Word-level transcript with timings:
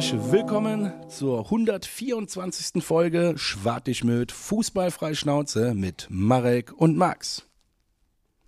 herzlich 0.00 0.32
willkommen 0.32 0.92
zur 1.10 1.44
124. 1.44 2.82
Folge 2.82 3.34
Schwartigmöd 3.36 4.32
Fußballfrei 4.32 5.12
Schnauze 5.12 5.74
mit 5.74 6.06
Marek 6.08 6.72
und 6.74 6.96
Max. 6.96 7.46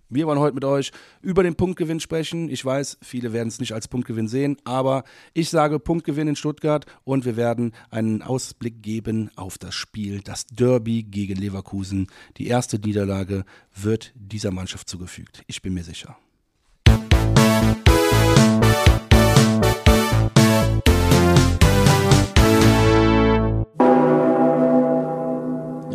Wir 0.09 0.25
wollen 0.25 0.39
heute 0.39 0.55
mit 0.55 0.65
euch 0.65 0.91
über 1.21 1.43
den 1.43 1.53
Punktgewinn 1.53 1.99
sprechen. 1.99 2.49
Ich 2.49 2.65
weiß, 2.65 2.97
viele 3.03 3.33
werden 3.33 3.49
es 3.49 3.59
nicht 3.59 3.73
als 3.73 3.87
Punktgewinn 3.87 4.27
sehen, 4.27 4.57
aber 4.63 5.03
ich 5.35 5.51
sage 5.51 5.77
Punktgewinn 5.77 6.29
in 6.29 6.35
Stuttgart 6.35 6.87
und 7.03 7.23
wir 7.23 7.37
werden 7.37 7.73
einen 7.91 8.23
Ausblick 8.23 8.81
geben 8.81 9.29
auf 9.35 9.59
das 9.59 9.75
Spiel, 9.75 10.21
das 10.21 10.47
Derby 10.47 11.03
gegen 11.03 11.35
Leverkusen. 11.35 12.07
Die 12.37 12.47
erste 12.47 12.79
Niederlage 12.79 13.45
wird 13.75 14.11
dieser 14.15 14.49
Mannschaft 14.49 14.89
zugefügt. 14.89 15.43
Ich 15.45 15.61
bin 15.61 15.75
mir 15.75 15.83
sicher. 15.83 16.17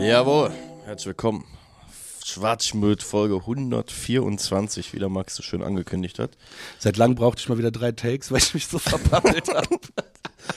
Jawohl, 0.08 0.50
herzlich 0.86 1.08
willkommen. 1.08 1.44
Schwarzschmöd 2.24 3.02
Folge 3.02 3.34
124, 3.34 4.94
wie 4.94 4.98
der 4.98 5.10
Max 5.10 5.36
so 5.36 5.42
schön 5.42 5.62
angekündigt 5.62 6.18
hat. 6.18 6.30
Seit 6.78 6.96
langem 6.96 7.14
brauchte 7.14 7.40
ich 7.42 7.48
mal 7.50 7.58
wieder 7.58 7.70
drei 7.70 7.92
Takes, 7.92 8.32
weil 8.32 8.38
ich 8.38 8.54
mich 8.54 8.66
so 8.68 8.78
verpappelt 8.78 9.48
habe. 9.54 9.78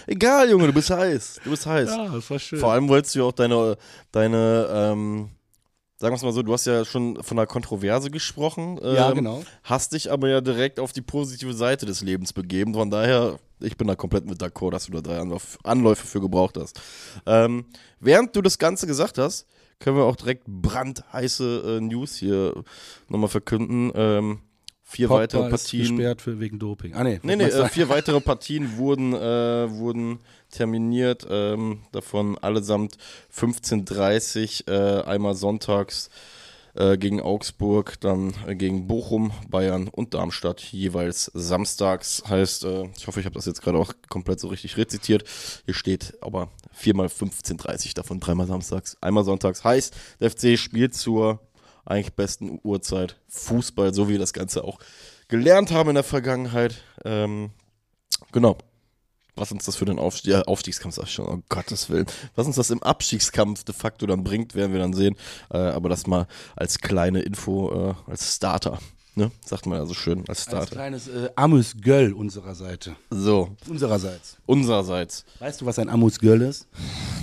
Egal, 0.08 0.50
Junge, 0.50 0.68
du 0.68 0.74
bist 0.74 0.90
heiß. 0.90 1.42
Du 1.44 1.50
bist 1.50 1.66
heiß. 1.66 1.90
Ja, 1.90 2.08
das 2.08 2.30
war 2.30 2.40
schön. 2.40 2.60
Vor 2.60 2.72
allem 2.72 2.88
wolltest 2.88 3.14
du 3.14 3.20
ja 3.20 3.26
auch 3.26 3.34
deine, 3.34 3.78
deine, 4.14 4.70
ähm, 4.72 5.32
sagen 6.02 6.14
wir 6.14 6.18
es 6.18 6.24
mal 6.24 6.34
so, 6.34 6.42
du 6.42 6.52
hast 6.52 6.66
ja 6.66 6.84
schon 6.84 7.22
von 7.24 7.38
einer 7.38 7.46
Kontroverse 7.46 8.10
gesprochen. 8.10 8.80
Ähm, 8.82 8.96
Ja, 8.96 9.12
genau. 9.12 9.44
Hast 9.64 9.94
dich 9.94 10.12
aber 10.12 10.30
ja 10.30 10.42
direkt 10.42 10.80
auf 10.80 10.92
die 10.92 11.04
positive 11.04 11.54
Seite 11.54 11.86
des 11.86 12.02
Lebens 12.02 12.34
begeben. 12.34 12.74
Von 12.74 12.90
daher, 12.90 13.38
ich 13.60 13.78
bin 13.78 13.88
da 13.88 13.96
komplett 13.96 14.26
mit 14.26 14.42
d'accord, 14.42 14.72
dass 14.72 14.88
du 14.88 14.94
da 14.94 15.02
drei 15.02 15.20
Anlauf, 15.20 15.60
Anläufe 15.64 16.08
für 16.08 16.20
gebraucht 16.20 16.58
hast. 16.58 16.82
Ähm, 17.28 17.66
während 18.00 18.36
du 18.36 18.42
das 18.42 18.58
Ganze 18.58 18.88
gesagt 18.88 19.20
hast, 19.20 19.46
können 19.78 19.96
wir 19.96 20.06
auch 20.06 20.16
direkt 20.16 20.46
brandheiße 20.48 21.78
äh, 21.78 21.82
News 21.82 22.16
hier 22.16 22.64
nochmal 23.08 23.30
verkünden. 23.30 23.92
Ähm, 23.94 24.40
vier 24.92 25.08
Pogba 25.08 25.22
weitere 25.22 25.44
ist 25.44 25.50
Partien. 25.50 25.96
gesperrt 25.96 26.22
für, 26.22 26.40
wegen 26.40 26.60
Doping. 26.60 26.94
Ah, 26.94 27.04
nee. 27.04 27.20
Nee, 27.24 27.38
nee, 27.38 27.46
äh, 27.46 27.70
vier 27.70 27.90
weitere 27.90 28.20
Partien 28.22 28.78
wurden, 28.78 29.14
äh, 29.14 29.72
wurden 29.72 30.20
terminiert, 30.52 31.26
ähm, 31.30 31.80
davon 31.92 32.38
allesamt 32.38 32.98
15.30 33.34 34.68
äh, 34.70 35.04
einmal 35.04 35.36
sonntags 35.36 36.10
äh, 36.74 36.98
gegen 36.98 37.22
Augsburg, 37.22 38.00
dann 38.02 38.34
äh, 38.48 38.56
gegen 38.56 38.88
Bochum, 38.88 39.32
Bayern 39.50 39.88
und 39.88 40.14
Darmstadt, 40.14 40.62
jeweils 40.62 41.32
samstags. 41.34 42.24
Heißt, 42.28 42.66
äh, 42.66 42.90
ich 42.98 43.08
hoffe, 43.08 43.22
ich 43.22 43.26
habe 43.26 43.36
das 43.36 43.46
jetzt 43.46 43.62
gerade 43.62 43.78
auch 43.78 43.94
komplett 44.10 44.40
so 44.42 44.50
richtig 44.50 44.78
rezitiert. 44.78 45.24
Hier 45.66 45.74
steht 45.74 46.18
aber 46.22 46.50
viermal 46.72 47.08
15.30 47.08 47.96
davon, 47.96 48.20
dreimal 48.20 48.48
samstags, 48.48 48.98
einmal 49.00 49.24
sonntags. 49.24 49.64
Heißt, 49.64 49.96
der 50.20 50.32
FC 50.32 50.58
spielt 50.58 50.96
zur 50.96 51.40
eigentlich 51.86 52.14
besten 52.14 52.60
Uhrzeit 52.64 53.18
Fußball, 53.30 53.94
so 53.94 54.08
wie 54.08 54.14
wir 54.14 54.20
das 54.20 54.34
Ganze 54.34 54.64
auch 54.64 54.80
gelernt 55.28 55.72
haben 55.72 55.90
in 55.90 55.96
der 55.96 56.04
Vergangenheit. 56.04 56.84
Ähm, 57.06 57.52
genau. 58.32 58.58
Was 59.36 59.52
uns 59.52 59.66
das 59.66 59.78
für 59.78 59.86
den 59.86 59.98
Aufstieg, 59.98 60.34
ja, 60.34 60.42
Aufstiegskampf, 60.42 60.96
sag 60.96 61.06
ich 61.06 61.14
schon, 61.14 61.26
um 61.26 61.44
Gottes 61.48 61.90
Willen. 61.90 62.06
Was 62.36 62.48
uns 62.48 62.58
das 62.58 62.70
im 62.70 62.84
Abstiegskampf 62.84 63.64
de 63.64 63.74
facto 63.74 64.06
dann 64.06 64.26
bringt, 64.26 64.56
werden 64.56 64.74
wir 64.74 64.80
dann 64.80 64.94
sehen. 64.94 65.16
Äh, 65.50 65.58
aber 65.58 65.88
das 65.88 66.06
mal 66.06 66.28
als 66.56 66.80
kleine 66.80 67.22
Info, 67.22 67.96
äh, 68.08 68.12
als 68.12 68.36
Starter. 68.36 68.80
Ne? 69.14 69.30
Sagt 69.46 69.66
man 69.66 69.78
ja 69.78 69.86
so 69.86 69.94
schön, 69.94 70.20
als 70.22 70.30
Als 70.30 70.42
Starter. 70.44 70.74
kleines 70.76 71.08
äh, 71.10 71.30
Amus 71.36 71.74
Göll 71.82 72.14
unserer 72.14 72.56
Seite. 72.56 72.96
So, 73.10 73.50
Unsererseits. 73.68 74.38
unsererseits. 74.46 75.26
Weißt 75.40 75.60
du, 75.60 75.66
was 75.66 75.78
ein 75.80 75.90
Amus 75.90 76.18
Göll 76.20 76.42
ist? 76.42 76.66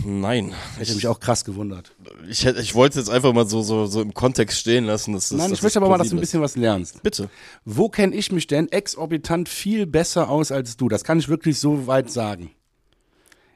Nein. 0.04 0.52
Hätte 0.76 0.94
mich 0.94 1.06
auch 1.06 1.18
krass 1.18 1.46
gewundert. 1.46 1.92
Ich, 2.28 2.44
hätte- 2.44 2.60
ich 2.60 2.74
wollte 2.74 2.98
es 3.00 3.06
jetzt 3.06 3.14
einfach 3.14 3.32
mal 3.32 3.48
so, 3.48 3.62
so, 3.62 3.86
so 3.86 4.02
im 4.02 4.12
Kontext 4.12 4.58
stehen 4.58 4.84
lassen. 4.84 5.14
Dass, 5.14 5.30
das- 5.30 5.38
Nein, 5.38 5.48
dass 5.48 5.58
ich 5.60 5.62
möchte 5.62 5.78
aber 5.78 5.88
mal, 5.88 5.96
dass 5.98 6.10
du 6.10 6.16
ein 6.16 6.20
bisschen 6.20 6.42
was 6.42 6.56
lernst. 6.56 7.02
Bitte. 7.02 7.30
Wo 7.64 7.88
kenne 7.88 8.14
ich 8.14 8.32
mich 8.32 8.46
denn 8.46 8.68
exorbitant 8.68 9.48
viel 9.48 9.86
besser 9.86 10.28
aus 10.28 10.52
als 10.52 10.76
du? 10.76 10.88
Das 10.90 11.04
kann 11.04 11.18
ich 11.18 11.28
wirklich 11.28 11.58
so 11.58 11.86
weit 11.86 12.10
sagen. 12.10 12.50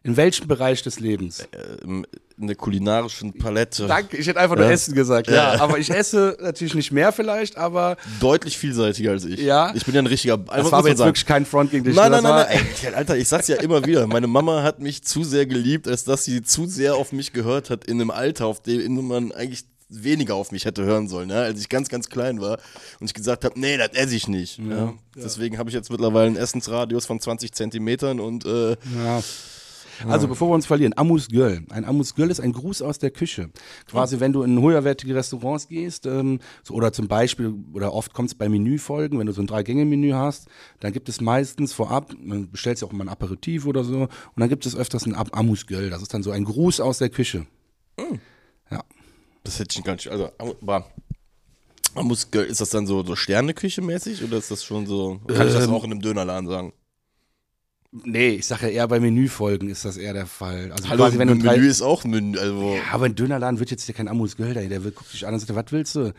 In 0.05 0.17
welchem 0.17 0.49
Bereich 0.49 0.83
des 0.83 0.99
Lebens? 1.01 1.41
Äh, 1.41 1.83
im- 1.85 2.05
in 2.39 2.47
der 2.49 2.57
kulinarischen 2.57 3.35
Palette. 3.39 3.87
Danke, 3.87 4.17
ich 4.17 4.27
hätte 4.27 4.41
einfach 4.41 4.57
nur 4.57 4.65
Ja. 4.65 4.73
Essen 4.73 4.95
gesagt. 4.95 5.29
Ja, 5.31 5.61
aber 5.61 5.79
ich 5.79 5.91
esse 5.91 6.37
natürlich 6.41 6.75
nicht 6.75 6.91
mehr 6.91 7.13
vielleicht, 7.13 7.57
aber 7.57 7.97
Deutlich 8.19 8.59
vielseitiger 8.59 9.13
als 9.13 9.25
ich. 9.25 9.39
Ja. 9.39 9.73
Ich 9.77 9.85
bin 9.85 9.95
ja 9.95 10.03
ein 10.03 10.07
richtiger. 10.07 10.39
das 10.39 10.73
war 10.73 10.81
aber 10.81 10.89
jetzt 10.89 10.99
wirklich 10.99 11.25
kein 11.27 11.47
Front 11.47 11.71
gegen 11.71 11.85
dich. 11.85 11.95
Nein, 11.95 12.11
nein, 12.11 12.23
nein, 12.25 12.47
nein, 12.49 12.67
ey, 12.83 12.95
Alter, 12.95 13.17
ich 13.17 13.29
sag's 13.29 13.47
ja 13.47 13.57
immer 13.57 13.85
wieder. 13.87 14.09
Meine 14.09 14.27
Mama 14.27 14.63
hat 14.65 14.81
mich 14.81 15.05
zu 15.05 15.23
sehr 15.23 15.47
geliebt, 15.47 15.87
als 15.87 16.03
dass 16.03 16.25
sie 16.25 16.43
zu 16.43 16.67
sehr 16.67 16.97
auf 16.97 17.13
mich 17.13 17.33
gehört 17.33 17.71
hat 17.71 17.85
in 17.85 18.01
einem 18.01 18.11
Alter, 18.11 18.47
auf 18.47 18.61
dem 18.61 19.07
man 19.07 19.31
eigentlich 19.31 19.65
weniger 19.89 20.35
auf 20.35 20.51
mich 20.53 20.65
hätte 20.65 20.83
hören 20.85 21.07
sollen, 21.07 21.29
ja? 21.31 21.43
als 21.43 21.61
ich 21.61 21.69
ganz, 21.69 21.91
ganz 21.91 22.09
klein 22.09 22.41
war 22.41 22.59
und 22.99 23.07
ich 23.07 23.15
gesagt 23.15 23.45
habe, 23.45 23.61
nee, 23.61 23.77
das 23.77 23.91
esse 23.93 24.17
ich 24.17 24.27
nicht. 24.27 24.59
Ja, 24.59 24.95
Deswegen 25.15 25.59
habe 25.59 25.69
ich 25.69 25.75
jetzt 25.75 25.91
mittlerweile 25.91 26.29
einen 26.29 26.37
Essensradius 26.37 27.05
von 27.07 27.21
20 27.21 27.53
Zentimetern 27.53 28.19
und 28.19 28.47
äh, 28.47 28.71
Ja. 28.71 29.23
Also 30.09 30.29
bevor 30.29 30.51
wir 30.51 30.55
uns 30.55 30.67
verlieren, 30.67 30.93
Amus 30.97 31.29
Göll. 31.29 31.65
Ein 31.71 31.85
Amus 31.85 32.15
Göll 32.15 32.31
ist 32.31 32.41
ein 32.41 32.53
Gruß 32.53 32.83
aus 32.83 32.99
der 32.99 33.11
Küche. 33.11 33.51
Quasi, 33.87 34.21
wenn 34.21 34.33
du 34.33 34.43
in 34.43 34.61
höherwertige 34.61 35.15
Restaurants 35.15 35.69
gehst, 35.69 36.07
ähm, 36.07 36.41
so, 36.63 36.75
oder 36.75 36.93
zum 36.93 37.09
Beispiel, 37.09 37.55
oder 37.73 37.93
oft 37.93 38.13
kommt 38.13 38.29
es 38.31 38.35
bei 38.35 38.49
Menüfolgen, 38.49 39.19
wenn 39.19 39.27
du 39.27 39.33
so 39.33 39.43
ein 39.43 39.47
Drei-Gänge-Menü 39.47 40.13
hast, 40.13 40.49
dann 40.81 40.93
gibt 40.93 41.09
es 41.09 41.21
meistens 41.21 41.73
vorab, 41.73 42.15
man 42.19 42.51
bestellt 42.51 42.81
ja 42.81 42.87
auch 42.87 42.93
mal 42.93 43.05
ein 43.05 43.09
Aperitif 43.09 43.67
oder 43.67 43.85
so, 43.85 44.03
und 44.03 44.11
dann 44.37 44.49
gibt 44.49 44.67
es 44.67 44.77
öfters 44.77 45.07
ein 45.07 45.15
Amus 45.15 45.67
Göll. 45.67 45.91
Das 45.91 46.03
ist 46.03 46.13
dann 46.15 46.23
so 46.23 46.31
ein 46.31 46.45
Gruß 46.45 46.81
aus 46.81 46.99
der 46.99 47.11
Küche. 47.11 47.47
Ja. 48.71 48.83
das 49.45 49.59
hätte 49.59 49.79
ich 49.79 49.85
nicht. 49.85 50.09
Also, 50.09 50.31
aber 50.39 50.87
man 51.95 52.07
muss, 52.07 52.25
ist 52.25 52.61
das 52.61 52.71
dann 52.71 52.87
so, 52.87 53.05
so 53.05 53.17
Sterneküche 53.17 53.83
mäßig 53.83 54.25
oder 54.25 54.39
ist 54.39 54.51
das 54.51 54.65
schon 54.65 54.87
so? 54.87 55.21
Kann 55.27 55.47
ich 55.47 55.53
das 55.53 55.67
Ähm, 55.67 55.75
auch 55.75 55.85
in 55.85 55.93
einem 55.93 56.01
Dönerladen 56.01 56.49
sagen? 56.49 56.73
Nee, 57.95 58.31
ich 58.37 58.47
sage 58.47 58.69
ja 58.69 58.73
eher 58.73 58.89
bei 58.89 59.01
Menüfolgen 59.01 59.69
ist 59.69 59.85
das 59.85 59.99
eher 59.99 60.15
der 60.15 60.25
Fall. 60.25 60.73
Also 60.73 60.89
Hallo, 60.89 61.05
quasi, 61.05 61.19
wenn 61.19 61.29
Menü 61.29 61.43
drei, 61.43 61.57
ist 61.57 61.83
auch 61.83 62.05
Menü. 62.05 62.39
Also, 62.39 62.75
Ja, 62.77 62.81
aber 62.95 63.05
ein 63.05 63.15
Dönerladen 63.15 63.59
wird 63.61 63.71
jetzt 63.71 63.85
hier 63.85 63.95
kein 63.95 64.09
Amus 64.09 64.39
Göll, 64.39 64.55
der, 64.55 64.67
der 64.67 64.83
will- 64.83 64.93
guckt 64.93 65.13
dich 65.13 65.27
an 65.27 65.35
und 65.35 65.41
sagt, 65.41 65.55
was 65.55 65.67
willst 65.73 65.95
du? 65.97 66.15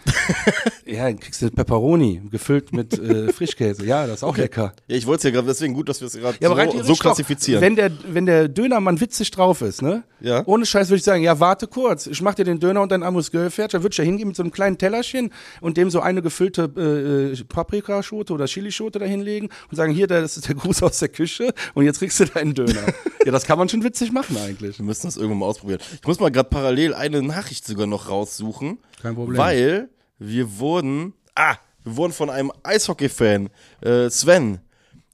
ja, 0.86 1.06
dann 1.06 1.20
kriegst 1.20 1.42
du 1.42 1.50
Pepperoni, 1.50 2.22
gefüllt 2.30 2.74
mit 2.74 3.00
äh, 3.00 3.34
Frischkäse. 3.34 3.88
Ja, 3.88 4.06
das 4.06 4.18
ist 4.18 4.24
auch 4.24 4.38
lecker. 4.38 4.74
Ja, 4.88 4.96
ich 4.98 5.08
wollte 5.08 5.22
es 5.22 5.24
ja 5.24 5.30
gerade, 5.32 5.48
deswegen 5.48 5.74
gut, 5.74 5.90
dass 5.90 6.00
wir 6.00 6.06
es 6.10 6.14
gerade 6.14 6.38
Ja, 6.40 6.50
so, 6.50 6.54
theoretisch 6.54 6.86
so 6.86 6.94
klassifizieren. 6.94 7.60
Doch, 7.60 7.66
wenn 7.68 7.76
der, 7.76 7.92
wenn 8.08 8.26
der 8.28 8.50
Dönermann 8.50 9.02
witzig 9.02 9.32
drauf 9.32 9.62
ist, 9.64 9.82
ne? 9.82 10.04
Ja. 10.20 10.44
Ohne 10.46 10.68
Scheiß 10.68 10.90
würde 10.90 10.98
ich 11.00 11.04
sagen, 11.04 11.24
ja, 11.24 11.40
warte 11.40 11.66
kurz. 11.66 12.06
Ich 12.06 12.22
mach 12.22 12.36
dir 12.36 12.46
den 12.46 12.60
Döner 12.60 12.82
und 12.84 12.92
dein 12.92 13.02
Amus 13.02 13.32
Göll 13.32 13.50
fertig. 13.50 13.72
Dann 13.72 13.82
würde 13.84 13.94
ich 13.94 13.98
ja 13.98 14.04
hingehen 14.04 14.28
mit 14.28 14.38
so 14.38 14.44
einem 14.44 14.52
kleinen 14.52 14.78
Tellerchen 14.78 15.32
und 15.60 15.76
dem 15.76 15.90
so 15.90 16.02
eine 16.02 16.22
gefüllte 16.22 16.72
äh, 16.78 17.34
äh, 17.34 17.44
Paprikaschote 17.46 18.32
oder 18.32 18.46
Chilischote 18.46 19.00
da 19.00 19.06
hinlegen 19.06 19.50
und 19.72 19.76
sagen, 19.76 19.92
hier, 19.92 20.06
das 20.06 20.38
ist 20.38 20.48
der 20.48 20.54
Gruß 20.56 20.84
aus 20.84 21.00
der 21.00 21.10
Küche 21.10 21.52
und 21.74 21.86
jetzt 21.86 22.00
kriegst 22.00 22.20
du 22.20 22.26
deinen 22.26 22.54
Döner. 22.54 22.94
ja, 23.26 23.32
das 23.32 23.46
kann 23.46 23.58
man 23.58 23.70
schon 23.70 23.84
witzig 23.84 24.12
machen 24.12 24.38
eigentlich. 24.38 24.80
wir 24.80 24.86
müssen 24.86 25.08
das 25.08 25.18
irgendwann 25.18 25.40
mal 25.40 25.46
ausprobieren. 25.48 25.80
Ich 26.02 26.08
muss 26.08 26.20
mal 26.20 26.32
gerade 26.32 26.50
parallel 26.50 26.94
eine 26.94 27.22
Nachricht 27.22 27.66
sogar 27.66 27.88
noch 27.88 28.10
raussuchen. 28.10 28.80
Kein 29.02 29.16
Problem. 29.16 29.38
Weil 29.38 29.90
wir 30.20 30.60
wurden, 30.60 31.14
ah, 31.36 31.56
wir 31.84 31.98
wurden 31.98 32.14
von 32.14 32.30
einem 32.30 32.52
Eishockey-Fan, 32.64 33.50
äh, 33.82 34.10
Sven, 34.10 34.60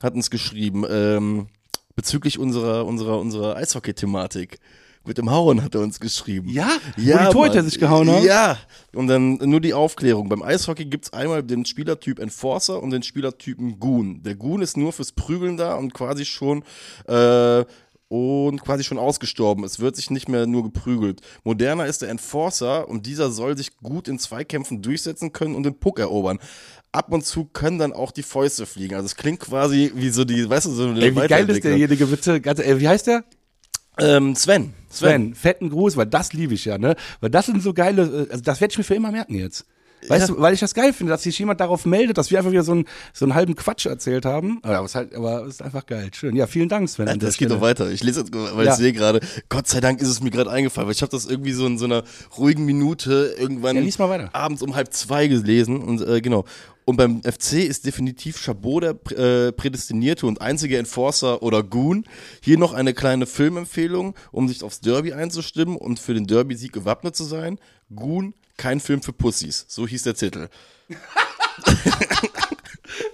hat 0.02 0.14
uns 0.14 0.30
geschrieben, 0.30 0.86
ähm, 0.90 1.48
bezüglich 1.96 2.40
unserer, 2.40 2.86
unserer, 2.86 3.20
unserer 3.20 3.56
Eishockey-Thematik. 3.58 4.60
Mit 5.06 5.18
dem 5.18 5.32
Hauen 5.32 5.64
hat 5.64 5.76
er 5.76 5.82
uns 5.82 6.00
geschrieben. 6.00 6.50
Ja? 6.50 6.70
Wo 6.96 7.02
die 7.02 7.32
Torhüter 7.32 7.64
sich 7.64 7.80
gehauen 7.80 8.10
haben? 8.10 8.24
Ja. 8.26 8.58
Und 8.94 9.08
dann 9.08 9.36
nur 9.36 9.62
die 9.62 9.74
Aufklärung. 9.74 10.30
Beim 10.30 10.44
Eishockey 10.44 10.86
gibt 10.86 11.06
es 11.06 11.14
einmal 11.14 11.42
den 11.42 11.66
Spielertyp 11.66 12.20
Enforcer 12.20 12.82
und 12.82 12.92
den 12.92 13.02
Spielertypen 13.02 13.80
Goon. 13.80 14.22
Der 14.24 14.36
Goon 14.36 14.62
ist 14.62 14.78
nur 14.78 14.94
fürs 14.94 15.12
Prügeln 15.12 15.58
da 15.58 15.76
und 15.76 15.94
quasi 15.94 16.26
schon 16.26 16.64
äh, 17.08 17.64
und 18.10 18.62
quasi 18.62 18.84
schon 18.84 18.98
ausgestorben. 18.98 19.64
Es 19.64 19.80
wird 19.80 19.96
sich 19.96 20.10
nicht 20.10 20.28
mehr 20.28 20.48
nur 20.48 20.64
geprügelt. 20.64 21.22
Moderner 21.44 21.86
ist 21.86 22.02
der 22.02 22.10
Enforcer 22.10 22.88
und 22.90 23.06
dieser 23.06 23.32
soll 23.32 23.56
sich 23.56 23.78
gut 23.78 24.08
in 24.08 24.20
Zweikämpfen 24.20 24.82
durchsetzen 24.82 25.32
können 25.32 25.56
und 25.56 25.64
den 25.64 25.80
Puck 25.80 26.00
erobern. 26.00 26.40
Ab 26.92 27.12
und 27.12 27.24
zu 27.24 27.46
können 27.46 27.78
dann 27.78 27.94
auch 27.94 28.12
die 28.12 28.24
Fäuste 28.24 28.66
fliegen. 28.66 28.96
Also 28.96 29.06
es 29.06 29.16
klingt 29.16 29.40
quasi 29.40 29.92
wie 29.94 30.10
so 30.10 30.26
die, 30.26 30.50
weißt 30.50 30.66
du, 30.66 30.72
so 30.72 30.88
eine 30.88 31.02
Ey, 31.02 31.16
wie 31.16 31.28
geil 31.28 31.48
ist 31.50 31.64
derjenige, 31.64 32.08
bitte? 32.08 32.42
Ganz, 32.42 32.60
ey, 32.60 32.80
wie 32.80 32.88
heißt 32.88 33.06
der? 33.06 33.24
Ähm, 34.02 34.36
Sven. 34.36 34.74
Sven, 34.90 35.36
fetten 35.36 35.70
Gruß, 35.70 35.98
weil 35.98 36.08
das 36.08 36.34
liebe 36.34 36.54
ich 36.56 36.66
ja, 36.66 36.78
ne? 36.78 36.96
Weil 37.22 37.30
das 37.30 37.46
sind 37.46 37.62
so 37.62 37.74
geile, 37.74 38.02
äh, 38.28 38.32
also 38.32 38.44
das 38.44 38.60
werde 38.62 38.72
ich 38.72 38.78
mir 38.78 38.84
für 38.84 38.96
immer 38.96 39.12
merken 39.12 39.36
jetzt. 39.36 39.66
Weißt 40.08 40.30
Ja. 40.30 40.36
du, 40.36 40.42
weil 40.42 40.54
ich 40.54 40.62
das 40.62 40.74
geil 40.74 40.94
finde, 40.94 41.12
dass 41.12 41.24
sich 41.24 41.38
jemand 41.38 41.60
darauf 41.60 41.86
meldet, 41.86 42.18
dass 42.18 42.32
wir 42.32 42.38
einfach 42.38 42.52
wieder 42.52 42.64
so 42.64 42.72
einen, 42.72 42.86
so 43.14 43.26
einen 43.26 43.36
halben 43.36 43.54
Quatsch 43.56 43.86
erzählt 43.86 44.24
haben. 44.24 44.60
Aber 44.64 44.80
es 44.86 44.92
ist 44.92 44.96
halt, 44.96 45.14
aber 45.14 45.46
ist 45.46 45.62
einfach 45.62 45.86
geil. 45.86 46.10
Schön. 46.14 46.38
Ja, 46.38 46.48
vielen 46.48 46.70
Dank, 46.70 46.88
Sven. 46.88 47.06
der 47.06 47.18
Das 47.18 47.36
geht 47.36 47.52
doch 47.52 47.60
weiter. 47.60 47.92
Ich 47.92 48.02
lese 48.02 48.22
jetzt, 48.22 48.34
weil 48.34 48.66
Ja. 48.66 48.72
ich 48.72 48.78
sehe 48.78 48.94
gerade, 48.94 49.20
Gott 49.50 49.68
sei 49.68 49.82
Dank 49.82 50.02
ist 50.02 50.08
es 50.08 50.22
mir 50.24 50.32
gerade 50.32 50.50
eingefallen, 50.50 50.88
weil 50.88 50.96
ich 50.96 51.02
habe 51.02 51.12
das 51.12 51.26
irgendwie 51.26 51.52
so 51.52 51.66
in 51.68 51.78
so 51.78 51.84
einer 51.86 52.04
ruhigen 52.38 52.64
Minute 52.64 53.36
irgendwann 53.38 53.76
Ja, 53.76 54.30
abends 54.32 54.62
um 54.62 54.74
halb 54.74 54.94
zwei 54.94 55.28
gelesen 55.28 55.82
und 55.82 56.02
äh, 56.02 56.22
genau. 56.22 56.46
Und 56.90 56.98
beim 56.98 57.22
FC 57.22 57.66
ist 57.66 57.86
definitiv 57.86 58.40
Chabot 58.40 58.82
der 58.82 58.96
äh, 59.16 59.52
prädestinierte 59.52 60.26
und 60.26 60.42
einzige 60.42 60.80
Enforcer 60.80 61.44
oder 61.44 61.62
Goon. 61.62 62.04
Hier 62.42 62.58
noch 62.58 62.74
eine 62.74 62.96
kleine 62.96 63.28
Filmempfehlung, 63.28 64.16
um 64.32 64.48
sich 64.48 64.64
aufs 64.64 64.82
Derby 64.82 65.14
einzustimmen 65.14 65.78
und 65.78 66.00
für 66.00 66.16
den 66.16 66.26
Derby-Sieg 66.26 66.74
gewappnet 66.74 67.16
zu 67.16 67.26
sein. 67.26 67.60
Goon, 67.94 68.34
kein 68.58 68.80
Film 68.80 69.04
für 69.04 69.14
Pussys. 69.14 69.66
So 69.68 69.86
hieß 69.86 70.02
der 70.02 70.16
Titel. 70.16 70.50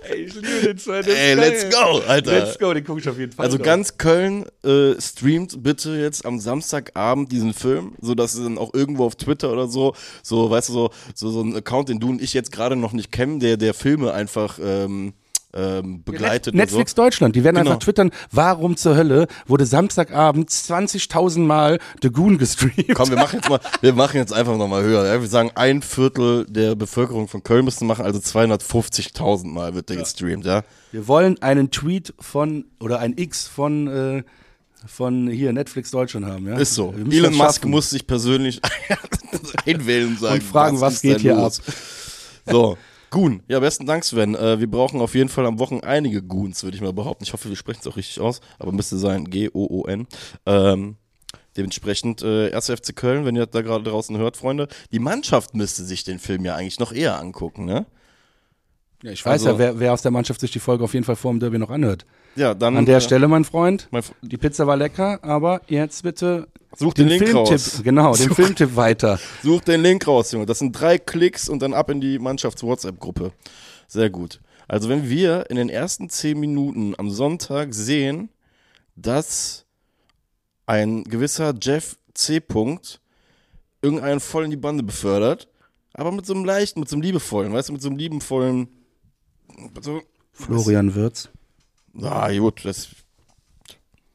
Ey, 0.10 0.24
ich 0.24 0.34
liebe 0.36 0.62
den 0.64 0.78
Sven. 0.78 1.06
Ey, 1.06 1.34
let's 1.36 1.70
go, 1.70 2.02
Alter. 2.08 2.32
Let's 2.32 2.60
go, 2.60 2.74
den 2.74 2.84
gucke 2.84 3.00
ich 3.00 3.10
auf 3.10 3.18
jeden 3.18 3.32
Fall. 3.32 3.46
Also 3.46 3.58
noch. 3.58 3.66
ganz 3.66 3.98
Köln 3.98 4.46
äh, 4.64 5.00
streamt 5.00 5.62
bitte 5.64 5.96
jetzt 5.96 6.26
am 6.26 6.40
Samstagabend 6.40 7.32
diesen 7.32 7.54
Film, 7.54 7.94
so 8.02 8.16
dass 8.16 8.36
es 8.36 8.44
dann 8.44 8.58
auch 8.58 8.74
irgendwo 8.74 9.06
auf 9.06 9.16
Twitter 9.16 9.52
oder 9.52 9.68
so, 9.68 9.94
so 10.24 10.50
weißt 10.50 10.70
du 10.70 10.74
so, 10.74 10.90
so 11.14 11.30
so 11.30 11.42
ein 11.42 11.56
Account, 11.56 11.90
den 11.90 12.00
du 12.00 12.10
und 12.10 12.22
ich 12.22 12.34
jetzt 12.34 12.52
gerade 12.52 12.76
noch 12.76 12.94
nicht 12.94 13.12
kennen, 13.12 13.40
der 13.40 13.58
der 13.58 13.74
Filme 13.74 14.14
einfach 14.14 14.60
ähm, 14.62 15.14
ähm, 15.56 16.04
begleitet 16.04 16.54
Netflix 16.54 16.92
und 16.92 16.96
so. 16.98 17.04
Deutschland, 17.04 17.36
die 17.36 17.44
werden 17.44 17.56
Genau. 17.56 17.72
einfach 17.72 17.84
twittern, 17.84 18.12
warum 18.32 18.76
zur 18.78 18.96
Hölle 18.98 19.28
wurde 19.48 19.66
Samstagabend 19.66 20.50
20.000 20.50 21.40
Mal 21.40 21.80
The 22.02 22.10
Goon 22.10 22.38
gestreamt? 22.38 22.94
Komm, 22.94 23.10
wir 23.10 23.16
machen 23.18 23.38
jetzt 23.38 23.50
mal, 23.50 23.60
wir 23.82 23.94
machen 23.94 24.18
jetzt 24.18 24.34
einfach 24.34 24.58
nochmal 24.58 24.84
höher. 24.84 25.06
Ja? 25.06 25.22
Wir 25.22 25.28
sagen, 25.30 25.52
ein 25.56 25.82
Viertel 25.82 26.46
der 26.50 26.76
Bevölkerung 26.76 27.28
von 27.28 27.42
Köln 27.44 27.66
müsste 27.66 27.86
machen, 27.86 28.04
also 28.06 28.20
250.000 28.20 29.48
Mal 29.48 29.74
wird 29.76 29.90
der 29.90 29.98
gestreamt, 29.98 30.46
ja. 30.46 30.64
Wir 30.92 31.08
wollen 31.08 31.42
einen 31.42 31.72
Tweet 31.72 32.14
von, 32.20 32.66
oder 32.80 33.00
ein 33.00 33.18
X 33.18 33.48
von, 33.48 33.88
äh, 33.88 34.24
von 34.86 35.28
hier 35.28 35.52
Netflix 35.54 35.92
Deutschland 35.92 36.26
haben. 36.26 36.48
Ja? 36.48 36.58
Ist 36.58 36.74
so. 36.76 36.92
Müssen 36.92 37.12
Elon 37.12 37.36
Musk 37.36 37.66
muss 37.66 37.90
sich 37.90 38.06
persönlich 38.06 38.62
einwählen 39.66 40.18
sagen, 40.18 40.36
Und 40.36 40.44
fragen, 40.44 40.82
was 40.82 40.96
ist 40.96 41.02
geht 41.02 41.22
hier 41.22 41.36
los? 41.36 41.62
So. 42.46 42.78
Goon. 43.12 43.44
Ja, 43.48 43.60
besten 43.60 43.86
Dank, 43.86 44.04
Sven. 44.04 44.36
Äh, 44.36 44.60
wir 44.60 44.70
brauchen 44.70 45.00
auf 45.02 45.16
jeden 45.16 45.30
Fall 45.30 45.46
am 45.46 45.60
Wochen 45.60 45.80
einige 45.82 46.22
Goons, 46.22 46.64
würde 46.64 46.76
ich 46.76 46.82
mal 46.84 46.94
behaupten. 46.94 47.24
Ich 47.24 47.34
hoffe, 47.34 47.50
wir 47.50 47.56
sprechen 47.56 47.80
es 47.82 47.88
auch 47.88 47.98
richtig 47.98 48.20
aus, 48.20 48.42
aber 48.60 48.72
müsste 48.72 48.98
sein 48.98 49.26
G-O-O-N. 49.26 50.08
Ähm, 50.46 50.96
dementsprechend, 51.58 52.22
äh, 52.24 52.52
1. 52.54 52.70
FC 52.70 52.96
Köln, 52.96 53.26
wenn 53.26 53.36
ihr 53.36 53.46
da 53.46 53.62
gerade 53.62 53.84
draußen 53.84 54.18
hört, 54.18 54.38
Freunde, 54.38 54.68
die 54.92 55.00
Mannschaft 55.00 55.56
müsste 55.56 55.84
sich 55.84 56.04
den 56.04 56.20
Film 56.20 56.44
ja 56.46 56.56
eigentlich 56.56 56.80
noch 56.80 56.92
eher 56.92 57.20
angucken, 57.20 57.66
ne? 57.66 57.86
Ja, 59.04 59.12
ich 59.12 59.26
weiß 59.26 59.34
Also- 59.46 59.50
ja, 59.50 59.58
wer, 59.60 59.80
wer 59.80 59.94
aus 59.94 60.02
der 60.02 60.12
Mannschaft 60.12 60.40
sich 60.42 60.52
die 60.52 60.60
Folge 60.60 60.84
auf 60.84 60.94
jeden 60.94 61.06
Fall 61.06 61.16
vor 61.16 61.32
dem 61.32 61.40
Derby 61.40 61.58
noch 61.60 61.70
anhört. 61.70 62.06
Ja, 62.36 62.54
dann. 62.54 62.76
An 62.76 62.86
der 62.86 62.98
äh, 62.98 63.02
Stelle, 63.02 63.28
mein 63.30 63.46
Freund, 63.46 63.88
mein 63.92 64.00
F- 64.00 64.14
die 64.22 64.38
Pizza 64.38 64.68
war 64.68 64.76
lecker, 64.76 65.20
aber 65.24 65.62
jetzt 65.68 66.04
bitte 66.04 66.48
Such 66.78 66.94
den, 66.94 67.08
Link 67.08 67.24
Filmtipp, 67.28 67.52
raus. 67.54 67.82
genau, 67.84 68.16
den 68.16 68.28
Such- 68.30 68.36
Filmtipp 68.36 68.76
weiter. 68.76 69.20
Such 69.44 69.62
den 69.62 69.82
Link 69.82 70.06
raus, 70.08 70.32
Junge. 70.32 70.46
Das 70.46 70.60
sind 70.60 70.72
drei 70.74 70.98
Klicks 70.98 71.48
und 71.50 71.62
dann 71.62 71.74
ab 71.74 71.90
in 71.90 72.02
die 72.02 72.20
Mannschafts-WhatsApp-Gruppe. 72.20 73.32
Sehr 73.88 74.10
gut. 74.10 74.42
Also 74.68 74.90
wenn 74.90 75.10
wir 75.10 75.50
in 75.50 75.58
den 75.58 75.70
ersten 75.70 76.10
zehn 76.10 76.40
Minuten 76.40 76.94
am 76.98 77.10
Sonntag 77.12 77.74
sehen, 77.74 78.30
dass 78.96 79.66
ein 80.66 81.04
gewisser 81.04 81.54
Jeff 81.62 81.98
C. 82.14 82.40
Punkt 82.40 83.00
irgendeinen 83.82 84.20
voll 84.20 84.46
in 84.46 84.50
die 84.52 84.58
Bande 84.58 84.82
befördert, 84.84 85.48
aber 85.94 86.12
mit 86.12 86.26
so 86.26 86.34
einem 86.34 86.44
leichten, 86.46 86.80
mit 86.80 86.90
so 86.90 86.96
einem 86.96 87.04
liebevollen, 87.04 87.54
weißt 87.54 87.70
du, 87.70 87.74
mit 87.74 87.82
so 87.84 87.90
einem 87.90 87.98
liebenvollen, 87.98 88.68
so, 89.82 90.02
Florian 90.34 90.96
Wirz. 90.96 91.30
ah, 92.02 92.36
gut, 92.36 92.66
das, 92.66 92.88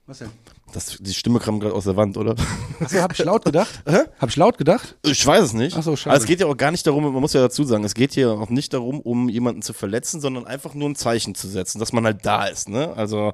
Was 0.07 0.19
denn? 0.19 0.31
Das, 0.73 0.99
die 1.01 1.15
Stimme 1.15 1.39
kam 1.39 1.61
gerade 1.61 1.75
aus 1.75 1.85
der 1.85 1.97
Wand, 1.97 2.17
oder? 2.17 2.35
Achso, 2.81 3.01
hab 3.01 3.13
ich 3.13 3.19
laut 3.19 3.45
gedacht? 3.45 3.83
Hab 4.19 4.29
ich 4.29 4.37
laut 4.37 4.59
gedacht? 4.59 4.97
Ich 5.05 5.27
weiß 5.27 5.45
es 5.45 5.53
nicht. 5.53 5.77
Ach 5.77 5.83
so, 5.83 5.97
schade. 5.97 6.15
Aber 6.15 6.23
es 6.23 6.27
geht 6.27 6.41
ja 6.41 6.47
auch 6.47 6.57
gar 6.57 6.71
nicht 6.71 6.87
darum, 6.87 7.05
man 7.05 7.15
muss 7.15 7.33
ja 7.33 7.41
dazu 7.41 7.65
sagen, 7.65 7.85
es 7.85 7.95
geht 7.95 8.13
hier 8.13 8.33
auch 8.33 8.51
nicht 8.51 8.73
darum, 8.73 9.01
um 9.01 9.29
jemanden 9.29 9.63
zu 9.63 9.73
verletzen, 9.73 10.21
sondern 10.21 10.47
einfach 10.47 10.75
nur 10.75 10.89
ein 10.89 10.95
Zeichen 10.95 11.35
zu 11.35 11.49
setzen, 11.49 11.79
dass 11.79 11.93
man 11.93 12.05
halt 12.05 12.25
da 12.25 12.47
ist. 12.47 12.69
Ne? 12.69 12.93
Also 12.97 13.33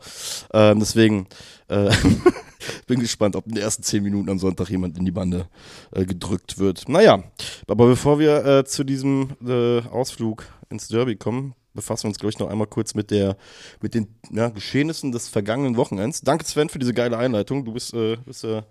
ähm, 0.52 0.78
deswegen 0.78 1.26
äh, 1.68 1.90
bin 2.86 3.00
gespannt, 3.00 3.36
ob 3.36 3.46
in 3.46 3.54
den 3.54 3.62
ersten 3.62 3.82
zehn 3.82 4.02
Minuten 4.02 4.30
am 4.30 4.38
Sonntag 4.38 4.70
jemand 4.70 4.98
in 4.98 5.04
die 5.04 5.10
Bande 5.10 5.48
äh, 5.92 6.04
gedrückt 6.04 6.58
wird. 6.58 6.88
Naja, 6.88 7.22
aber 7.68 7.86
bevor 7.86 8.18
wir 8.18 8.44
äh, 8.44 8.64
zu 8.64 8.84
diesem 8.84 9.30
äh, 9.46 9.80
Ausflug 9.88 10.44
ins 10.68 10.88
Derby 10.88 11.16
kommen, 11.16 11.54
befassen 11.76 12.04
wir 12.04 12.08
uns, 12.08 12.18
glaube 12.18 12.32
ich, 12.32 12.38
noch 12.38 12.48
einmal 12.48 12.66
kurz 12.66 12.94
mit 12.94 13.10
der, 13.10 13.36
mit 13.80 13.94
den 13.94 14.08
ja, 14.30 14.48
Geschehnissen 14.48 15.12
des 15.12 15.28
vergangenen 15.28 15.76
Wochenends. 15.76 16.22
Danke, 16.22 16.44
Sven, 16.44 16.68
für 16.68 16.80
diese 16.80 16.94
geile 16.94 17.18
Einleitung. 17.18 17.64
Du 17.64 17.72
bist, 17.72 17.94
äh, 17.94 18.16
bist 18.24 18.42
äh, 18.42 18.62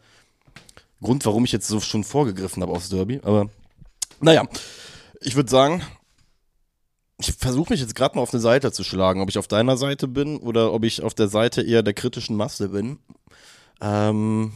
Grund, 1.02 1.26
warum 1.26 1.46
ich 1.46 1.52
jetzt 1.52 1.68
so 1.68 1.80
schon 1.80 2.04
vorgegriffen 2.04 2.62
habe 2.62 2.74
aufs 2.74 2.90
Derby. 2.90 3.22
Aber 3.24 3.50
naja, 4.20 4.44
ich 5.22 5.36
würde 5.36 5.50
sagen, 5.50 5.82
ich 7.20 7.32
versuche 7.34 7.72
mich 7.72 7.82
jetzt 7.82 7.96
gerade 7.96 8.16
mal 8.16 8.22
auf 8.22 8.34
eine 8.34 8.42
Seite 8.42 8.72
zu 8.72 8.84
schlagen, 8.84 9.22
ob 9.22 9.30
ich 9.30 9.38
auf 9.38 9.48
deiner 9.48 9.78
Seite 9.78 10.08
bin 10.08 10.38
oder 10.38 10.74
ob 10.74 10.84
ich 10.84 11.02
auf 11.02 11.14
der 11.14 11.28
Seite 11.28 11.62
eher 11.62 11.84
der 11.84 11.94
kritischen 11.94 12.36
Masse 12.36 12.70
bin. 12.70 13.00
Ähm, 13.82 14.52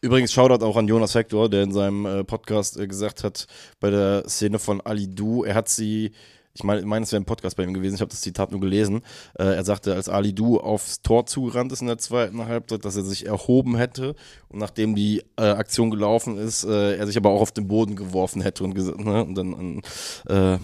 übrigens, 0.00 0.32
Shoutout 0.32 0.64
auch 0.64 0.76
an 0.76 0.88
Jonas 0.88 1.14
Hector, 1.14 1.48
der 1.48 1.62
in 1.62 1.72
seinem 1.72 2.06
äh, 2.06 2.24
Podcast 2.24 2.76
äh, 2.76 2.86
gesagt 2.86 3.24
hat, 3.24 3.46
bei 3.80 3.90
der 3.90 4.28
Szene 4.28 4.58
von 4.58 4.80
Ali 4.80 5.12
Du, 5.12 5.44
er 5.44 5.54
hat 5.54 5.68
sie, 5.68 6.12
ich 6.54 6.64
meine, 6.64 6.80
ich 6.80 6.86
meine, 6.86 7.04
es 7.04 7.12
wäre 7.12 7.22
ein 7.22 7.26
Podcast 7.26 7.56
bei 7.56 7.64
ihm 7.64 7.72
gewesen, 7.72 7.94
ich 7.94 8.00
habe 8.00 8.10
das 8.10 8.20
Zitat 8.20 8.50
nur 8.50 8.60
gelesen. 8.60 9.02
Äh, 9.38 9.44
er 9.54 9.64
sagte, 9.64 9.94
als 9.94 10.08
Ali 10.08 10.34
Du 10.34 10.60
aufs 10.60 11.00
Tor 11.02 11.26
zugerannt 11.26 11.72
ist 11.72 11.80
in 11.80 11.86
der 11.86 11.98
zweiten 11.98 12.44
Halbzeit, 12.46 12.84
dass 12.84 12.96
er 12.96 13.04
sich 13.04 13.26
erhoben 13.26 13.76
hätte 13.76 14.14
und 14.48 14.58
nachdem 14.58 14.94
die 14.94 15.22
äh, 15.36 15.42
Aktion 15.42 15.90
gelaufen 15.90 16.36
ist, 16.36 16.64
äh, 16.64 16.96
er 16.96 17.06
sich 17.06 17.16
aber 17.16 17.30
auch 17.30 17.40
auf 17.40 17.52
den 17.52 17.68
Boden 17.68 17.96
geworfen 17.96 18.42
hätte 18.42 18.64
und, 18.64 18.76
ne, 18.76 19.24
und 19.24 19.34
dann 19.34 19.82
äh, 20.26 20.58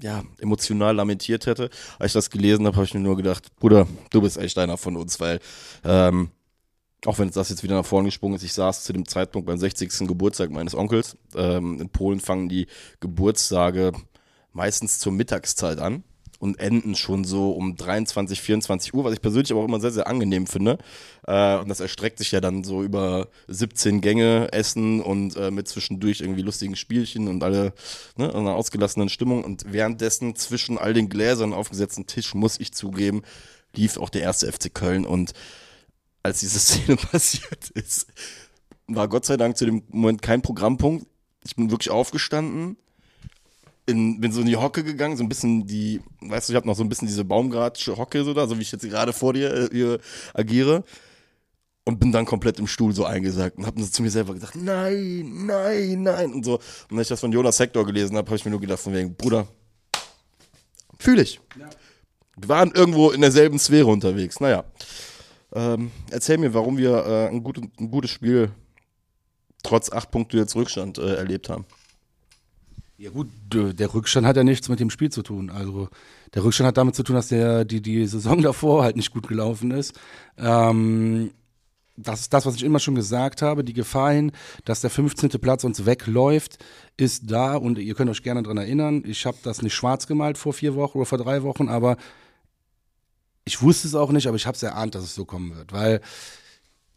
ja, 0.00 0.22
emotional 0.38 0.96
lamentiert 0.96 1.46
hätte. 1.46 1.70
Als 1.98 2.10
ich 2.10 2.14
das 2.14 2.30
gelesen 2.30 2.66
habe, 2.66 2.76
habe 2.76 2.84
ich 2.84 2.94
mir 2.94 3.00
nur 3.00 3.16
gedacht, 3.16 3.54
Bruder, 3.56 3.86
du 4.10 4.22
bist 4.22 4.38
echt 4.38 4.58
einer 4.58 4.76
von 4.76 4.96
uns, 4.96 5.20
weil 5.20 5.40
ähm, 5.84 6.30
auch 7.06 7.18
wenn 7.18 7.30
das 7.30 7.50
jetzt 7.50 7.62
wieder 7.62 7.76
nach 7.76 7.84
vorne 7.84 8.08
gesprungen 8.08 8.36
ist, 8.36 8.44
ich 8.44 8.54
saß 8.54 8.84
zu 8.84 8.92
dem 8.92 9.06
Zeitpunkt 9.06 9.46
beim 9.46 9.58
60. 9.58 10.08
Geburtstag 10.08 10.50
meines 10.50 10.74
Onkels. 10.74 11.16
Ähm, 11.34 11.80
in 11.80 11.90
Polen 11.90 12.20
fangen 12.20 12.48
die 12.48 12.66
Geburtstage 13.00 13.92
meistens 14.54 14.98
zur 14.98 15.12
Mittagszeit 15.12 15.78
an 15.78 16.04
und 16.38 16.58
enden 16.60 16.94
schon 16.94 17.24
so 17.24 17.52
um 17.52 17.76
23, 17.76 18.40
24 18.40 18.94
Uhr, 18.94 19.04
was 19.04 19.14
ich 19.14 19.20
persönlich 19.20 19.50
aber 19.50 19.60
auch 19.60 19.68
immer 19.68 19.80
sehr, 19.80 19.92
sehr 19.92 20.06
angenehm 20.06 20.46
finde. 20.46 20.78
Äh, 21.26 21.56
und 21.58 21.68
das 21.68 21.80
erstreckt 21.80 22.18
sich 22.18 22.32
ja 22.32 22.40
dann 22.40 22.64
so 22.64 22.82
über 22.82 23.28
17 23.48 24.00
Gänge 24.00 24.52
Essen 24.52 25.00
und 25.00 25.36
äh, 25.36 25.50
mit 25.50 25.68
zwischendurch 25.68 26.20
irgendwie 26.20 26.42
lustigen 26.42 26.76
Spielchen 26.76 27.28
und 27.28 27.42
alle 27.42 27.72
ne, 28.16 28.28
in 28.28 28.36
einer 28.36 28.54
ausgelassenen 28.54 29.08
Stimmung. 29.08 29.44
Und 29.44 29.72
währenddessen 29.72 30.36
zwischen 30.36 30.78
all 30.78 30.92
den 30.92 31.08
Gläsern 31.08 31.52
aufgesetzten 31.52 32.06
Tisch, 32.06 32.34
muss 32.34 32.60
ich 32.60 32.72
zugeben, 32.72 33.22
lief 33.74 33.96
auch 33.96 34.10
der 34.10 34.22
erste 34.22 34.50
FC 34.50 34.72
Köln 34.72 35.04
und 35.04 35.32
als 36.22 36.40
diese 36.40 36.58
Szene 36.60 36.96
passiert 36.96 37.70
ist, 37.70 38.06
war 38.86 39.08
Gott 39.08 39.24
sei 39.24 39.36
Dank 39.36 39.56
zu 39.56 39.64
dem 39.64 39.82
Moment 39.88 40.22
kein 40.22 40.42
Programmpunkt. 40.42 41.06
Ich 41.46 41.56
bin 41.56 41.70
wirklich 41.70 41.90
aufgestanden, 41.90 42.76
in, 43.86 44.20
bin 44.20 44.32
so 44.32 44.40
in 44.40 44.46
die 44.46 44.56
Hocke 44.56 44.82
gegangen, 44.82 45.16
so 45.16 45.22
ein 45.22 45.28
bisschen 45.28 45.66
die, 45.66 46.00
weißt 46.20 46.48
du, 46.48 46.52
ich 46.52 46.56
habe 46.56 46.66
noch 46.66 46.76
so 46.76 46.82
ein 46.82 46.88
bisschen 46.88 47.08
diese 47.08 47.24
Baumgartsche 47.24 47.96
Hocke 47.96 48.24
so 48.24 48.32
da, 48.32 48.46
so 48.46 48.56
wie 48.58 48.62
ich 48.62 48.72
jetzt 48.72 48.88
gerade 48.88 49.12
vor 49.12 49.32
dir 49.32 49.72
äh, 49.72 49.98
agiere. 50.32 50.84
Und 51.86 52.00
bin 52.00 52.12
dann 52.12 52.24
komplett 52.24 52.58
im 52.58 52.66
Stuhl 52.66 52.94
so 52.94 53.04
eingesackt 53.04 53.58
und 53.58 53.66
habe 53.66 53.78
so 53.82 53.86
zu 53.86 54.02
mir 54.02 54.10
selber 54.10 54.32
gesagt, 54.32 54.56
nein, 54.56 55.44
nein, 55.44 56.02
nein 56.02 56.32
und 56.32 56.42
so. 56.42 56.58
Und 56.90 56.96
als 56.96 57.08
ich 57.08 57.08
das 57.10 57.20
von 57.20 57.30
Jonas 57.30 57.60
Hector 57.60 57.84
gelesen 57.84 58.16
habe, 58.16 58.26
habe 58.26 58.36
ich 58.36 58.44
mir 58.46 58.50
nur 58.50 58.60
gedacht 58.60 58.80
von 58.80 58.94
wegen, 58.94 59.14
Bruder, 59.14 59.46
fühle 60.98 61.20
ich. 61.20 61.40
Wir 62.36 62.48
waren 62.48 62.72
irgendwo 62.72 63.10
in 63.10 63.20
derselben 63.20 63.58
Sphäre 63.58 63.88
unterwegs. 63.88 64.40
Naja. 64.40 64.64
Ähm, 65.54 65.90
erzähl 66.10 66.38
mir, 66.38 66.54
warum 66.54 66.78
wir 66.78 67.04
äh, 67.04 67.28
ein, 67.28 67.42
gut, 67.42 67.58
ein 67.58 67.90
gutes 67.90 68.10
Spiel 68.10 68.50
trotz 69.62 69.92
acht 69.92 70.10
Punkte 70.10 70.38
jetzt 70.38 70.56
Rückstand 70.56 70.96
äh, 70.96 71.16
erlebt 71.16 71.50
haben. 71.50 71.66
Ja 72.96 73.10
gut, 73.10 73.28
der 73.52 73.92
Rückstand 73.92 74.26
hat 74.26 74.36
ja 74.36 74.44
nichts 74.44 74.68
mit 74.68 74.78
dem 74.78 74.90
Spiel 74.90 75.10
zu 75.10 75.22
tun. 75.22 75.50
Also 75.50 75.88
der 76.32 76.44
Rückstand 76.44 76.68
hat 76.68 76.76
damit 76.76 76.94
zu 76.94 77.02
tun, 77.02 77.16
dass 77.16 77.28
der, 77.28 77.64
die, 77.64 77.80
die 77.80 78.06
Saison 78.06 78.40
davor 78.42 78.84
halt 78.84 78.96
nicht 78.96 79.12
gut 79.12 79.26
gelaufen 79.26 79.72
ist. 79.72 79.98
Ähm, 80.38 81.32
das 81.96 82.20
ist 82.20 82.32
das, 82.32 82.46
was 82.46 82.56
ich 82.56 82.64
immer 82.64 82.78
schon 82.80 82.94
gesagt 82.94 83.42
habe. 83.42 83.64
Die 83.64 83.72
Gefahr 83.72 84.12
hin, 84.12 84.32
dass 84.64 84.80
der 84.80 84.90
15. 84.90 85.28
Platz 85.40 85.64
uns 85.64 85.86
wegläuft, 85.86 86.58
ist 86.96 87.30
da 87.30 87.56
und 87.56 87.78
ihr 87.78 87.94
könnt 87.94 88.10
euch 88.10 88.22
gerne 88.22 88.42
dran 88.42 88.58
erinnern. 88.58 89.02
Ich 89.06 89.26
habe 89.26 89.38
das 89.42 89.62
nicht 89.62 89.74
schwarz 89.74 90.06
gemalt 90.06 90.38
vor 90.38 90.52
vier 90.52 90.74
Wochen 90.74 90.98
oder 90.98 91.06
vor 91.06 91.18
drei 91.18 91.42
Wochen, 91.42 91.68
aber 91.68 91.96
ich 93.44 93.60
wusste 93.60 93.88
es 93.88 93.94
auch 93.94 94.10
nicht, 94.10 94.26
aber 94.26 94.36
ich 94.36 94.46
habe 94.46 94.56
es 94.56 94.62
erahnt, 94.62 94.94
dass 94.94 95.04
es 95.04 95.14
so 95.14 95.24
kommen 95.24 95.54
wird, 95.56 95.72
weil 95.72 96.00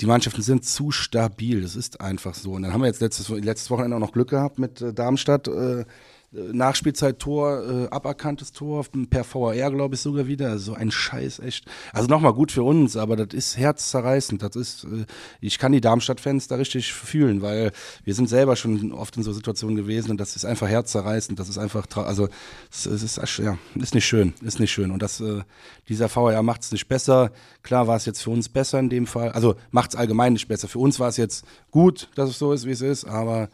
die 0.01 0.05
Mannschaften 0.05 0.41
sind 0.41 0.65
zu 0.65 0.91
stabil. 0.91 1.61
Das 1.61 1.75
ist 1.75 2.01
einfach 2.01 2.35
so. 2.35 2.53
Und 2.53 2.63
dann 2.63 2.73
haben 2.73 2.81
wir 2.81 2.87
jetzt 2.87 3.01
letztes, 3.01 3.29
letztes 3.29 3.69
Wochenende 3.69 3.95
auch 3.95 4.01
noch 4.01 4.11
Glück 4.11 4.29
gehabt 4.29 4.59
mit 4.59 4.81
äh, 4.81 4.93
Darmstadt. 4.93 5.47
Äh, 5.47 5.85
Nachspielzeit-Tor, 6.31 7.85
äh, 7.85 7.87
aberkanntes 7.89 8.51
Tor, 8.51 8.85
per 9.09 9.23
VAR, 9.23 9.71
glaube 9.71 9.95
ich, 9.95 10.01
sogar 10.01 10.27
wieder. 10.27 10.59
So 10.59 10.73
ein 10.73 10.91
Scheiß, 10.91 11.39
echt. 11.39 11.65
Also 11.93 12.09
nochmal 12.09 12.33
gut 12.33 12.51
für 12.51 12.63
uns, 12.63 12.97
aber 12.97 13.15
das 13.15 13.33
ist 13.33 13.57
herzzerreißend. 13.57 14.41
Das 14.43 14.55
ist, 14.57 14.83
äh, 14.83 15.05
ich 15.39 15.57
kann 15.57 15.71
die 15.71 15.79
Darmstadt-Fans 15.79 16.49
da 16.49 16.55
richtig 16.55 16.91
fühlen, 16.93 17.41
weil 17.41 17.71
wir 18.03 18.13
sind 18.13 18.27
selber 18.27 18.57
schon 18.57 18.91
oft 18.91 19.15
in 19.15 19.23
so 19.23 19.31
Situationen 19.31 19.77
gewesen 19.77 20.11
und 20.11 20.19
das 20.19 20.35
ist 20.35 20.43
einfach 20.43 20.67
herzzerreißend. 20.67 21.39
Das 21.39 21.47
ist 21.47 21.57
einfach, 21.57 21.87
also 21.95 22.27
es, 22.69 22.85
es 22.85 23.03
ist, 23.03 23.37
ja, 23.37 23.57
ist 23.75 23.95
nicht 23.95 24.05
schön, 24.05 24.33
ist 24.41 24.59
nicht 24.59 24.71
schön. 24.71 24.91
Und 24.91 25.01
das, 25.01 25.21
äh, 25.21 25.43
dieser 25.87 26.13
VAR 26.13 26.43
macht 26.43 26.63
es 26.63 26.73
nicht 26.73 26.89
besser. 26.89 27.31
Klar 27.63 27.87
war 27.87 27.95
es 27.95 28.05
jetzt 28.05 28.21
für 28.21 28.31
uns 28.31 28.49
besser 28.49 28.79
in 28.79 28.89
dem 28.89 29.07
Fall. 29.07 29.31
Also 29.31 29.55
macht 29.71 29.91
es 29.91 29.95
allgemein 29.95 30.33
nicht 30.33 30.49
besser. 30.49 30.67
Für 30.67 30.79
uns 30.79 30.99
war 30.99 31.07
es 31.07 31.15
jetzt 31.15 31.45
gut, 31.71 32.09
dass 32.15 32.29
es 32.29 32.37
so 32.37 32.51
ist, 32.51 32.65
wie 32.65 32.71
es 32.71 32.81
ist, 32.81 33.05
aber 33.05 33.47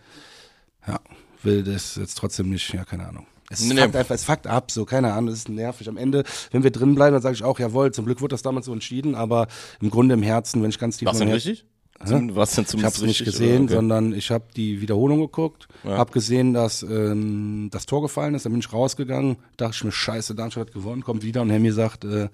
ja, 0.87 0.99
will 1.45 1.63
das 1.63 1.95
jetzt 1.95 2.17
trotzdem 2.17 2.49
nicht, 2.49 2.73
ja, 2.73 2.85
keine 2.85 3.07
Ahnung. 3.07 3.25
Es 3.49 3.61
nee, 3.61 3.75
fuckt 3.75 3.95
einfach, 3.95 4.15
es 4.15 4.23
fuckt 4.23 4.47
ab, 4.47 4.71
so, 4.71 4.85
keine 4.85 5.13
Ahnung, 5.13 5.27
das 5.27 5.39
ist 5.39 5.49
nervig. 5.49 5.87
Am 5.87 5.97
Ende, 5.97 6.23
wenn 6.51 6.63
wir 6.63 6.71
drin 6.71 6.95
bleiben, 6.95 7.13
dann 7.13 7.21
sage 7.21 7.35
ich 7.35 7.43
auch, 7.43 7.59
jawohl, 7.59 7.91
zum 7.91 8.05
Glück 8.05 8.21
wurde 8.21 8.33
das 8.33 8.41
damals 8.41 8.65
so 8.65 8.73
entschieden, 8.73 9.15
aber 9.15 9.47
im 9.81 9.89
Grunde 9.89 10.13
im 10.13 10.23
Herzen, 10.23 10.63
wenn 10.63 10.69
ich 10.69 10.79
ganz 10.79 10.97
tief... 10.97 11.07
Was 11.07 11.19
denn 11.19 11.31
richtig? 11.31 11.65
Zum, 12.05 12.35
was 12.35 12.55
denn 12.55 12.65
zum 12.65 12.79
Ich 12.79 12.85
habe 12.85 12.95
es 12.95 13.01
nicht 13.01 13.23
gesehen, 13.23 13.65
okay. 13.65 13.75
sondern 13.75 14.13
ich 14.13 14.31
habe 14.31 14.45
die 14.55 14.81
Wiederholung 14.81 15.21
geguckt, 15.21 15.67
ja. 15.83 15.97
habe 15.97 16.11
gesehen, 16.11 16.53
dass 16.53 16.83
ähm, 16.83 17.69
das 17.71 17.85
Tor 17.85 18.01
gefallen 18.01 18.33
ist, 18.35 18.45
dann 18.45 18.51
bin 18.51 18.59
ich 18.59 18.73
rausgegangen, 18.73 19.37
dachte 19.57 19.75
ich 19.75 19.83
mir, 19.85 19.91
scheiße, 19.91 20.35
Darmstadt 20.35 20.67
hat 20.67 20.73
gewonnen, 20.73 21.03
kommt 21.03 21.23
wieder 21.23 21.41
und 21.41 21.49
Hemmi 21.49 21.71
sagt, 21.71 22.03
äh, 22.03 22.29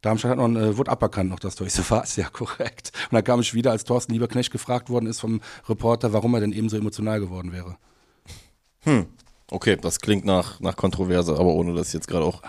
Darmstadt 0.00 0.32
hat 0.32 0.38
noch 0.38 0.46
ein, 0.46 0.56
äh, 0.56 0.76
wurde 0.76 0.90
aberkannt 0.90 1.30
noch 1.30 1.38
das 1.38 1.54
Tor. 1.54 1.66
Ich 1.66 1.72
so, 1.72 1.82
was? 1.88 2.16
Ja, 2.16 2.28
korrekt. 2.30 2.92
Und 3.10 3.14
dann 3.14 3.24
kam 3.24 3.40
ich 3.40 3.54
wieder, 3.54 3.70
als 3.70 3.84
Thorsten 3.84 4.12
Lieberknecht 4.12 4.50
gefragt 4.50 4.90
worden 4.90 5.06
ist 5.06 5.20
vom 5.20 5.40
Reporter, 5.68 6.12
warum 6.12 6.34
er 6.34 6.40
denn 6.40 6.52
eben 6.52 6.68
so 6.68 6.76
emotional 6.76 7.20
geworden 7.20 7.52
wäre. 7.52 7.76
Hm. 8.86 9.06
Okay, 9.50 9.76
das 9.76 10.00
klingt 10.00 10.24
nach, 10.24 10.58
nach 10.60 10.76
Kontroverse, 10.76 11.32
aber 11.32 11.54
ohne 11.54 11.74
das 11.74 11.92
jetzt 11.92 12.08
gerade 12.08 12.24
auch. 12.24 12.42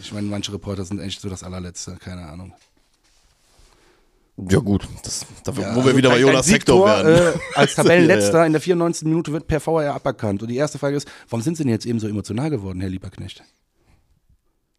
Ich 0.00 0.12
meine, 0.12 0.28
manche 0.28 0.52
Reporter 0.52 0.84
sind 0.84 1.00
echt 1.00 1.20
so 1.20 1.28
das 1.28 1.42
allerletzte, 1.42 1.96
keine 1.96 2.26
Ahnung. 2.28 2.52
Ja 4.36 4.58
gut, 4.58 4.86
das, 5.02 5.24
da, 5.44 5.52
ja, 5.52 5.74
wo 5.74 5.76
wir 5.76 5.86
also 5.86 5.96
wieder 5.96 6.10
bei 6.10 6.20
Jonas 6.20 6.44
Sektor 6.44 6.86
werden. 6.86 7.34
Äh, 7.34 7.38
als 7.54 7.74
Tabellenletzter 7.76 8.44
in 8.44 8.52
der 8.52 8.60
94. 8.60 9.08
Minute 9.08 9.32
wird 9.32 9.46
per 9.46 9.60
VR 9.60 9.94
aberkannt. 9.94 10.42
Und 10.42 10.48
die 10.48 10.56
erste 10.56 10.78
Frage 10.78 10.96
ist, 10.96 11.08
warum 11.30 11.42
sind 11.42 11.56
Sie 11.56 11.62
denn 11.62 11.72
jetzt 11.72 11.86
eben 11.86 11.98
so 11.98 12.06
emotional 12.06 12.50
geworden, 12.50 12.80
Herr 12.80 12.90
Lieberknecht? 12.90 13.42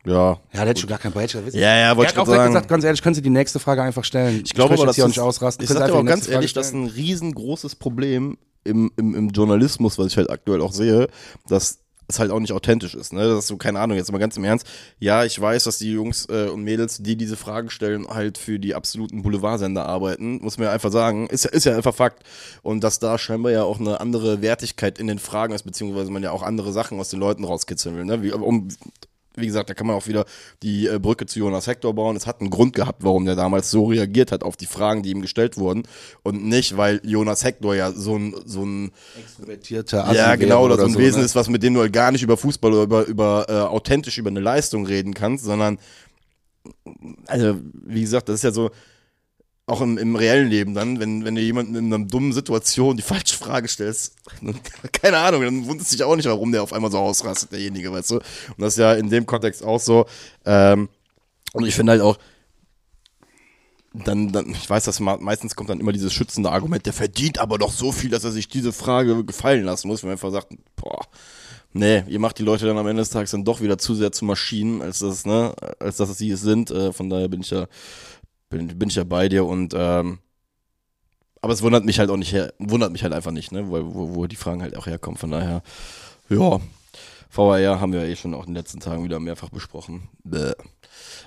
Ja. 0.07 0.39
Ja, 0.53 0.59
hätte 0.61 0.71
ich 0.71 0.79
schon 0.79 0.89
gar 0.89 0.99
kein 0.99 1.11
Beitrag. 1.11 1.43
Ja, 1.53 1.77
ja, 1.77 1.97
wollte 1.97 2.13
ich 2.13 2.17
auch 2.17 2.25
sagen. 2.25 2.47
gesagt, 2.47 2.69
ganz 2.69 2.83
ehrlich, 2.83 3.01
können 3.01 3.15
Sie 3.15 3.21
die 3.21 3.29
nächste 3.29 3.59
Frage 3.59 3.83
einfach 3.83 4.05
stellen. 4.05 4.41
Ich 4.45 4.53
glaube 4.53 4.75
aber, 4.75 4.85
das 4.85 4.97
ist, 4.97 5.05
nicht 5.05 5.19
ausrasten. 5.19 5.63
Ich 5.63 5.69
sage 5.69 5.93
aber 5.93 6.03
ganz 6.03 6.27
ehrlich, 6.27 6.53
das 6.53 6.67
ist 6.67 6.73
ein 6.73 6.87
riesengroßes 6.87 7.75
Problem 7.75 8.37
im, 8.63 8.91
im, 8.95 9.15
im 9.15 9.29
Journalismus, 9.29 9.97
was 9.99 10.07
ich 10.07 10.17
halt 10.17 10.29
aktuell 10.29 10.61
auch 10.61 10.71
sehe, 10.71 11.07
dass 11.47 11.79
es 12.09 12.19
halt 12.19 12.31
auch 12.31 12.39
nicht 12.39 12.53
authentisch 12.53 12.95
ist, 12.95 13.11
ne? 13.11 13.27
Das 13.27 13.39
ist 13.39 13.47
so, 13.47 13.57
keine 13.57 13.81
Ahnung, 13.81 13.97
jetzt 13.97 14.09
mal 14.13 14.17
ganz 14.17 14.37
im 14.37 14.45
Ernst. 14.45 14.65
Ja, 14.97 15.25
ich 15.25 15.39
weiß, 15.39 15.65
dass 15.65 15.77
die 15.77 15.91
Jungs 15.91 16.25
äh, 16.29 16.47
und 16.47 16.63
Mädels, 16.63 16.99
die 16.99 17.17
diese 17.17 17.35
Fragen 17.35 17.69
stellen, 17.69 18.07
halt 18.07 18.37
für 18.37 18.59
die 18.59 18.75
absoluten 18.75 19.23
Boulevardsender 19.23 19.85
arbeiten, 19.85 20.39
muss 20.41 20.57
man 20.57 20.67
ja 20.67 20.73
einfach 20.73 20.91
sagen. 20.91 21.27
Ist, 21.27 21.45
ist 21.45 21.65
ja 21.65 21.75
einfach 21.75 21.93
Fakt. 21.93 22.23
Und 22.61 22.81
dass 22.81 22.99
da 22.99 23.17
scheinbar 23.17 23.51
ja 23.51 23.63
auch 23.63 23.81
eine 23.81 23.99
andere 23.99 24.41
Wertigkeit 24.41 24.99
in 24.99 25.07
den 25.07 25.19
Fragen 25.19 25.53
ist, 25.53 25.63
beziehungsweise 25.63 26.09
man 26.09 26.23
ja 26.23 26.31
auch 26.31 26.43
andere 26.43 26.71
Sachen 26.71 26.97
aus 26.97 27.09
den 27.09 27.19
Leuten 27.19 27.43
rauskitzeln 27.43 27.97
will, 27.97 28.05
ne? 28.05 28.23
Wie, 28.23 28.31
um, 28.31 28.69
wie 29.38 29.46
gesagt, 29.46 29.70
da 29.70 29.74
kann 29.74 29.88
man 29.88 29.96
auch 29.96 30.08
wieder 30.08 30.25
die 30.63 30.88
äh, 30.88 31.00
Brücke 31.00 31.25
zu 31.25 31.39
Jonas 31.39 31.67
Hector 31.67 31.94
bauen. 31.94 32.15
Es 32.15 32.27
hat 32.27 32.41
einen 32.41 32.50
Grund 32.50 32.74
gehabt, 32.74 33.03
warum 33.03 33.25
der 33.25 33.36
damals 33.36 33.72
so 33.72 33.86
reagiert 33.86 34.32
hat 34.32 34.44
auf 34.44 34.58
die 34.58 34.65
Fragen, 34.65 35.03
die 35.03 35.12
ihm 35.12 35.22
gestellt 35.22 35.58
wurden. 35.58 35.84
Und 36.24 36.44
nicht, 36.44 36.75
weil 36.77 37.00
Jonas 37.03 37.44
Hector 37.44 37.75
ja 37.75 37.91
so 37.91 38.17
ein, 38.17 38.36
so 38.46 38.63
ein 38.63 38.91
extrovertierter 39.20 40.13
Ja, 40.13 40.36
genau, 40.36 40.65
oder 40.65 40.77
so 40.77 40.86
ein 40.86 40.94
so, 40.94 41.00
Wesen 41.00 41.20
ne? 41.20 41.25
ist, 41.25 41.36
was 41.36 41.50
mit 41.50 41.63
dem 41.63 41.75
du 41.75 41.82
halt 41.82 41.94
gar 41.94 42.12
nicht 42.12 42.24
über 42.24 42.38
Fußball 42.38 42.74
oder 42.74 42.84
über, 42.84 43.06
über 43.06 43.46
äh, 43.48 43.53
authentisch 43.53 44.17
über 44.17 44.29
eine 44.29 44.39
Leistung 44.39 44.86
reden 44.86 45.13
kannst, 45.13 45.46
sondern 45.46 45.77
also, 47.27 47.58
wie 47.74 48.01
gesagt, 48.01 48.29
das 48.29 48.36
ist 48.36 48.44
ja 48.44 48.51
so, 48.51 48.72
auch 49.67 49.81
im, 49.81 49.97
im 49.97 50.15
reellen 50.15 50.47
Leben 50.47 50.74
dann, 50.74 51.00
wenn, 51.00 51.25
wenn 51.25 51.36
du 51.36 51.41
jemanden 51.41 51.75
in 51.75 51.93
einer 51.93 52.05
dummen 52.05 52.31
Situation 52.31 52.95
die 52.95 53.03
falsche 53.03 53.36
Frage 53.36 53.67
stellst, 53.67 54.15
keine 54.93 55.17
Ahnung, 55.17 55.41
dann 55.41 55.67
wundert 55.67 55.88
sich 55.88 56.01
auch 56.03 56.15
nicht, 56.15 56.25
warum 56.25 56.53
der 56.53 56.63
auf 56.63 56.71
einmal 56.71 56.89
so 56.89 56.97
ausrastet, 56.97 57.51
derjenige, 57.51 57.91
weißt 57.91 58.12
du? 58.12 58.15
Und 58.15 58.59
das 58.59 58.74
ist 58.74 58.79
ja 58.79 58.93
in 58.93 59.09
dem 59.09 59.25
Kontext 59.25 59.63
auch 59.63 59.79
so. 59.79 60.05
Ähm, 60.45 60.88
und 61.51 61.65
ich 61.65 61.75
finde 61.75 61.91
halt 61.91 62.01
auch, 62.01 62.17
dann, 63.93 64.31
dann, 64.31 64.51
ich 64.51 64.69
weiß, 64.69 64.86
dass 64.86 65.00
meistens 65.01 65.55
kommt 65.55 65.69
dann 65.69 65.81
immer 65.81 65.91
dieses 65.91 66.13
schützende 66.13 66.51
Argument, 66.51 66.86
der 66.86 66.93
verdient 66.93 67.39
aber 67.39 67.57
doch 67.57 67.71
so 67.71 67.91
viel, 67.91 68.09
dass 68.09 68.24
er 68.24 68.31
sich 68.31 68.47
diese 68.47 68.71
Frage 68.71 69.25
gefallen 69.25 69.65
lassen 69.65 69.89
muss, 69.89 70.01
wenn 70.01 70.09
man 70.09 70.13
einfach 70.13 70.31
sagt, 70.31 70.53
boah, 70.77 71.01
nee, 71.74 72.03
ihr 72.07 72.19
macht 72.19 72.38
die 72.39 72.43
Leute 72.43 72.65
dann 72.65 72.77
am 72.77 72.88
Ende 72.88 73.01
des 73.01 73.09
Tages 73.09 73.31
dann 73.31 73.43
doch 73.43 73.59
wieder 73.59 73.77
zu 73.77 73.95
sehr 73.95 74.13
zu 74.13 74.24
Maschinen, 74.24 74.81
als 74.81 75.00
das, 75.00 75.25
ne, 75.25 75.53
als 75.79 75.97
dass 75.97 76.17
sie 76.17 76.31
es 76.31 76.41
sind. 76.41 76.71
Äh, 76.71 76.93
von 76.93 77.09
daher 77.09 77.27
bin 77.27 77.41
ich 77.41 77.50
ja 77.50 77.67
bin, 78.49 78.67
bin 78.79 78.89
ich 78.89 78.95
ja 78.95 79.03
bei 79.03 79.29
dir 79.29 79.45
und 79.45 79.73
ähm, 79.75 80.19
aber 81.41 81.53
es 81.53 81.61
wundert 81.61 81.85
mich 81.85 81.99
halt 81.99 82.09
auch 82.09 82.17
nicht 82.17 82.33
her, 82.33 82.53
wundert 82.57 82.91
mich 82.91 83.03
halt 83.03 83.13
einfach 83.13 83.31
nicht, 83.31 83.51
ne, 83.51 83.69
wo, 83.69 83.93
wo, 83.93 84.15
wo 84.15 84.27
die 84.27 84.35
Fragen 84.35 84.61
halt 84.61 84.75
auch 84.75 84.87
herkommen. 84.87 85.17
Von 85.17 85.31
daher, 85.31 85.61
ja, 86.29 86.59
VAR 87.29 87.79
haben 87.79 87.93
wir 87.93 88.03
ja 88.03 88.07
eh 88.07 88.15
schon 88.15 88.33
auch 88.33 88.41
in 88.41 88.47
den 88.47 88.55
letzten 88.55 88.79
Tagen 88.79 89.03
wieder 89.03 89.19
mehrfach 89.19 89.49
besprochen. 89.49 90.09
Bäh. 90.23 90.53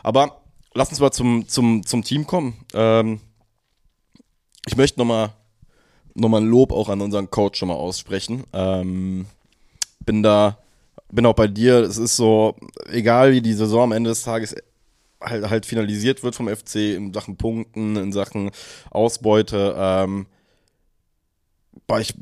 Aber 0.02 0.42
lass 0.74 0.90
uns 0.90 1.00
mal 1.00 1.12
zum, 1.12 1.48
zum, 1.48 1.86
zum 1.86 2.02
Team 2.02 2.26
kommen. 2.26 2.54
Ähm, 2.74 3.20
ich 4.66 4.76
möchte 4.76 4.98
nochmal 4.98 5.32
noch 6.14 6.28
mal 6.28 6.40
ein 6.40 6.48
Lob 6.48 6.72
auch 6.72 6.88
an 6.88 7.00
unseren 7.00 7.30
Coach 7.30 7.58
schon 7.58 7.68
mal 7.68 7.74
aussprechen. 7.74 8.44
Ähm, 8.52 9.26
bin 10.04 10.22
da, 10.22 10.58
bin 11.10 11.26
auch 11.26 11.34
bei 11.34 11.46
dir. 11.46 11.80
Es 11.80 11.98
ist 11.98 12.16
so, 12.16 12.56
egal 12.86 13.32
wie 13.32 13.40
die 13.40 13.54
Saison 13.54 13.84
am 13.84 13.92
Ende 13.92 14.10
des 14.10 14.22
Tages 14.22 14.54
halt, 15.20 15.50
halt 15.50 15.66
finalisiert 15.66 16.22
wird 16.22 16.34
vom 16.34 16.48
FC 16.48 16.94
in 16.94 17.12
Sachen 17.12 17.36
Punkten, 17.36 17.96
in 17.96 18.12
Sachen 18.12 18.50
Ausbeute. 18.90 19.74
Ähm, 19.76 20.26
ich 22.00 22.14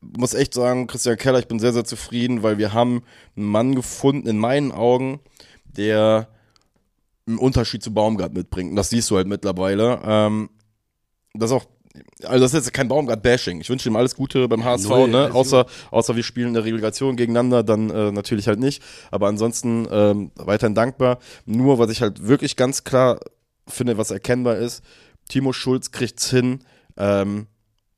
muss 0.00 0.34
echt 0.34 0.54
sagen, 0.54 0.86
Christian 0.86 1.16
Keller, 1.16 1.38
ich 1.38 1.48
bin 1.48 1.58
sehr, 1.58 1.72
sehr 1.72 1.84
zufrieden, 1.84 2.42
weil 2.42 2.58
wir 2.58 2.72
haben 2.72 3.02
einen 3.36 3.46
Mann 3.46 3.74
gefunden, 3.74 4.28
in 4.28 4.38
meinen 4.38 4.72
Augen, 4.72 5.20
der 5.64 6.28
einen 7.26 7.38
Unterschied 7.38 7.82
zu 7.82 7.94
Baumgart 7.94 8.34
mitbringt. 8.34 8.70
Und 8.70 8.76
das 8.76 8.90
siehst 8.90 9.10
du 9.10 9.16
halt 9.16 9.26
mittlerweile. 9.26 10.00
Ähm, 10.04 10.50
das 11.32 11.50
ist 11.50 11.56
auch 11.56 11.66
also 12.24 12.44
das 12.44 12.54
ist 12.54 12.66
jetzt 12.66 12.72
kein 12.72 12.88
Baumgart-Bashing. 12.88 13.60
Ich 13.60 13.70
wünsche 13.70 13.88
ihm 13.88 13.96
alles 13.96 14.14
Gute 14.16 14.48
beim 14.48 14.64
HSV, 14.64 14.88
Null, 14.88 15.08
ne? 15.08 15.32
Außer, 15.32 15.66
außer 15.90 16.16
wir 16.16 16.22
spielen 16.22 16.48
in 16.48 16.54
der 16.54 16.64
Relegation 16.64 17.16
gegeneinander, 17.16 17.62
dann 17.62 17.90
äh, 17.90 18.10
natürlich 18.10 18.48
halt 18.48 18.58
nicht. 18.58 18.82
Aber 19.10 19.28
ansonsten 19.28 19.86
ähm, 19.90 20.30
weiterhin 20.34 20.74
dankbar. 20.74 21.18
Nur, 21.46 21.78
was 21.78 21.90
ich 21.90 22.02
halt 22.02 22.26
wirklich 22.26 22.56
ganz 22.56 22.84
klar 22.84 23.20
finde, 23.68 23.96
was 23.96 24.10
erkennbar 24.10 24.56
ist, 24.56 24.82
Timo 25.28 25.52
Schulz 25.52 25.92
kriegt 25.92 26.20
es 26.20 26.30
hin, 26.30 26.60
ähm, 26.96 27.46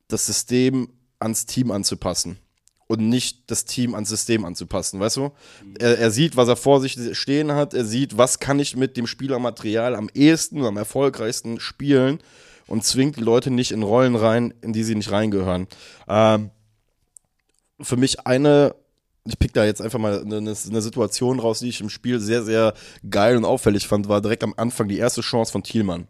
das 0.07 0.25
System 0.25 0.89
ans 1.19 1.45
Team 1.45 1.71
anzupassen 1.71 2.37
und 2.87 3.09
nicht 3.09 3.49
das 3.51 3.65
Team 3.65 3.95
ans 3.95 4.09
System 4.09 4.45
anzupassen, 4.45 4.99
weißt 4.99 5.17
du? 5.17 5.31
Er, 5.79 5.97
er, 5.97 6.11
sieht, 6.11 6.37
was 6.37 6.47
er 6.47 6.55
vor 6.55 6.79
sich 6.79 6.97
stehen 7.17 7.51
hat, 7.51 7.73
er 7.73 7.83
sieht, 7.83 8.17
was 8.17 8.39
kann 8.39 8.59
ich 8.59 8.75
mit 8.75 8.95
dem 8.95 9.07
Spielermaterial 9.07 9.95
am 9.95 10.09
ehesten, 10.13 10.63
am 10.63 10.77
erfolgreichsten 10.77 11.59
spielen 11.59 12.19
und 12.67 12.83
zwingt 12.83 13.17
die 13.17 13.23
Leute 13.23 13.51
nicht 13.51 13.71
in 13.71 13.83
Rollen 13.83 14.15
rein, 14.15 14.53
in 14.61 14.73
die 14.73 14.83
sie 14.83 14.95
nicht 14.95 15.11
reingehören. 15.11 15.67
Ähm, 16.07 16.51
für 17.79 17.97
mich 17.97 18.25
eine, 18.25 18.75
ich 19.25 19.39
pick 19.39 19.53
da 19.53 19.65
jetzt 19.65 19.81
einfach 19.81 19.99
mal 19.99 20.21
eine, 20.21 20.37
eine, 20.37 20.81
Situation 20.81 21.39
raus, 21.39 21.59
die 21.59 21.69
ich 21.69 21.81
im 21.81 21.89
Spiel 21.89 22.19
sehr, 22.19 22.43
sehr 22.43 22.73
geil 23.09 23.37
und 23.37 23.45
auffällig 23.45 23.87
fand, 23.87 24.09
war 24.09 24.21
direkt 24.21 24.43
am 24.43 24.53
Anfang 24.57 24.87
die 24.87 24.97
erste 24.97 25.21
Chance 25.21 25.51
von 25.51 25.63
Thielmann. 25.63 26.07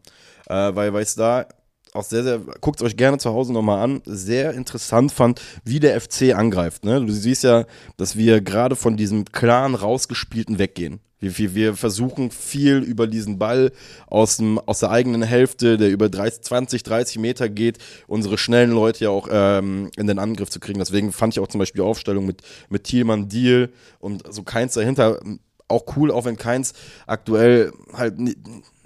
Äh, 0.48 0.76
weil, 0.76 0.94
weil 0.94 1.04
es 1.04 1.16
da 1.16 1.46
auch 1.94 2.04
sehr, 2.04 2.24
sehr, 2.24 2.40
guckt 2.62 2.80
es 2.80 2.86
euch 2.86 2.98
gerne 2.98 3.18
zu 3.18 3.32
Hause 3.32 3.54
nochmal 3.54 3.84
an, 3.84 4.02
sehr 4.06 4.54
interessant 4.54 5.12
fand, 5.12 5.42
wie 5.64 5.80
der 5.80 6.00
FC 6.00 6.36
angreift. 6.36 6.86
Ne? 6.86 7.04
Du 7.06 7.12
siehst 7.12 7.44
ja, 7.44 7.66
dass 7.98 8.16
wir 8.16 8.42
gerade 8.42 8.76
von 8.76 8.98
diesem 8.98 9.26
klaren 9.26 9.76
rausgespielten 9.76 10.60
weggehen. 10.60 11.00
Wir, 11.20 11.38
wir, 11.38 11.56
wir 11.56 11.76
versuchen 11.76 12.30
viel 12.32 12.78
über 12.78 13.08
diesen 13.08 13.40
Ball 13.40 13.72
aus, 14.08 14.38
dem, 14.38 14.60
aus 14.60 14.80
der 14.80 14.92
eigenen 14.92 15.24
Hälfte, 15.24 15.78
der 15.78 15.90
über 15.90 16.10
30, 16.10 16.42
20, 16.42 16.84
30 16.84 17.20
Meter 17.20 17.50
geht, 17.50 17.80
unsere 18.08 18.38
schnellen 18.38 18.72
Leute 18.72 19.06
ja 19.06 19.10
auch 19.10 19.28
ähm, 19.32 19.90
in 19.98 20.08
den 20.08 20.20
Angriff 20.20 20.50
zu 20.50 20.60
kriegen. 20.60 20.80
Deswegen 20.80 21.12
fand 21.12 21.34
ich 21.34 21.40
auch 21.40 21.48
zum 21.48 21.60
Beispiel 21.60 21.82
die 21.82 21.88
Aufstellung 21.88 22.26
mit, 22.26 22.42
mit 22.70 22.84
Thielmann, 22.84 23.30
Deal 23.30 23.70
und 24.00 24.24
so 24.32 24.44
keins 24.44 24.74
dahinter 24.74 25.20
auch 25.68 25.84
cool, 25.96 26.12
auch 26.12 26.26
wenn 26.26 26.38
keins 26.38 26.74
aktuell 27.08 27.74
halt 27.94 28.16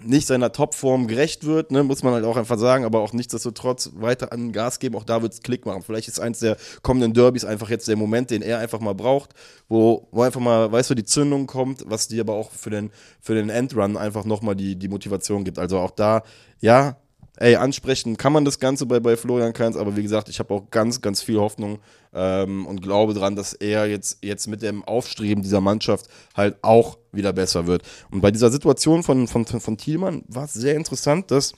nicht 0.03 0.27
seiner 0.27 0.51
Topform 0.51 1.07
gerecht 1.07 1.45
wird, 1.45 1.71
ne, 1.71 1.83
muss 1.83 2.03
man 2.03 2.13
halt 2.13 2.25
auch 2.25 2.37
einfach 2.37 2.57
sagen, 2.57 2.85
aber 2.85 2.99
auch 2.99 3.13
nichtsdestotrotz 3.13 3.91
weiter 3.95 4.31
an 4.31 4.51
Gas 4.51 4.79
geben, 4.79 4.95
auch 4.95 5.03
da 5.03 5.21
wird 5.21 5.33
es 5.33 5.41
Klick 5.41 5.65
machen. 5.65 5.83
Vielleicht 5.83 6.07
ist 6.07 6.19
eins 6.19 6.39
der 6.39 6.57
kommenden 6.81 7.13
Derbys 7.13 7.45
einfach 7.45 7.69
jetzt 7.69 7.87
der 7.87 7.95
Moment, 7.95 8.31
den 8.31 8.41
er 8.41 8.59
einfach 8.59 8.79
mal 8.79 8.93
braucht, 8.93 9.31
wo, 9.69 10.07
wo 10.11 10.21
einfach 10.21 10.41
mal, 10.41 10.71
weißt 10.71 10.89
du, 10.89 10.95
die 10.95 11.05
Zündung 11.05 11.47
kommt, 11.47 11.83
was 11.87 12.07
dir 12.07 12.21
aber 12.21 12.33
auch 12.33 12.51
für 12.51 12.69
den, 12.69 12.91
für 13.19 13.35
den 13.35 13.49
Endrun 13.49 13.97
einfach 13.97 14.25
nochmal 14.25 14.55
die, 14.55 14.75
die 14.75 14.87
Motivation 14.87 15.43
gibt. 15.43 15.59
Also 15.59 15.79
auch 15.79 15.91
da, 15.91 16.23
ja, 16.59 16.97
ey, 17.37 17.55
ansprechen 17.55 18.17
kann 18.17 18.33
man 18.33 18.45
das 18.45 18.59
Ganze 18.59 18.85
bei, 18.85 18.99
bei 18.99 19.17
Florian 19.17 19.53
Kainz, 19.53 19.75
aber 19.75 19.95
wie 19.95 20.03
gesagt, 20.03 20.29
ich 20.29 20.39
habe 20.39 20.53
auch 20.53 20.69
ganz, 20.69 21.01
ganz 21.01 21.21
viel 21.21 21.37
Hoffnung 21.37 21.79
ähm, 22.13 22.65
und 22.65 22.81
glaube 22.81 23.13
dran, 23.13 23.35
dass 23.35 23.53
er 23.53 23.87
jetzt, 23.87 24.19
jetzt 24.21 24.47
mit 24.47 24.61
dem 24.61 24.83
Aufstreben 24.83 25.43
dieser 25.43 25.61
Mannschaft 25.61 26.07
halt 26.35 26.57
auch 26.61 26.97
wieder 27.11 27.33
besser 27.33 27.67
wird. 27.67 27.83
Und 28.11 28.21
bei 28.21 28.31
dieser 28.31 28.51
Situation 28.51 29.03
von, 29.03 29.27
von, 29.27 29.45
von 29.45 29.77
Thielmann 29.77 30.23
war 30.27 30.45
es 30.45 30.53
sehr 30.53 30.75
interessant, 30.75 31.31
dass 31.31 31.53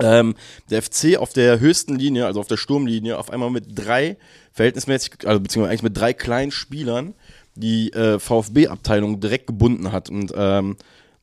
ähm, 0.00 0.34
der 0.70 0.82
FC 0.82 1.16
auf 1.18 1.32
der 1.32 1.60
höchsten 1.60 1.96
Linie, 1.96 2.26
also 2.26 2.40
auf 2.40 2.46
der 2.46 2.56
Sturmlinie, 2.56 3.18
auf 3.18 3.30
einmal 3.30 3.50
mit 3.50 3.66
drei 3.74 4.16
verhältnismäßig, 4.52 5.26
also 5.26 5.40
beziehungsweise 5.40 5.70
eigentlich 5.70 5.82
mit 5.82 5.96
drei 5.96 6.12
kleinen 6.12 6.50
Spielern 6.50 7.14
die 7.54 7.92
äh, 7.92 8.20
VfB-Abteilung 8.20 9.20
direkt 9.20 9.48
gebunden 9.48 9.90
hat. 9.90 10.10
Und 10.10 10.32
ähm, 10.36 10.76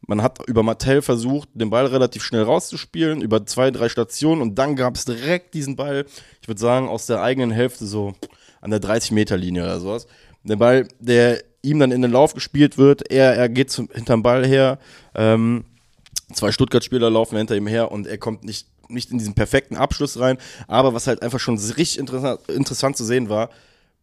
man 0.07 0.21
hat 0.21 0.47
über 0.47 0.63
Mattel 0.63 1.01
versucht, 1.01 1.49
den 1.53 1.69
Ball 1.69 1.85
relativ 1.87 2.23
schnell 2.23 2.43
rauszuspielen, 2.43 3.21
über 3.21 3.45
zwei, 3.45 3.71
drei 3.71 3.89
Stationen 3.89 4.41
und 4.41 4.55
dann 4.55 4.75
gab 4.75 4.95
es 4.95 5.05
direkt 5.05 5.53
diesen 5.53 5.75
Ball, 5.75 6.05
ich 6.41 6.47
würde 6.47 6.61
sagen, 6.61 6.87
aus 6.87 7.07
der 7.07 7.23
eigenen 7.23 7.51
Hälfte 7.51 7.85
so 7.85 8.13
an 8.65 8.71
der 8.71 8.81
30-Meter-Linie 8.81 9.63
oder 9.63 9.79
sowas. 9.79 10.07
Der 10.43 10.55
Ball, 10.55 10.87
der 10.99 11.43
ihm 11.61 11.79
dann 11.79 11.91
in 11.91 12.01
den 12.01 12.11
Lauf 12.11 12.33
gespielt 12.33 12.77
wird, 12.77 13.11
er, 13.11 13.35
er 13.35 13.47
geht 13.47 13.69
zum, 13.71 13.89
hinterm 13.93 14.23
Ball 14.23 14.45
her, 14.45 14.79
ähm, 15.13 15.65
zwei 16.33 16.51
Stuttgart-Spieler 16.51 17.09
laufen 17.11 17.37
hinter 17.37 17.55
ihm 17.55 17.67
her 17.67 17.91
und 17.91 18.07
er 18.07 18.17
kommt 18.17 18.43
nicht, 18.43 18.67
nicht 18.89 19.11
in 19.11 19.19
diesen 19.19 19.35
perfekten 19.35 19.75
Abschluss 19.75 20.19
rein. 20.19 20.37
Aber 20.67 20.95
was 20.95 21.05
halt 21.05 21.21
einfach 21.21 21.39
schon 21.39 21.57
richtig 21.57 21.99
interessant, 21.99 22.39
interessant 22.49 22.97
zu 22.97 23.05
sehen 23.05 23.29
war, 23.29 23.51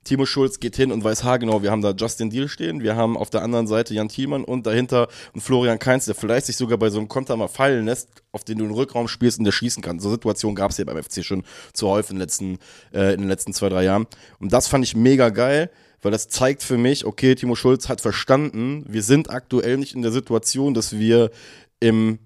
Timo 0.04 0.26
Schulz 0.26 0.58
geht 0.58 0.74
hin 0.74 0.90
und 0.90 1.04
weiß 1.04 1.22
haargenau, 1.22 1.62
wir 1.62 1.70
haben 1.70 1.82
da 1.82 1.92
Justin 1.92 2.30
Deal 2.30 2.48
stehen, 2.48 2.82
wir 2.82 2.96
haben 2.96 3.16
auf 3.16 3.30
der 3.30 3.42
anderen 3.42 3.66
Seite 3.66 3.94
Jan 3.94 4.08
Thielmann 4.08 4.44
und 4.44 4.66
dahinter 4.66 5.08
Florian 5.36 5.78
Kainz, 5.78 6.06
der 6.06 6.14
vielleicht 6.14 6.46
sich 6.46 6.56
sogar 6.56 6.76
bei 6.78 6.90
so 6.90 6.98
einem 6.98 7.08
Konter 7.08 7.36
mal 7.36 7.48
fallen 7.48 7.84
lässt, 7.84 8.08
auf 8.32 8.42
den 8.42 8.58
du 8.58 8.64
einen 8.64 8.74
Rückraum 8.74 9.06
spielst 9.06 9.38
und 9.38 9.44
der 9.44 9.52
schießen 9.52 9.82
kann. 9.82 10.00
So 10.00 10.10
Situationen 10.10 10.56
gab 10.56 10.70
es 10.70 10.76
hier 10.76 10.86
beim 10.86 11.00
FC 11.00 11.24
schon 11.24 11.44
zu 11.72 11.88
häufig 11.88 12.10
in 12.10 12.16
den, 12.16 12.20
letzten, 12.22 12.58
äh, 12.92 13.14
in 13.14 13.20
den 13.20 13.28
letzten 13.28 13.52
zwei, 13.52 13.68
drei 13.68 13.84
Jahren. 13.84 14.06
Und 14.40 14.52
das 14.52 14.66
fand 14.66 14.84
ich 14.84 14.96
mega 14.96 15.28
geil, 15.28 15.70
weil 16.00 16.10
das 16.10 16.28
zeigt 16.28 16.64
für 16.64 16.78
mich, 16.78 17.04
okay, 17.04 17.36
Timo 17.36 17.54
Schulz 17.54 17.88
hat 17.88 18.00
verstanden, 18.00 18.84
wir 18.88 19.04
sind 19.04 19.30
aktuell 19.30 19.76
nicht 19.76 19.94
in 19.94 20.02
der 20.02 20.10
Situation, 20.10 20.74
dass 20.74 20.98
wir 20.98 21.30
im, 21.78 22.18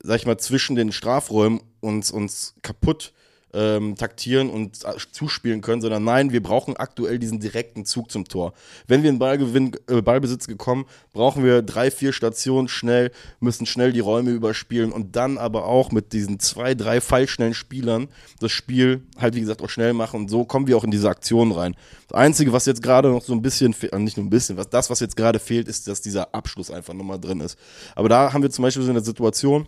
sag 0.00 0.16
ich 0.20 0.26
mal, 0.26 0.38
zwischen 0.38 0.76
den 0.76 0.92
Strafräumen 0.92 1.60
uns, 1.80 2.12
uns 2.12 2.54
kaputt 2.62 3.12
ähm, 3.54 3.94
taktieren 3.96 4.50
und 4.50 4.84
äh, 4.84 4.94
zuspielen 5.12 5.60
können, 5.60 5.80
sondern 5.80 6.04
nein, 6.04 6.32
wir 6.32 6.42
brauchen 6.42 6.76
aktuell 6.76 7.18
diesen 7.18 7.40
direkten 7.40 7.84
Zug 7.84 8.10
zum 8.10 8.26
Tor. 8.26 8.52
Wenn 8.86 9.02
wir 9.02 9.10
in 9.10 9.18
Ballgewinn, 9.18 9.72
äh, 9.88 10.02
Ballbesitz 10.02 10.46
gekommen, 10.46 10.86
brauchen 11.12 11.44
wir 11.44 11.62
drei, 11.62 11.90
vier 11.90 12.12
Stationen 12.12 12.68
schnell, 12.68 13.12
müssen 13.40 13.66
schnell 13.66 13.92
die 13.92 14.00
Räume 14.00 14.30
überspielen 14.30 14.92
und 14.92 15.16
dann 15.16 15.38
aber 15.38 15.66
auch 15.66 15.92
mit 15.92 16.12
diesen 16.12 16.40
zwei, 16.40 16.74
drei 16.74 17.00
fallschnellen 17.00 17.54
Spielern 17.54 18.08
das 18.40 18.50
Spiel 18.50 19.02
halt, 19.18 19.34
wie 19.34 19.40
gesagt, 19.40 19.62
auch 19.62 19.70
schnell 19.70 19.92
machen 19.92 20.20
und 20.20 20.28
so 20.28 20.44
kommen 20.44 20.66
wir 20.66 20.76
auch 20.76 20.84
in 20.84 20.90
diese 20.90 21.08
Aktion 21.08 21.52
rein. 21.52 21.76
Das 22.08 22.18
Einzige, 22.18 22.52
was 22.52 22.66
jetzt 22.66 22.82
gerade 22.82 23.08
noch 23.08 23.22
so 23.22 23.32
ein 23.32 23.42
bisschen, 23.42 23.74
äh, 23.90 23.98
nicht 23.98 24.16
nur 24.16 24.26
ein 24.26 24.30
bisschen, 24.30 24.56
was 24.56 24.68
das, 24.68 24.90
was 24.90 25.00
jetzt 25.00 25.16
gerade 25.16 25.38
fehlt, 25.38 25.68
ist, 25.68 25.86
dass 25.86 26.00
dieser 26.00 26.34
Abschluss 26.34 26.70
einfach 26.70 26.94
nochmal 26.94 27.20
drin 27.20 27.40
ist. 27.40 27.58
Aber 27.94 28.08
da 28.08 28.32
haben 28.32 28.42
wir 28.42 28.50
zum 28.50 28.62
Beispiel 28.62 28.82
so 28.82 28.90
eine 28.90 29.00
Situation, 29.00 29.66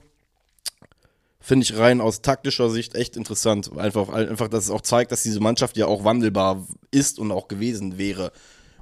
finde 1.46 1.62
ich 1.62 1.78
rein 1.78 2.00
aus 2.00 2.22
taktischer 2.22 2.70
Sicht 2.70 2.96
echt 2.96 3.16
interessant. 3.16 3.70
Einfach, 3.78 4.08
einfach, 4.08 4.48
dass 4.48 4.64
es 4.64 4.70
auch 4.70 4.80
zeigt, 4.80 5.12
dass 5.12 5.22
diese 5.22 5.38
Mannschaft 5.38 5.76
ja 5.76 5.86
auch 5.86 6.02
wandelbar 6.02 6.66
ist 6.90 7.20
und 7.20 7.30
auch 7.30 7.46
gewesen 7.46 7.98
wäre 7.98 8.32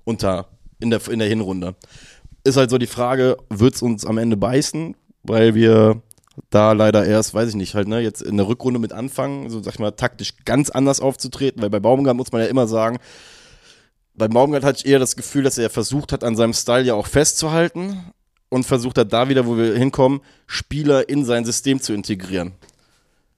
unter, 0.05 0.49
in 0.81 0.89
der, 0.89 1.07
in 1.09 1.19
der 1.19 1.29
Hinrunde. 1.29 1.75
Ist 2.43 2.57
halt 2.57 2.71
so 2.71 2.79
die 2.79 2.87
Frage, 2.87 3.37
wird 3.51 3.75
es 3.75 3.83
uns 3.83 4.07
am 4.07 4.17
Ende 4.17 4.39
beißen? 4.39 4.97
Weil 5.25 5.55
wir 5.55 6.01
da 6.49 6.73
leider 6.73 7.05
erst, 7.05 7.35
weiß 7.35 7.51
ich 7.51 7.55
nicht, 7.55 7.75
halt, 7.75 7.87
ne, 7.87 8.01
jetzt 8.01 8.23
in 8.23 8.39
der 8.39 8.49
Rückrunde 8.49 8.81
mit 8.81 8.95
anfangen, 8.95 9.51
so 9.51 9.63
sag 9.63 9.75
ich 9.75 9.79
mal, 9.79 9.91
taktisch 9.91 10.33
ganz 10.47 10.71
anders 10.71 11.01
aufzutreten, 11.01 11.61
weil 11.61 11.71
bei 11.71 11.81
Baumgart 11.81 12.17
muss 12.17 12.33
man 12.33 12.41
ja 12.41 12.47
immer 12.47 12.67
sagen, 12.67 12.97
bei 14.15 14.27
Baumgart 14.27 14.65
hatte 14.65 14.79
ich 14.79 14.87
eher 14.91 14.99
das 14.99 15.17
Gefühl, 15.17 15.43
dass 15.43 15.59
er 15.59 15.69
versucht 15.69 16.13
hat, 16.13 16.25
an 16.25 16.35
seinem 16.35 16.55
Style 16.55 16.85
ja 16.85 16.95
auch 16.95 17.09
festzuhalten 17.09 18.15
und 18.49 18.65
versucht 18.65 18.99
hat, 18.99 19.13
da 19.13 19.29
wieder, 19.29 19.47
wo 19.47 19.57
wir 19.57 19.75
hinkommen, 19.75 20.21
Spieler 20.47 21.09
in 21.09 21.25
sein 21.25 21.45
System 21.45 21.81
zu 21.81 21.93
integrieren. 21.93 22.53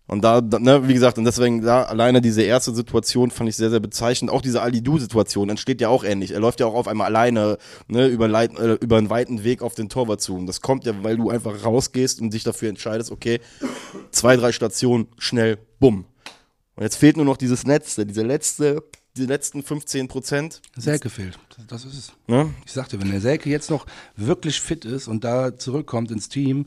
Und 0.09 0.23
da, 0.23 0.41
ne, 0.41 0.87
wie 0.87 0.95
gesagt, 0.95 1.19
und 1.19 1.25
deswegen 1.25 1.63
da 1.63 1.83
alleine 1.83 2.21
diese 2.21 2.43
erste 2.43 2.73
Situation 2.73 3.33
fand 3.33 3.49
ich 3.49 3.57
sehr, 3.57 3.71
sehr 3.71 3.81
bezeichnend. 3.81 4.31
Auch 4.31 4.41
diese 4.41 4.63
Ali-Du-Situation 4.63 5.51
entsteht 5.51 5.81
ja 5.81 5.89
auch 5.89 6.05
ähnlich. 6.05 6.31
Er 6.31 6.39
läuft 6.39 6.61
ja 6.61 6.67
auch 6.67 6.75
auf 6.75 6.87
einmal 6.87 7.09
alleine 7.09 7.59
ne, 7.89 8.07
über, 8.07 8.29
Leit, 8.29 8.57
äh, 8.57 8.75
über 8.75 8.99
einen 8.99 9.11
weiten 9.11 9.43
Weg 9.43 9.63
auf 9.63 9.75
den 9.75 9.89
Torwart 9.89 10.21
zu. 10.21 10.37
Und 10.37 10.47
das 10.47 10.61
kommt 10.61 10.85
ja, 10.85 10.93
weil 11.03 11.17
du 11.17 11.31
einfach 11.31 11.65
rausgehst 11.65 12.21
und 12.21 12.33
dich 12.33 12.45
dafür 12.45 12.69
entscheidest, 12.69 13.11
okay, 13.11 13.41
zwei, 14.13 14.37
drei 14.37 14.53
Stationen, 14.53 15.09
schnell, 15.19 15.59
bumm. 15.81 16.05
Und 16.77 16.83
jetzt 16.85 16.97
fehlt 16.97 17.17
nur 17.17 17.27
noch 17.27 17.37
dieses 17.37 17.65
Letzte, 17.65 18.07
diese 18.07 18.23
letzte 18.23 18.85
die 19.17 19.27
letzten 19.27 19.63
15 19.63 20.09
Prozent. 20.09 20.61
Selke 20.77 21.11
fehlt. 21.11 21.39
Das 21.69 21.85
ist 21.85 21.99
es. 21.99 22.13
Ne? 22.27 22.53
Ich 22.65 22.73
sagte, 22.73 23.01
wenn 23.01 23.11
der 23.11 23.21
Selke 23.21 23.51
jetzt 23.51 23.71
noch 23.71 23.87
wirklich 24.17 24.61
fit 24.61 24.85
ist 24.85 25.09
und 25.09 25.25
da 25.25 25.57
zurückkommt 25.57 26.11
ins 26.11 26.29
Team, 26.29 26.67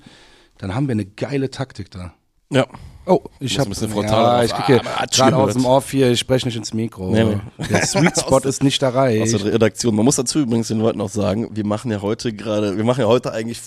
dann 0.57 0.75
haben 0.75 0.87
wir 0.87 0.93
eine 0.93 1.05
geile 1.05 1.49
Taktik 1.49 1.91
da. 1.91 2.13
Ja. 2.51 2.67
Oh, 3.05 3.23
ich 3.39 3.57
habe 3.57 3.69
ein 3.69 3.71
bisschen 3.71 3.89
frontal. 3.89 4.39
Ja, 4.39 4.43
ich 4.43 4.65
kriege 4.65 4.81
ah, 4.85 5.05
gerade 5.05 5.35
aus 5.35 5.53
dem 5.53 5.65
Off 5.65 5.89
hier, 5.89 6.11
ich 6.11 6.19
spreche 6.19 6.47
nicht 6.47 6.57
ins 6.57 6.73
Mikro. 6.73 7.11
Nee, 7.11 7.23
nee. 7.23 7.67
Der 7.69 7.85
Sweet 7.85 8.19
Spot 8.19 8.39
ist 8.39 8.63
nicht 8.63 8.81
erreicht. 8.81 9.33
Aus 9.33 9.41
der 9.41 9.53
Redaktion. 9.53 9.95
Man 9.95 10.05
muss 10.05 10.17
dazu 10.17 10.39
übrigens 10.39 10.67
den 10.67 10.79
Leuten 10.79 11.01
auch 11.01 11.09
sagen, 11.09 11.49
wir 11.51 11.65
machen 11.65 11.89
ja 11.89 12.01
heute 12.01 12.33
gerade, 12.33 12.77
wir 12.77 12.83
machen 12.83 13.01
ja 13.01 13.07
heute 13.07 13.31
eigentlich 13.31 13.59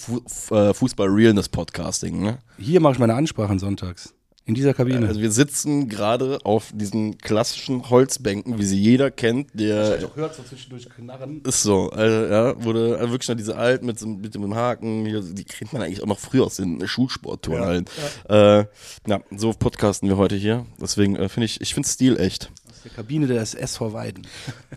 äh, 0.50 0.74
Fußball-Realness-Podcasting. 0.74 2.20
Ne? 2.20 2.38
Hier 2.58 2.80
mache 2.80 2.94
ich 2.94 2.98
meine 3.00 3.14
Ansprachen 3.14 3.58
sonntags. 3.58 4.14
In 4.44 4.54
dieser 4.54 4.74
Kabine. 4.74 5.06
Also 5.06 5.20
wir 5.20 5.30
sitzen 5.30 5.88
gerade 5.88 6.38
auf 6.42 6.72
diesen 6.74 7.16
klassischen 7.18 7.88
Holzbänken, 7.88 8.58
wie 8.58 8.64
sie 8.64 8.80
jeder 8.80 9.12
kennt. 9.12 9.50
Der 9.54 9.98
ich 9.98 10.04
auch 10.04 10.16
hört 10.16 10.34
so 10.34 10.42
zwischendurch 10.42 10.88
knarren. 10.88 11.42
Ist 11.42 11.62
so, 11.62 11.90
also, 11.90 12.26
ja, 12.26 12.64
wurde 12.64 12.98
also 12.98 13.12
wirklich 13.12 13.28
noch 13.28 13.36
diese 13.36 13.56
alten 13.56 13.86
mit, 13.86 14.04
mit 14.04 14.34
dem 14.34 14.54
Haken, 14.54 15.04
die 15.04 15.44
kennt 15.44 15.72
man 15.72 15.82
eigentlich 15.82 16.02
auch 16.02 16.08
noch 16.08 16.18
früher 16.18 16.44
aus 16.44 16.56
den 16.56 16.86
Schulsportturnhallen. 16.86 17.84
Ja, 18.28 18.34
ja. 18.34 18.60
Äh, 18.60 18.66
ja, 19.06 19.20
so 19.36 19.52
podcasten 19.52 20.08
wir 20.08 20.16
heute 20.16 20.34
hier. 20.34 20.66
Deswegen 20.80 21.14
äh, 21.14 21.28
finde 21.28 21.46
ich, 21.46 21.60
ich 21.60 21.72
finde 21.72 21.88
Stil 21.88 22.18
echt. 22.18 22.50
Aus 22.68 22.82
der 22.82 22.90
Kabine 22.90 23.28
des 23.28 23.54
SV 23.54 23.92
Weiden. 23.92 24.26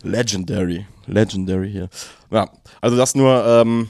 Legendary, 0.04 0.86
legendary 1.08 1.72
hier. 1.72 1.90
Ja, 2.30 2.52
also 2.82 2.98
das 2.98 3.16
nur. 3.16 3.44
Ähm, 3.48 3.88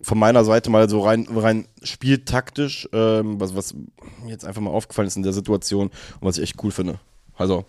von 0.00 0.18
meiner 0.18 0.44
Seite 0.44 0.70
mal 0.70 0.88
so 0.88 1.00
rein, 1.00 1.26
rein 1.30 1.66
spieltaktisch, 1.82 2.88
ähm, 2.92 3.40
was, 3.40 3.54
was 3.54 3.74
mir 3.74 4.30
jetzt 4.30 4.44
einfach 4.44 4.60
mal 4.60 4.70
aufgefallen 4.70 5.08
ist 5.08 5.16
in 5.16 5.22
der 5.22 5.32
Situation 5.32 5.88
und 5.88 6.22
was 6.22 6.38
ich 6.38 6.44
echt 6.44 6.62
cool 6.62 6.70
finde. 6.70 6.98
Also. 7.36 7.64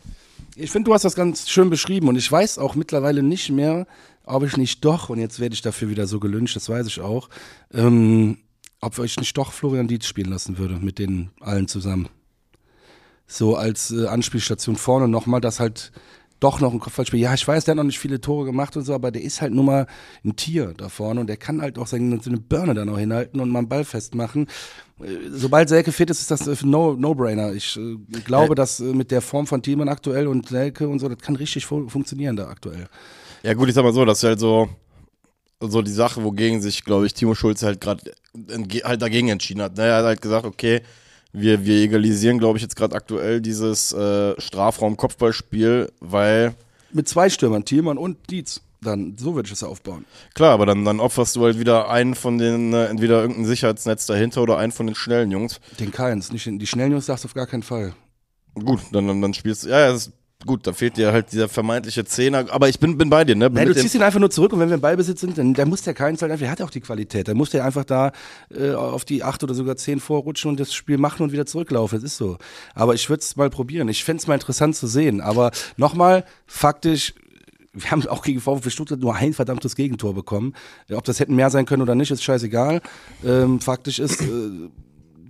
Ich 0.56 0.72
finde, 0.72 0.90
du 0.90 0.94
hast 0.94 1.06
das 1.06 1.16
ganz 1.16 1.50
schön 1.50 1.70
beschrieben 1.70 2.08
und 2.08 2.16
ich 2.16 2.32
weiß 2.32 2.58
auch 2.60 2.76
mittlerweile 2.76 3.24
nicht 3.24 3.52
mehr, 3.52 3.88
ob 4.24 4.44
ich 4.44 4.58
nicht 4.58 4.84
doch, 4.84 5.10
und 5.10 5.20
jetzt 5.20 5.40
werde 5.40 5.54
ich 5.54 5.62
dafür 5.62 5.90
wieder 5.90 6.08
so 6.08 6.20
gelünscht, 6.20 6.56
das 6.56 6.70
weiß 6.70 6.88
ich 6.88 7.02
auch, 7.02 7.30
ähm, 7.74 8.38
ob 8.80 8.98
ich 9.00 9.18
nicht 9.18 9.38
doch 9.38 9.52
Florian 9.52 9.88
Dietz 9.88 10.06
spielen 10.06 10.30
lassen 10.30 10.58
würde 10.58 10.76
mit 10.76 11.00
denen 11.00 11.32
allen 11.40 11.68
zusammen. 11.68 12.10
So 13.28 13.56
als 13.56 13.92
äh, 13.92 14.08
Anspielstation 14.08 14.76
vorne 14.76 15.08
nochmal, 15.08 15.42
dass 15.42 15.60
halt 15.60 15.92
doch 16.40 16.60
noch 16.60 16.74
ein 16.74 16.80
Kopfballspiel. 16.80 17.20
Ja, 17.20 17.34
ich 17.34 17.48
weiß, 17.48 17.66
der 17.66 17.74
hat 17.74 17.78
noch 17.78 17.84
nicht 17.84 18.00
viele 18.00 18.20
Tore 18.20 18.46
gemacht 18.46 18.76
und 18.76 18.84
so, 18.84 18.94
aber 18.94 19.12
der 19.12 19.22
ist 19.22 19.42
halt 19.42 19.54
nur 19.54 19.64
mal 19.64 19.88
ein 20.24 20.36
Tier 20.36 20.74
da 20.76 20.90
vorne 20.90 21.22
und 21.22 21.28
der 21.28 21.38
kann 21.38 21.62
halt 21.62 21.78
auch 21.80 21.88
seine, 21.88 22.20
seine 22.22 22.38
Birne 22.38 22.74
dann 22.74 22.90
auch 22.90 22.98
hinhalten 22.98 23.40
und 23.40 23.50
mal 23.50 23.60
einen 23.60 23.70
Ball 23.70 23.86
festmachen. 23.86 24.48
Äh, 25.02 25.30
sobald 25.32 25.70
Selke 25.70 25.92
fit 25.92 26.10
ist, 26.10 26.22
ist 26.22 26.32
das 26.32 26.48
ein 26.48 26.70
No-Brainer. 26.70 27.54
ich 27.54 27.78
äh, 27.78 27.98
glaube, 28.26 28.50
ja. 28.50 28.56
dass 28.56 28.80
äh, 28.80 28.84
mit 28.84 29.12
der 29.12 29.22
Form 29.22 29.48
von 29.48 29.62
Thielmann 29.62 29.90
aktuell 29.90 30.28
und 30.28 30.50
Selke 30.50 30.88
und 30.88 31.00
so, 31.00 31.08
das 31.08 31.20
kann 31.20 31.36
richtig 31.36 31.66
fu 31.66 31.88
funktionieren 31.88 32.36
da 32.36 32.48
aktuell. 32.48 32.88
Ja 33.44 33.54
gut, 33.54 33.70
ich 33.70 33.76
sag 33.76 33.84
mal 33.84 33.94
so, 33.94 34.04
das 34.06 34.18
ist 34.18 34.24
halt 34.24 34.40
so, 34.40 34.70
so 35.62 35.82
die 35.82 35.92
Sache, 35.92 36.24
wogegen 36.24 36.62
sich, 36.62 36.84
glaube 36.84 37.06
ich, 37.06 37.14
Timo 37.14 37.36
Schulz 37.36 37.64
halt 37.64 37.80
gerade 37.80 38.12
halt 38.84 39.02
dagegen 39.02 39.30
entschieden 39.30 39.62
hat. 39.62 39.78
Er 39.80 39.98
hat 39.98 40.06
halt 40.06 40.22
gesagt, 40.22 40.46
okay, 40.46 40.82
wir, 41.40 41.66
wir 41.66 41.82
egalisieren, 41.82 42.40
glaube 42.40 42.58
ich, 42.58 42.64
jetzt 42.64 42.76
gerade 42.76 42.96
aktuell 42.96 43.42
dieses 43.42 43.94
äh, 43.94 44.40
Strafraum-Kopfballspiel, 44.40 45.92
weil. 46.00 46.54
Mit 46.92 47.08
zwei 47.08 47.30
Stürmern, 47.30 47.66
Thielmann 47.66 47.98
und 47.98 48.18
Dietz. 48.30 48.62
Dann, 48.82 49.18
so 49.18 49.36
würde 49.36 49.48
ich 49.48 49.54
es 49.54 49.64
aufbauen. 49.64 50.06
Klar, 50.36 50.52
aber 50.52 50.66
dann, 50.68 50.86
dann 50.86 51.00
opferst 51.00 51.36
du 51.36 51.44
halt 51.44 51.58
wieder 51.60 51.90
einen 51.90 52.14
von 52.14 52.38
den, 52.38 52.72
äh, 52.74 52.86
entweder 52.86 53.22
irgendein 53.22 53.46
Sicherheitsnetz 53.46 54.06
dahinter 54.06 54.44
oder 54.44 54.58
einen 54.58 54.72
von 54.72 54.86
den 54.86 54.96
schnellen 54.96 55.32
Jungs. 55.32 55.60
Den 55.80 55.92
keins. 55.92 56.32
Nicht, 56.32 56.46
die 56.46 56.68
schnellen 56.68 56.92
Jungs 56.92 57.08
sagst 57.08 57.24
du 57.24 57.28
auf 57.28 57.34
gar 57.34 57.48
keinen 57.48 57.64
Fall. 57.64 57.94
Gut, 58.54 58.82
dann, 58.92 59.08
dann, 59.08 59.22
dann 59.22 59.34
spielst 59.34 59.64
du, 59.64 59.70
ja, 59.70 59.80
ja, 59.80 59.92
das 59.92 60.12
gut, 60.46 60.68
da 60.68 60.74
fehlt 60.74 60.98
dir 60.98 61.12
halt 61.12 61.32
dieser 61.32 61.50
vermeintliche 61.50 62.06
Zehner, 62.06 62.46
aber 62.50 62.70
ich 62.70 62.80
bin, 62.80 62.98
bin 62.98 63.10
bei 63.10 63.24
dir, 63.24 63.36
ne? 63.36 63.50
Nein, 63.52 63.68
du 63.68 63.76
ziehst 63.76 63.96
ihn 63.96 64.02
einfach 64.02 64.20
nur 64.20 64.30
zurück 64.30 64.54
und 64.54 64.60
wenn 64.60 64.70
wir 64.70 64.76
im 64.76 64.82
Ballbesitz 64.82 65.22
sind, 65.22 65.38
dann, 65.38 65.54
dann 65.54 65.70
muss 65.70 65.82
der 65.82 65.94
keinen 65.94 66.18
Zeit, 66.18 66.30
der 66.40 66.52
hat 66.52 66.60
ja 66.60 66.66
auch 66.66 66.72
die 66.72 66.82
Qualität, 66.82 67.28
dann 67.28 67.38
muss 67.38 67.50
der 67.50 67.66
einfach 67.66 67.86
da 67.86 68.12
äh, 68.56 68.72
auf 68.72 69.06
die 69.06 69.24
acht 69.24 69.44
oder 69.44 69.54
sogar 69.54 69.76
zehn 69.78 70.00
vorrutschen 70.00 70.52
und 70.52 70.60
das 70.60 70.74
Spiel 70.74 70.98
machen 70.98 71.24
und 71.24 71.32
wieder 71.32 71.46
zurücklaufen, 71.46 71.98
das 71.98 72.12
ist 72.12 72.18
so. 72.18 72.38
Aber 72.74 72.94
ich 72.94 73.10
würde 73.10 73.22
es 73.22 73.36
mal 73.36 73.50
probieren, 73.50 73.88
ich 73.90 74.04
fände 74.04 74.22
es 74.22 74.28
mal 74.28 74.36
interessant 74.36 74.76
zu 74.76 74.88
sehen, 74.88 75.22
aber 75.22 75.52
nochmal, 75.78 76.26
faktisch, 76.46 77.14
wir 77.74 77.92
haben 77.92 78.08
auch 78.08 78.24
gegen 78.24 78.40
VfB 78.40 78.70
Stuttgart 78.70 79.00
nur 79.00 79.16
ein 79.16 79.34
verdammtes 79.34 79.76
Gegentor 79.76 80.14
bekommen. 80.14 80.54
Ob 80.92 81.04
das 81.04 81.20
hätten 81.20 81.36
mehr 81.36 81.50
sein 81.50 81.66
können 81.66 81.82
oder 81.82 81.94
nicht, 81.94 82.10
ist 82.10 82.24
scheißegal. 82.24 82.82
Ähm, 83.26 83.60
faktisch 83.60 84.00
ist, 84.00 84.22
äh, 84.22 84.70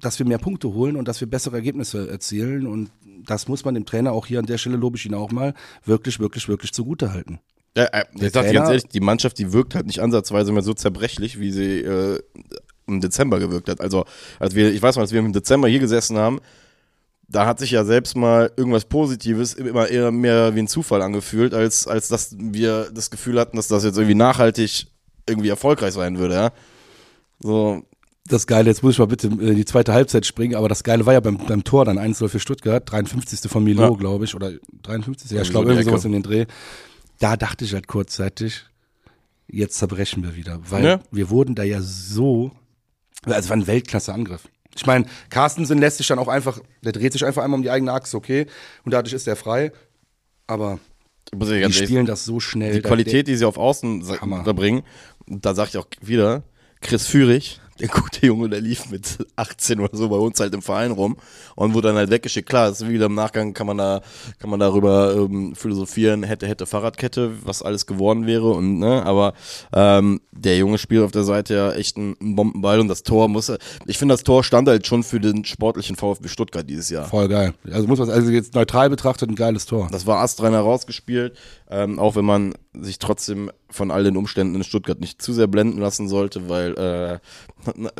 dass 0.06 0.20
wir 0.20 0.26
mehr 0.26 0.38
Punkte 0.38 0.74
holen 0.74 0.96
und 0.96 1.08
dass 1.08 1.20
wir 1.20 1.30
bessere 1.30 1.56
Ergebnisse 1.56 2.10
erzielen. 2.10 2.68
Und 2.68 2.92
das 3.26 3.48
muss 3.48 3.66
man 3.66 3.74
dem 3.74 3.86
Trainer 3.86 4.12
auch 4.12 4.28
hier 4.28 4.40
an 4.40 4.46
der 4.46 4.58
Stelle, 4.58 4.78
lobe 4.78 4.98
ich 4.98 5.06
ihn 5.06 5.14
auch 5.14 5.32
mal, 5.32 5.54
wirklich, 5.84 6.20
wirklich, 6.20 6.48
wirklich 6.48 6.72
zugute 6.74 7.12
halten. 7.12 7.40
Ja, 7.76 7.86
äh, 7.86 8.06
ich 8.14 8.32
sag 8.32 8.46
dir 8.48 8.54
ganz 8.54 8.70
ehrlich, 8.70 8.88
die 8.88 9.00
Mannschaft, 9.00 9.38
die 9.38 9.52
wirkt 9.52 9.76
halt 9.76 9.88
nicht 9.88 10.00
ansatzweise 10.00 10.52
mehr 10.52 10.62
so 10.62 10.74
zerbrechlich, 10.74 11.40
wie 11.40 11.52
sie 11.52 11.80
äh, 11.80 12.20
im 12.88 13.02
Dezember 13.02 13.40
gewirkt 13.40 13.68
hat. 13.68 13.82
Also, 13.82 14.06
als 14.40 14.56
wir, 14.56 14.72
ich 14.72 14.82
weiß 14.82 14.96
mal, 14.96 15.02
als 15.02 15.12
wir 15.12 15.20
im 15.20 15.34
Dezember 15.34 15.68
hier 15.68 15.80
gesessen 15.80 16.18
haben, 16.18 16.40
da 17.28 17.48
hat 17.48 17.58
sich 17.58 17.72
ja 17.72 17.84
selbst 17.84 18.16
mal 18.16 18.52
irgendwas 18.56 18.86
Positives 18.86 19.56
immer 19.56 19.88
eher 19.88 20.12
mehr 20.12 20.54
wie 20.56 20.60
ein 20.60 20.68
Zufall 20.68 21.02
angefühlt, 21.02 21.56
als, 21.56 21.88
als 21.88 22.08
dass 22.08 22.36
wir 22.38 22.92
das 22.94 23.10
Gefühl 23.10 23.40
hatten, 23.40 23.58
dass 23.58 23.68
das 23.68 23.84
jetzt 23.84 23.98
irgendwie 23.98 24.16
nachhaltig 24.16 24.86
irgendwie 25.28 25.50
erfolgreich 25.50 25.94
sein 25.94 26.20
würde, 26.20 26.36
ja. 26.36 26.52
So. 27.40 27.84
Das 28.28 28.48
Geile, 28.48 28.70
jetzt 28.70 28.82
muss 28.82 28.94
ich 28.94 29.00
mal 29.00 29.06
bitte 29.06 29.28
in 29.28 29.56
die 29.56 29.66
zweite 29.66 29.94
Halbzeit 29.94 30.26
springen, 30.26 30.56
aber 30.56 30.68
das 30.68 30.84
Geile 30.84 31.06
war 31.06 31.14
ja 31.14 31.20
beim, 31.20 31.38
beim 31.38 31.64
Tor 31.64 31.86
dann 31.86 32.00
1-0 32.00 32.28
für 32.28 32.40
Stuttgart, 32.40 32.90
53. 32.90 33.52
von 33.52 33.64
Milo, 33.64 33.84
ja. 33.84 33.90
glaube 33.92 34.26
ich, 34.26 34.34
oder 34.34 34.52
53. 34.82 35.32
Ja, 35.32 35.44
ich 35.44 35.52
glaube 35.52 35.70
irgendwie 35.70 35.88
sowas 35.88 36.06
in 36.06 36.12
den 36.12 36.24
Dreh. 36.24 36.46
Da 37.20 37.38
dachte 37.38 37.66
ich 37.66 37.74
halt 37.74 37.88
kurzzeitig, 37.88 38.66
jetzt 39.48 39.78
zerbrechen 39.78 40.24
wir 40.24 40.36
wieder, 40.36 40.60
weil 40.70 40.84
ja. 40.84 41.00
wir 41.12 41.30
wurden 41.30 41.54
da 41.54 41.62
ja 41.62 41.82
so, 41.82 42.52
also 43.26 43.40
es 43.40 43.50
war 43.50 43.58
ein 43.58 43.68
Weltklasse-Angriff. 43.68 44.48
Ich 44.76 44.88
meine, 44.88 45.06
Carstensen 45.30 45.78
lässt 45.78 45.98
sich 45.98 46.08
dann 46.08 46.20
auch 46.20 46.28
einfach, 46.28 46.60
der 46.84 46.94
dreht 46.94 47.14
sich 47.14 47.24
einfach 47.24 47.44
einmal 47.44 47.60
um 47.60 47.64
die 47.64 47.70
eigene 47.70 47.94
Achse, 47.94 48.18
okay, 48.18 48.48
und 48.84 48.94
dadurch 48.94 49.14
ist 49.14 49.28
er 49.28 49.36
frei, 49.36 49.72
aber 50.48 50.80
die 51.32 51.74
spielen 51.74 52.06
das 52.06 52.26
so 52.26 52.40
schnell. 52.40 52.74
Die 52.74 52.82
Qualität, 52.82 53.28
die 53.28 53.36
sie 53.36 53.46
auf 53.46 53.58
Außen 53.58 54.04
da 54.44 54.54
bringen, 54.54 54.84
da 55.28 55.54
sage 55.54 55.70
ich 55.70 55.78
auch 55.78 55.88
wieder, 56.02 56.44
Chris 56.82 57.08
Führig, 57.08 57.62
der 57.80 57.90
gute 57.90 58.26
Junge, 58.26 58.50
der 58.50 58.62
lief 58.62 58.90
mit 58.90 59.18
18 59.36 59.80
oder 59.80 59.96
so 59.96 60.08
bei 60.10 60.16
uns 60.16 60.40
halt 60.40 60.54
im 60.54 60.62
Verein 60.62 60.92
rum 60.92 61.18
und 61.56 61.74
wurde 61.74 61.90
dann 61.90 61.98
halt 61.98 62.10
weggeschickt. 62.10 62.48
Klar, 62.48 62.70
ist 62.70 62.88
wieder 62.88 63.08
im 63.08 63.16
Nachgang 63.16 63.54
kann 63.54 63.68
man 63.68 63.78
da, 63.78 64.02
kann 64.40 64.50
man 64.50 64.60
darüber 64.60 65.16
ähm, 65.16 65.56
philosophieren, 65.56 66.24
hätte, 66.24 66.48
hätte 66.48 66.66
Fahrradkette, 66.66 67.34
was 67.44 67.62
alles 67.62 67.86
geworden 67.86 68.28
wäre 68.28 68.52
und, 68.52 68.80
ne, 68.80 69.06
aber 69.06 69.34
ähm, 69.74 70.22
der 70.32 70.58
Junge 70.58 70.78
spielt 70.78 71.04
auf 71.04 71.12
der 71.12 71.24
Seite 71.24 71.54
ja 71.54 71.72
echt 71.74 71.98
einen, 71.98 72.16
einen 72.22 72.36
Bombenball 72.36 72.80
und 72.80 72.88
das 72.88 73.04
Tor 73.04 73.28
muss, 73.28 73.52
ich 73.86 73.98
finde, 73.98 74.14
das 74.14 74.24
Tor 74.24 74.44
stand 74.44 74.70
halt 74.70 74.88
schon 74.88 75.04
für 75.04 75.20
den 75.20 75.44
sportlichen 75.44 75.96
VfB 75.96 76.30
Stuttgart 76.30 76.70
dieses 76.70 76.90
Jahr. 76.90 77.06
Voll 77.08 77.28
geil. 77.28 77.54
Also 77.72 77.88
muss 77.88 78.00
man, 78.00 78.10
also 78.10 78.32
jetzt 78.32 78.56
neutral 78.56 78.90
betrachtet, 78.90 79.30
ein 79.30 79.36
geiles 79.36 79.66
Tor. 79.66 79.90
Das 79.92 80.06
war 80.06 80.22
astreiner 80.22 80.60
rausgespielt, 80.60 81.38
ähm, 81.70 82.00
auch 82.00 82.16
wenn 82.16 82.26
man 82.26 82.54
sich 82.84 83.00
trotzdem 83.00 83.52
von 83.70 83.92
all 83.92 84.04
den 84.04 84.18
Umständen 84.18 84.56
in 84.56 84.64
Stuttgart 84.64 85.00
nicht 85.00 85.22
zu 85.22 85.34
sehr 85.34 85.48
blenden 85.48 85.80
lassen 85.80 86.08
sollte, 86.08 86.50
weil 86.50 86.74
äh, 86.76 87.20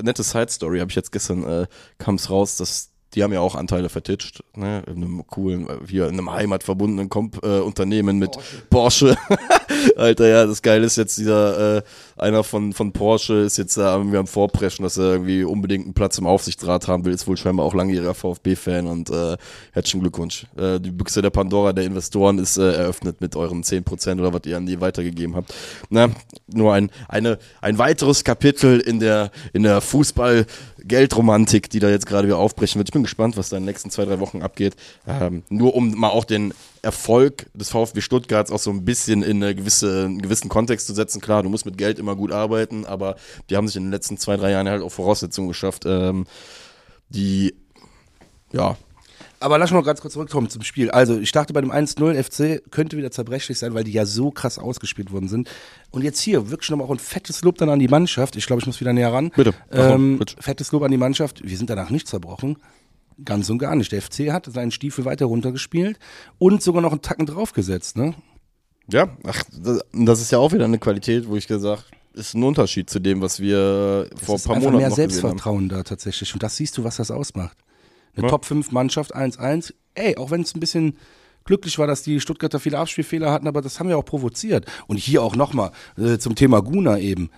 nette 0.02 0.24
Side 0.24 0.50
Story 0.50 0.80
habe 0.80 0.92
ich 0.92 0.96
jetzt 0.96 1.12
gestern 1.12 1.44
äh, 1.44 1.68
kam 1.98 2.16
es 2.16 2.30
raus, 2.30 2.58
dass 2.58 2.92
die 3.16 3.24
haben 3.24 3.34
ja 3.34 3.40
auch 3.40 3.56
Anteile 3.56 3.90
vertitscht, 3.90 4.44
ne? 4.56 4.84
In 4.88 4.98
einem 4.98 5.26
coolen, 5.28 5.68
hier 5.88 6.08
in 6.08 6.14
einem 6.14 6.32
heimatverbundenen 6.32 7.10
Komp 7.10 7.44
äh, 7.44 7.60
Unternehmen 7.60 8.20
mit 8.20 8.32
Porsche. 8.70 9.16
Porsche. 9.16 9.18
Alter, 9.96 10.28
ja, 10.28 10.46
das 10.46 10.62
Geile 10.62 10.86
ist 10.86 10.98
jetzt 10.98 11.18
dieser, 11.18 11.78
äh, 11.78 11.82
einer 12.18 12.44
von, 12.44 12.74
von 12.74 12.92
Porsche 12.92 13.36
ist 13.36 13.58
jetzt 13.58 13.78
da 13.78 13.96
irgendwie 13.96 14.18
am 14.18 14.28
Vorpreschen, 14.28 14.84
dass 14.84 14.98
er 14.98 15.14
irgendwie 15.14 15.44
unbedingt 15.44 15.86
einen 15.86 15.94
Platz 15.94 16.18
im 16.18 16.28
Aufsichtsrat 16.28 16.88
haben 16.88 17.06
will, 17.06 17.14
ist 17.14 17.28
wohl 17.28 17.38
scheinbar 17.38 17.66
auch 17.66 17.74
langjähriger 17.74 18.14
VfB-Fan 18.14 18.88
und 18.88 19.10
äh, 19.10 19.38
herzlichen 19.72 20.02
Glückwunsch. 20.02 20.48
Äh, 20.58 20.80
die 20.80 20.92
Büchse 20.92 21.22
der 21.22 21.30
Pandora 21.30 21.74
der 21.74 21.86
Investoren 21.86 22.40
ist 22.40 22.58
äh, 22.58 22.74
eröffnet 22.74 23.22
mit 23.22 23.36
euren 23.36 23.64
10% 23.64 24.20
oder 24.20 24.34
was 24.34 24.42
ihr 24.46 24.58
an 24.58 24.66
die 24.66 24.82
weitergegeben 24.82 25.36
habt. 25.36 25.54
Na, 25.90 26.10
nur 26.48 26.74
ein, 26.74 26.92
eine, 27.08 27.40
ein 27.62 27.78
weiteres 27.78 28.24
Kapitel 28.24 28.80
in 28.80 29.00
der, 29.00 29.32
in 29.54 29.64
der 29.64 29.82
Fußball- 29.82 30.46
Geldromantik, 30.88 31.70
die 31.70 31.80
da 31.80 31.90
jetzt 31.90 32.06
gerade 32.06 32.28
wieder 32.28 32.38
aufbrechen 32.38 32.80
wird. 32.80 32.90
Ich 32.90 32.94
bin 32.94 33.04
gespannt, 33.04 33.38
was 33.38 33.50
da 33.50 33.58
in 33.58 33.64
den 33.64 33.68
nächsten 33.68 33.90
zwei, 33.90 34.06
drei 34.06 34.20
Wochen 34.20 34.42
abgeht. 34.42 34.76
Ähm, 35.08 35.44
nur 35.50 35.76
um 35.76 35.92
mal 35.96 36.10
auch 36.10 36.26
den 36.26 36.54
Erfolg 36.82 37.48
des 37.54 37.70
VfB 37.70 38.02
Stuttgarts 38.02 38.52
auch 38.52 38.60
so 38.60 38.70
ein 38.70 38.86
bisschen 38.86 39.24
in 39.24 39.44
eine 39.44 39.56
gewisse, 39.56 40.06
einen 40.06 40.22
gewissen 40.22 40.50
Kontext 40.50 40.86
zu 40.88 40.94
setzen. 40.94 41.22
Klar, 41.22 41.44
du 41.44 41.50
musst 41.50 41.66
mit 41.66 41.78
Geld 41.78 41.98
immer 41.98 42.16
gut 42.16 42.32
arbeiten, 42.32 42.86
aber 42.86 43.16
die 43.50 43.58
haben 43.58 43.68
sich 43.68 43.78
in 43.78 43.84
den 43.84 43.92
letzten 43.92 44.18
zwei, 44.18 44.38
drei 44.38 44.52
Jahren 44.52 44.70
halt 44.70 44.84
auch 44.84 44.92
Voraussetzungen 44.92 45.48
geschafft, 45.48 45.84
ähm, 45.86 46.26
die 47.10 47.56
ja, 48.52 48.78
aber 49.40 49.58
lass 49.58 49.72
mal 49.72 49.84
ganz 49.84 50.02
kurz 50.02 50.14
zurückkommen 50.14 50.50
zum 50.50 50.64
Spiel. 50.64 50.92
Also, 50.92 51.20
ich 51.20 51.32
dachte 51.32 51.54
bei 51.54 51.62
dem 51.62 51.72
1-0 51.72 52.24
FC 52.24 52.72
könnte 52.72 52.98
wieder 52.98 53.12
zerbrechlich 53.12 53.60
sein, 53.60 53.74
weil 53.74 53.84
die 53.84 53.92
ja 53.92 54.06
so 54.06 54.32
krass 54.32 54.58
ausgespielt 54.58 55.12
worden 55.12 55.28
sind. 55.28 55.50
Und 55.92 56.04
jetzt 56.04 56.20
hier 56.20 56.50
wirklich 56.50 56.70
nochmal 56.70 56.88
auch 56.88 56.92
ein 56.92 57.00
fettes 57.00 57.44
Lob 57.44 57.58
dann 57.58 57.70
an 57.70 57.80
die 57.80 57.88
Mannschaft. 57.88 58.36
Ich 58.36 58.48
glaube, 58.48 58.62
ich 58.62 58.66
muss 58.66 58.80
wieder 58.80 58.94
näher 58.94 59.12
ran. 59.14 59.32
Bitte. 59.36 59.54
Ähm, 59.72 60.20
bitte. 60.20 60.36
Fettes 60.40 60.72
Lob 60.72 60.84
an 60.84 60.92
die 60.92 60.98
Mannschaft. 60.98 61.44
Wir 61.44 61.58
sind 61.58 61.70
danach 61.70 61.90
nicht 61.90 62.08
zerbrochen. 62.08 62.58
Ganz 63.24 63.50
und 63.50 63.60
gar 63.60 63.76
nicht. 63.76 63.92
Der 63.92 64.02
FC 64.02 64.32
hat 64.32 64.46
seinen 64.52 64.72
Stiefel 64.72 65.06
weiter 65.06 65.26
runtergespielt 65.26 66.00
und 66.38 66.62
sogar 66.62 66.82
noch 66.82 66.92
einen 66.92 67.02
Tacken 67.02 67.26
draufgesetzt, 67.26 67.98
ne? 67.98 68.14
Ja, 68.88 69.18
ach, 69.24 69.42
das 69.94 70.22
ist 70.22 70.32
ja 70.32 70.38
auch 70.38 70.52
wieder 70.52 70.66
eine 70.66 70.78
Qualität, 70.78 71.28
wo 71.28 71.36
ich 71.36 71.48
gesagt 71.48 71.86
ist 72.16 72.34
ein 72.34 72.44
Unterschied 72.44 72.90
zu 72.90 73.00
dem, 73.00 73.22
was 73.22 73.40
wir 73.40 74.08
das 74.10 74.24
vor 74.24 74.36
ein 74.36 74.42
paar 74.42 74.56
Monaten 74.56 74.78
mehr 74.78 74.90
noch 74.90 74.96
Selbstvertrauen 74.96 75.70
da 75.70 75.84
tatsächlich. 75.84 76.34
Und 76.34 76.42
das 76.44 76.56
siehst 76.56 76.78
du, 76.78 76.84
was 76.84 76.98
das 76.98 77.12
ausmacht. 77.12 77.58
Eine 78.16 78.26
ja. 78.26 78.30
Top 78.30 78.46
5 78.46 78.72
Mannschaft 78.72 79.16
1-1. 79.16 79.74
Ey, 79.94 80.18
auch 80.18 80.32
wenn 80.32 80.42
es 80.42 80.56
ein 80.56 80.60
bisschen 80.60 80.98
glücklich 81.46 81.78
war, 81.80 81.88
dass 81.88 82.04
die 82.04 82.20
Stuttgarter 82.20 82.60
viele 82.60 82.80
Abspielfehler 82.80 83.32
hatten, 83.32 83.48
aber 83.48 83.62
das 83.62 83.80
haben 83.80 83.90
wir 83.90 83.98
auch 83.98 84.06
provoziert. 84.06 84.66
Und 84.88 84.98
hier 84.98 85.22
auch 85.22 85.36
nochmal 85.36 85.72
äh, 85.98 86.18
zum 86.18 86.36
Thema 86.36 86.62
Guna 86.62 87.00
eben. 87.00 87.30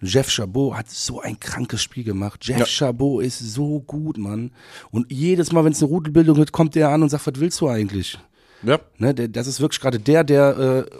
Jeff 0.00 0.30
Chabot 0.30 0.76
hat 0.76 0.88
so 0.88 1.20
ein 1.20 1.40
krankes 1.40 1.82
Spiel 1.82 2.04
gemacht. 2.04 2.44
Jeff 2.44 2.60
ja. 2.60 2.66
Chabot 2.66 3.24
ist 3.24 3.40
so 3.40 3.80
gut, 3.80 4.16
Mann. 4.16 4.52
Und 4.92 5.10
jedes 5.10 5.50
Mal, 5.50 5.64
wenn 5.64 5.72
es 5.72 5.82
eine 5.82 5.90
Rudelbildung 5.90 6.36
wird, 6.36 6.52
kommt 6.52 6.76
der 6.76 6.90
an 6.90 7.02
und 7.02 7.08
sagt, 7.08 7.26
was 7.26 7.40
willst 7.40 7.60
du 7.60 7.68
eigentlich? 7.68 8.18
Ja. 8.62 8.78
Ne, 8.98 9.14
das 9.14 9.46
ist 9.46 9.60
wirklich 9.60 9.80
gerade 9.80 9.98
der, 9.98 10.24
der, 10.24 10.86
äh, 10.86 10.90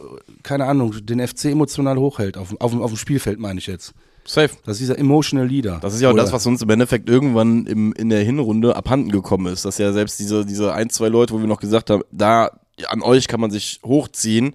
keine 0.42 0.66
Ahnung, 0.66 0.94
den 1.04 1.26
FC 1.26 1.46
emotional 1.46 1.96
hochhält. 1.96 2.36
Auf, 2.36 2.60
auf, 2.60 2.74
auf 2.74 2.90
dem 2.90 2.96
Spielfeld, 2.96 3.38
meine 3.38 3.58
ich 3.58 3.66
jetzt. 3.66 3.94
Safe. 4.28 4.50
Das 4.64 4.74
ist 4.74 4.80
dieser 4.80 4.98
Emotional 4.98 5.46
Leader. 5.46 5.78
Das 5.80 5.94
ist 5.94 6.02
ja 6.02 6.10
auch 6.10 6.12
Oder? 6.12 6.22
das, 6.22 6.32
was 6.32 6.46
uns 6.46 6.60
im 6.60 6.68
Endeffekt 6.68 7.08
irgendwann 7.08 7.64
im, 7.66 7.94
in 7.94 8.10
der 8.10 8.22
Hinrunde 8.22 8.76
abhanden 8.76 9.10
gekommen 9.10 9.50
ist. 9.50 9.64
Dass 9.64 9.78
ja 9.78 9.92
selbst 9.92 10.20
diese, 10.20 10.44
diese 10.44 10.74
ein, 10.74 10.90
zwei 10.90 11.08
Leute, 11.08 11.32
wo 11.32 11.40
wir 11.40 11.46
noch 11.46 11.60
gesagt 11.60 11.88
haben, 11.88 12.02
da 12.12 12.50
an 12.88 13.00
euch 13.00 13.26
kann 13.26 13.40
man 13.40 13.50
sich 13.50 13.80
hochziehen, 13.84 14.54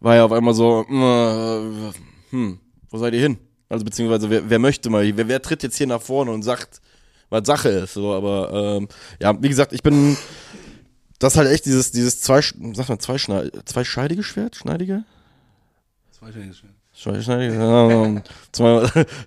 war 0.00 0.16
ja 0.16 0.24
auf 0.26 0.32
einmal 0.32 0.52
so, 0.52 0.84
äh, 0.88 1.92
hm, 2.30 2.60
wo 2.90 2.98
seid 2.98 3.14
ihr 3.14 3.20
hin? 3.20 3.38
Also 3.70 3.84
beziehungsweise 3.84 4.28
wer, 4.28 4.50
wer 4.50 4.58
möchte 4.58 4.90
mal, 4.90 5.16
wer, 5.16 5.26
wer 5.26 5.40
tritt 5.40 5.62
jetzt 5.62 5.78
hier 5.78 5.86
nach 5.86 6.02
vorne 6.02 6.30
und 6.30 6.42
sagt, 6.42 6.82
was 7.30 7.46
Sache 7.46 7.70
ist. 7.70 7.94
So, 7.94 8.12
aber 8.12 8.76
ähm, 8.76 8.88
ja, 9.20 9.42
wie 9.42 9.48
gesagt, 9.48 9.72
ich 9.72 9.82
bin. 9.82 10.18
Das 11.18 11.34
ist 11.34 11.38
halt 11.38 11.50
echt 11.50 11.64
dieses, 11.64 11.92
dieses 11.92 12.20
zwei, 12.20 12.42
sag 12.42 12.88
mal, 12.88 12.98
zwei, 12.98 13.16
zweischneidige 13.64 14.22
Schwert? 14.22 14.56
Schneidige? 14.56 15.04
Zweischneidiges 16.10 16.58
Schwert. 16.58 16.81
Zwei, 16.94 17.18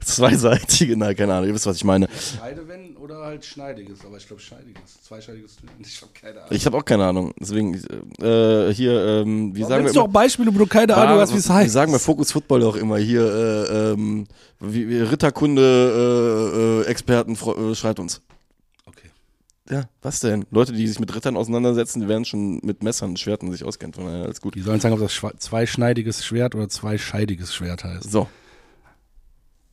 zweiseitige, 0.04 0.96
nein, 0.96 1.16
keine 1.16 1.34
Ahnung, 1.34 1.50
ihr 1.50 1.56
wisst, 1.56 1.66
was 1.66 1.78
ich 1.78 1.84
meine. 1.84 2.08
Schneidewend 2.10 3.00
oder 3.00 3.24
halt 3.24 3.44
schneidiges, 3.44 4.06
aber 4.06 4.18
ich 4.18 4.28
glaube 4.28 4.40
schneidiges. 4.42 5.02
Zweischneidiges, 5.04 5.58
ich 5.80 6.00
habe 6.02 6.12
keine 6.14 6.42
Ahnung. 6.42 6.52
Ich 6.52 6.66
habe 6.66 6.78
auch 6.78 6.86
keine 6.86 7.06
Ahnung, 7.06 7.34
deswegen, 7.40 7.74
äh, 7.74 8.72
hier, 8.72 9.04
ähm, 9.06 9.56
wie 9.56 9.62
Warum 9.62 9.70
sagen 9.70 9.86
wir. 9.86 9.94
du 9.94 10.02
auch 10.02 10.08
Beispiele, 10.08 10.54
wo 10.54 10.60
du 10.60 10.68
keine 10.68 10.96
Ahnung 10.96 11.18
hast, 11.20 11.34
wie 11.34 11.40
es 11.40 11.50
heißt? 11.50 11.66
Wir 11.66 11.72
sagen 11.72 11.92
wir 11.92 11.98
Focus 12.00 12.32
Football 12.32 12.62
auch 12.64 12.76
immer 12.76 12.98
hier, 12.98 13.26
äh, 13.26 13.94
ähm, 13.94 14.28
wie, 14.60 14.88
wie 14.88 15.00
Ritterkunde-Experten, 15.00 17.34
äh, 17.34 17.72
äh, 17.72 17.76
schreibt 17.76 18.00
uns. 18.00 18.22
Ja, 19.70 19.90
was 20.04 20.20
denn? 20.20 20.46
Leute, 20.52 20.74
die 20.74 20.88
sich 20.88 21.00
mit 21.00 21.16
Rittern 21.16 21.36
auseinandersetzen, 21.36 22.02
die 22.02 22.08
werden 22.08 22.24
schon 22.24 22.60
mit 22.64 22.84
Messern 22.84 23.12
und 23.12 23.20
Schwerten 23.20 23.52
sich 23.52 23.64
auskennen. 23.64 23.94
Von 23.94 24.06
daher 24.06 24.24
alles 24.24 24.40
gut. 24.40 24.54
Die 24.54 24.62
sollen 24.62 24.80
sagen, 24.80 24.94
ob 24.94 25.00
das 25.00 25.20
zweischneidiges 25.40 26.24
Schwert 26.24 26.54
oder 26.54 26.70
zweischeidiges 26.70 27.54
Schwert 27.54 27.84
heißt. 27.84 28.12
So. 28.12 28.28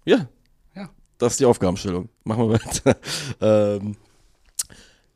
Ja. 0.06 0.28
Ja. 0.74 0.88
Das 1.18 1.34
ist 1.34 1.40
die 1.40 1.44
Aufgabenstellung. 1.44 2.08
Machen 2.24 2.48
wir 2.48 2.54
weiter. 2.54 2.96
ähm, 3.80 3.96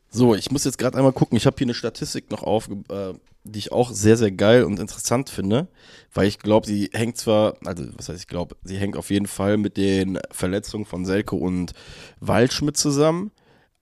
so, 0.09 0.35
ich 0.35 0.51
muss 0.51 0.63
jetzt 0.63 0.77
gerade 0.77 0.95
einmal 0.95 1.11
gucken. 1.11 1.37
Ich 1.37 1.47
habe 1.47 1.55
hier 1.57 1.65
eine 1.65 1.73
Statistik 1.73 2.29
noch 2.29 2.43
auf, 2.43 2.69
äh, 2.89 3.13
die 3.45 3.59
ich 3.59 3.71
auch 3.71 3.91
sehr, 3.91 4.15
sehr 4.15 4.31
geil 4.31 4.63
und 4.63 4.79
interessant 4.79 5.31
finde, 5.31 5.69
weil 6.13 6.27
ich 6.27 6.37
glaube, 6.37 6.67
sie 6.67 6.91
hängt 6.93 7.17
zwar, 7.17 7.55
also 7.65 7.83
was 7.95 8.09
heißt 8.09 8.19
ich 8.19 8.27
glaube, 8.27 8.55
sie 8.63 8.77
hängt 8.77 8.95
auf 8.95 9.09
jeden 9.09 9.27
Fall 9.27 9.57
mit 9.57 9.75
den 9.75 10.19
Verletzungen 10.31 10.85
von 10.85 11.03
Selko 11.03 11.37
und 11.37 11.73
Waldschmidt 12.19 12.77
zusammen 12.77 13.31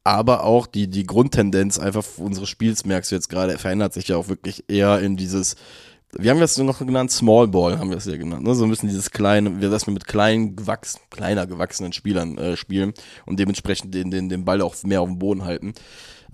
aber 0.05 0.43
auch 0.43 0.67
die, 0.67 0.87
die 0.87 1.03
Grundtendenz 1.03 1.79
einfach 1.79 2.05
unseres 2.17 2.47
Spiels, 2.47 2.85
merkst 2.85 3.11
du 3.11 3.15
jetzt 3.15 3.27
gerade, 3.27 3.57
verändert 3.57 3.91
sich 3.93 4.07
ja 4.07 4.17
auch 4.17 4.29
wirklich 4.29 4.63
eher 4.69 4.99
in 4.99 5.17
dieses, 5.17 5.55
wie 6.13 6.29
haben 6.29 6.37
wir 6.37 6.43
es 6.45 6.57
noch 6.59 6.77
genannt? 6.77 7.09
Small 7.09 7.47
Ball 7.47 7.79
haben 7.79 7.89
wir 7.89 7.97
es 7.97 8.05
ja 8.05 8.15
genannt. 8.15 8.43
Ne? 8.43 8.53
So 8.53 8.65
ein 8.65 8.69
bisschen 8.69 8.87
dieses 8.87 9.09
kleine, 9.09 9.59
wir 9.59 9.71
dass 9.71 9.87
wir 9.87 9.93
mit 9.93 10.05
kleinen, 10.05 10.55
gewachs, 10.55 10.99
kleiner 11.09 11.47
gewachsenen 11.47 11.91
Spielern 11.91 12.37
äh, 12.37 12.55
spielen 12.55 12.93
und 13.25 13.39
dementsprechend 13.39 13.95
den, 13.95 14.11
den, 14.11 14.29
den 14.29 14.45
Ball 14.45 14.61
auch 14.61 14.75
mehr 14.83 15.01
auf 15.01 15.09
dem 15.09 15.17
Boden 15.17 15.43
halten. 15.43 15.73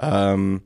Ähm, 0.01 0.63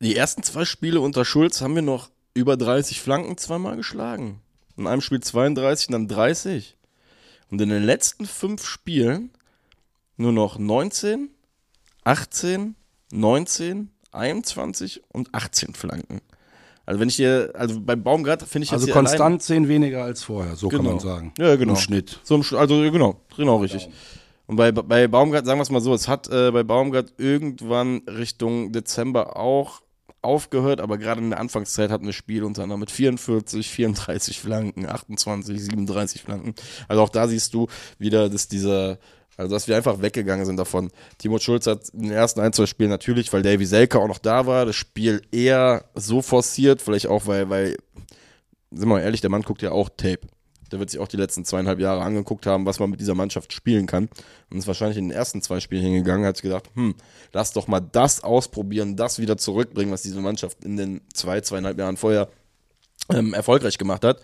die 0.00 0.16
ersten 0.16 0.42
zwei 0.42 0.66
Spiele 0.66 1.00
unter 1.00 1.24
Schulz 1.24 1.62
haben 1.62 1.74
wir 1.74 1.82
noch 1.82 2.10
über 2.34 2.58
30 2.58 3.00
Flanken 3.00 3.38
zweimal 3.38 3.76
geschlagen. 3.76 4.42
In 4.76 4.86
einem 4.86 5.00
Spiel 5.00 5.20
32 5.20 5.88
und 5.88 5.92
dann 5.92 6.08
30. 6.08 6.76
Und 7.50 7.62
in 7.62 7.70
den 7.70 7.82
letzten 7.82 8.26
fünf 8.26 8.66
Spielen 8.66 9.30
nur 10.20 10.32
noch 10.32 10.58
19, 10.58 11.30
18, 12.04 12.74
19, 13.12 13.90
21 14.12 15.02
und 15.12 15.34
18 15.34 15.74
Flanken. 15.74 16.20
Also 16.86 17.00
wenn 17.00 17.08
ich 17.08 17.16
hier, 17.16 17.52
also 17.54 17.80
beim 17.80 18.02
Baumgart 18.02 18.42
finde 18.42 18.64
ich 18.64 18.72
Also 18.72 18.86
jetzt 18.86 18.96
allein- 18.96 19.06
konstant 19.06 19.42
zehn 19.42 19.68
weniger 19.68 20.02
als 20.04 20.22
vorher, 20.24 20.56
so 20.56 20.68
kann 20.68 20.80
Genau. 20.80 20.90
man 20.92 21.00
sagen. 21.00 21.32
Ja, 21.38 21.54
genau. 21.56 21.74
Im 21.74 21.78
Schnitt. 21.78 22.20
So 22.24 22.34
im 22.34 22.44
also 22.56 22.80
genau, 22.90 23.20
genau 23.36 23.58
richtig. 23.58 23.88
Und 24.46 24.56
bei, 24.56 24.72
bei 24.72 25.06
Baumgart, 25.06 25.46
sagen 25.46 25.58
wir 25.60 25.62
es 25.62 25.70
mal 25.70 25.80
so, 25.80 25.94
es 25.94 26.08
hat 26.08 26.28
äh, 26.28 26.50
bei 26.50 26.64
Baumgart 26.64 27.12
irgendwann 27.18 27.98
Richtung 28.08 28.72
Dezember 28.72 29.36
auch 29.36 29.82
aufgehört, 30.22 30.80
aber 30.80 30.98
gerade 30.98 31.20
in 31.20 31.30
der 31.30 31.38
Anfangszeit 31.38 31.90
hatten 31.90 32.04
wir 32.06 32.12
Spiel 32.12 32.42
unter 32.42 32.64
anderem 32.64 32.80
mit 32.80 32.90
44, 32.90 33.70
34 33.70 34.40
Flanken, 34.40 34.86
28, 34.86 35.62
37 35.64 36.22
Flanken. 36.22 36.54
Also 36.88 37.02
auch 37.02 37.08
da 37.08 37.28
siehst 37.28 37.54
du 37.54 37.68
wieder, 37.98 38.28
dass 38.28 38.48
dieser, 38.48 38.98
also 39.40 39.56
dass 39.56 39.68
wir 39.68 39.76
einfach 39.76 40.02
weggegangen 40.02 40.44
sind 40.44 40.58
davon. 40.58 40.90
Timo 41.16 41.38
Schulz 41.38 41.66
hat 41.66 41.88
in 41.94 42.02
den 42.02 42.12
ersten 42.12 42.40
ein, 42.40 42.52
zwei 42.52 42.66
Spielen 42.66 42.90
natürlich, 42.90 43.32
weil 43.32 43.40
Davy 43.40 43.64
Selke 43.64 43.98
auch 43.98 44.06
noch 44.06 44.18
da 44.18 44.46
war, 44.46 44.66
das 44.66 44.76
Spiel 44.76 45.22
eher 45.32 45.86
so 45.94 46.20
forciert, 46.20 46.82
vielleicht 46.82 47.06
auch, 47.06 47.26
weil, 47.26 47.48
weil, 47.48 47.76
sind 48.70 48.82
wir 48.82 48.86
mal 48.86 49.00
ehrlich, 49.00 49.22
der 49.22 49.30
Mann 49.30 49.40
guckt 49.40 49.62
ja 49.62 49.72
auch 49.72 49.88
Tape. 49.88 50.20
Der 50.70 50.78
wird 50.78 50.90
sich 50.90 51.00
auch 51.00 51.08
die 51.08 51.16
letzten 51.16 51.46
zweieinhalb 51.46 51.80
Jahre 51.80 52.02
angeguckt 52.02 52.44
haben, 52.44 52.66
was 52.66 52.78
man 52.80 52.90
mit 52.90 53.00
dieser 53.00 53.14
Mannschaft 53.14 53.54
spielen 53.54 53.86
kann. 53.86 54.10
Und 54.50 54.58
ist 54.58 54.66
wahrscheinlich 54.66 54.98
in 54.98 55.08
den 55.08 55.16
ersten 55.16 55.40
zwei 55.40 55.58
Spielen 55.58 55.82
hingegangen, 55.82 56.26
hat 56.26 56.40
gedacht, 56.42 56.68
hm, 56.74 56.94
lass 57.32 57.54
doch 57.54 57.66
mal 57.66 57.80
das 57.80 58.22
ausprobieren, 58.22 58.94
das 58.94 59.18
wieder 59.18 59.38
zurückbringen, 59.38 59.90
was 59.90 60.02
diese 60.02 60.20
Mannschaft 60.20 60.64
in 60.66 60.76
den 60.76 61.00
zwei, 61.14 61.40
zweieinhalb 61.40 61.78
Jahren 61.78 61.96
vorher 61.96 62.28
ähm, 63.10 63.32
erfolgreich 63.32 63.78
gemacht 63.78 64.04
hat. 64.04 64.20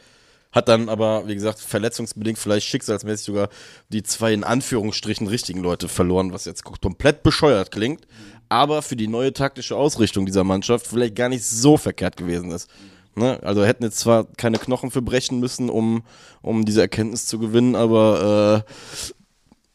Hat 0.56 0.68
dann 0.68 0.88
aber, 0.88 1.28
wie 1.28 1.34
gesagt, 1.34 1.60
verletzungsbedingt, 1.60 2.38
vielleicht 2.38 2.66
schicksalsmäßig 2.66 3.26
sogar 3.26 3.50
die 3.90 4.02
zwei 4.02 4.32
in 4.32 4.42
Anführungsstrichen 4.42 5.26
richtigen 5.26 5.60
Leute 5.60 5.86
verloren, 5.86 6.32
was 6.32 6.46
jetzt 6.46 6.64
komplett 6.64 7.22
bescheuert 7.22 7.70
klingt, 7.70 8.06
aber 8.48 8.80
für 8.80 8.96
die 8.96 9.06
neue 9.06 9.34
taktische 9.34 9.76
Ausrichtung 9.76 10.24
dieser 10.24 10.44
Mannschaft 10.44 10.86
vielleicht 10.86 11.14
gar 11.14 11.28
nicht 11.28 11.44
so 11.44 11.76
verkehrt 11.76 12.16
gewesen 12.16 12.52
ist. 12.52 12.70
Ne? 13.14 13.38
Also 13.42 13.66
hätten 13.66 13.84
jetzt 13.84 13.98
zwar 13.98 14.24
keine 14.24 14.56
Knochen 14.56 14.90
für 14.90 15.02
brechen 15.02 15.40
müssen, 15.40 15.68
um, 15.68 16.04
um 16.40 16.64
diese 16.64 16.80
Erkenntnis 16.80 17.26
zu 17.26 17.38
gewinnen, 17.38 17.76
aber 17.76 18.64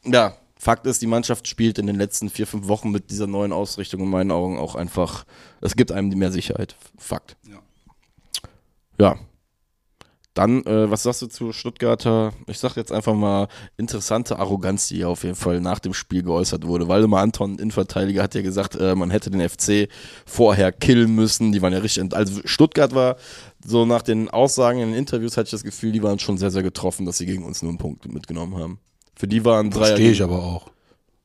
äh, 0.04 0.10
ja, 0.12 0.34
Fakt 0.58 0.88
ist, 0.88 1.04
die 1.04 1.08
Mannschaft 1.08 1.48
spielt 1.48 1.78
in 1.78 1.86
den 1.86 1.98
letzten 1.98 2.32
vier, 2.32 2.48
fünf 2.48 2.68
Wochen 2.68 2.90
mit 2.90 3.12
dieser 3.12 3.28
neuen 3.28 3.54
Ausrichtung 3.54 4.02
in 4.02 4.10
meinen 4.10 4.32
Augen 4.32 4.58
auch 4.58 4.74
einfach, 4.74 5.26
es 5.62 5.76
gibt 5.76 5.92
einem 5.92 6.10
mehr 6.10 6.32
Sicherheit. 6.32 6.76
Fakt. 6.98 7.38
Ja. 7.48 7.60
Ja. 9.00 9.20
Dann, 10.34 10.64
äh, 10.66 10.90
was 10.90 11.04
sagst 11.04 11.22
du 11.22 11.28
zu 11.28 11.52
Stuttgarter, 11.52 12.32
ich 12.48 12.58
sag 12.58 12.78
jetzt 12.78 12.92
einfach 12.94 13.14
mal, 13.14 13.50
interessante 13.76 14.40
Arroganz, 14.40 14.88
die 14.88 14.96
hier 14.96 15.10
auf 15.10 15.24
jeden 15.24 15.36
Fall 15.36 15.60
nach 15.60 15.80
dem 15.80 15.94
Spiel 15.94 16.24
geäußert 16.24 16.66
wurde. 16.66 16.88
Waldemar 16.88 17.22
Anton, 17.22 17.60
Innenverteidiger, 17.60 18.24
hat 18.24 18.34
ja 18.34 18.42
gesagt, 18.42 18.76
äh, 18.76 18.96
man 18.96 19.12
hätte 19.12 19.30
den 19.30 19.42
FC 19.42 19.90
vorher 20.26 20.72
killen 20.72 21.14
müssen. 21.16 21.52
Die 21.52 21.62
waren 21.62 21.74
ja 21.74 21.80
richtig, 21.80 22.14
also 22.14 22.42
Stuttgart 22.46 22.96
war 22.96 23.18
so 23.66 23.86
nach 23.86 24.04
den 24.04 24.30
Aussagen 24.30 24.80
in 24.80 24.92
den 24.92 24.98
Interviews, 24.98 25.36
hatte 25.36 25.48
ich 25.48 25.52
das 25.52 25.64
Gefühl, 25.64 25.92
die 25.92 26.02
waren 26.02 26.18
schon 26.18 26.38
sehr, 26.38 26.52
sehr 26.52 26.64
getroffen, 26.64 27.06
dass 27.06 27.18
sie 27.18 27.26
gegen 27.26 27.44
uns 27.44 27.62
nur 27.62 27.70
einen 27.70 27.78
Punkt 27.78 28.12
mitgenommen 28.12 28.56
haben. 28.56 28.80
Für 29.16 29.28
die 29.28 29.44
waren 29.44 29.70
drei. 29.70 29.88
Verstehe 29.88 30.12
ich 30.12 30.24
aber 30.24 30.42
auch. 30.42 30.71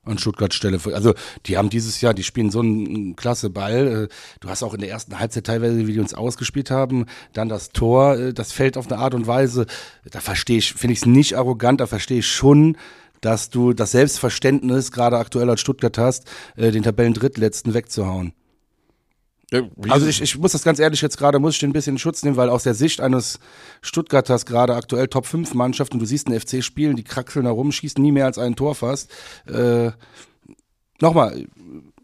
An 0.06 0.18
Stuttgart 0.18 0.54
Stelle. 0.54 0.80
Also, 0.92 1.14
die 1.46 1.56
haben 1.56 1.70
dieses 1.70 2.00
Jahr, 2.00 2.14
die 2.14 2.24
spielen 2.24 2.50
so 2.50 2.60
einen 2.60 3.16
klasse 3.16 3.50
Ball. 3.50 4.04
Äh, 4.04 4.08
Du 4.40 4.48
hast 4.48 4.62
auch 4.62 4.74
in 4.74 4.80
der 4.80 4.90
ersten 4.90 5.18
Halbzeit 5.18 5.44
teilweise, 5.44 5.86
wie 5.86 5.92
die 5.92 6.00
uns 6.00 6.14
ausgespielt 6.14 6.70
haben, 6.70 7.06
dann 7.32 7.48
das 7.48 7.70
Tor, 7.70 8.16
äh, 8.16 8.32
das 8.32 8.52
fällt 8.52 8.76
auf 8.76 8.90
eine 8.90 9.00
Art 9.00 9.14
und 9.14 9.26
Weise, 9.26 9.66
da 10.10 10.20
verstehe 10.20 10.58
ich, 10.58 10.74
finde 10.74 10.92
ich 10.92 11.00
es 11.00 11.06
nicht 11.06 11.36
arrogant, 11.36 11.80
da 11.80 11.86
verstehe 11.86 12.18
ich 12.18 12.26
schon, 12.26 12.76
dass 13.20 13.50
du 13.50 13.72
das 13.72 13.92
Selbstverständnis 13.92 14.92
gerade 14.92 15.18
aktuell 15.18 15.50
als 15.50 15.60
Stuttgart 15.60 15.96
hast, 15.98 16.26
äh, 16.56 16.70
den 16.70 16.82
Tabellendrittletzten 16.82 17.74
wegzuhauen. 17.74 18.32
Also 19.88 20.06
ich, 20.06 20.20
ich 20.20 20.36
muss 20.38 20.52
das 20.52 20.64
ganz 20.64 20.80
ehrlich 20.80 21.00
jetzt 21.00 21.18
gerade, 21.18 21.38
muss 21.38 21.54
ich 21.54 21.60
den 21.60 21.70
ein 21.70 21.72
bisschen 21.72 21.94
in 21.94 21.98
Schutz 21.98 22.24
nehmen, 22.24 22.36
weil 22.36 22.48
aus 22.48 22.64
der 22.64 22.74
Sicht 22.74 23.00
eines 23.00 23.38
Stuttgarters 23.80 24.44
gerade 24.44 24.74
aktuell 24.74 25.06
Top 25.06 25.24
5 25.26 25.54
Mannschaft 25.54 25.92
und 25.94 26.00
du 26.00 26.06
siehst 26.06 26.26
einen 26.26 26.40
FC 26.40 26.64
spielen, 26.64 26.96
die 26.96 27.04
kraxeln 27.04 27.44
da 27.44 27.52
rum, 27.52 27.70
schießen 27.70 28.02
nie 28.02 28.10
mehr 28.10 28.26
als 28.26 28.38
ein 28.38 28.56
Tor 28.56 28.74
fast. 28.74 29.10
Äh, 29.46 29.92
nochmal, 31.00 31.46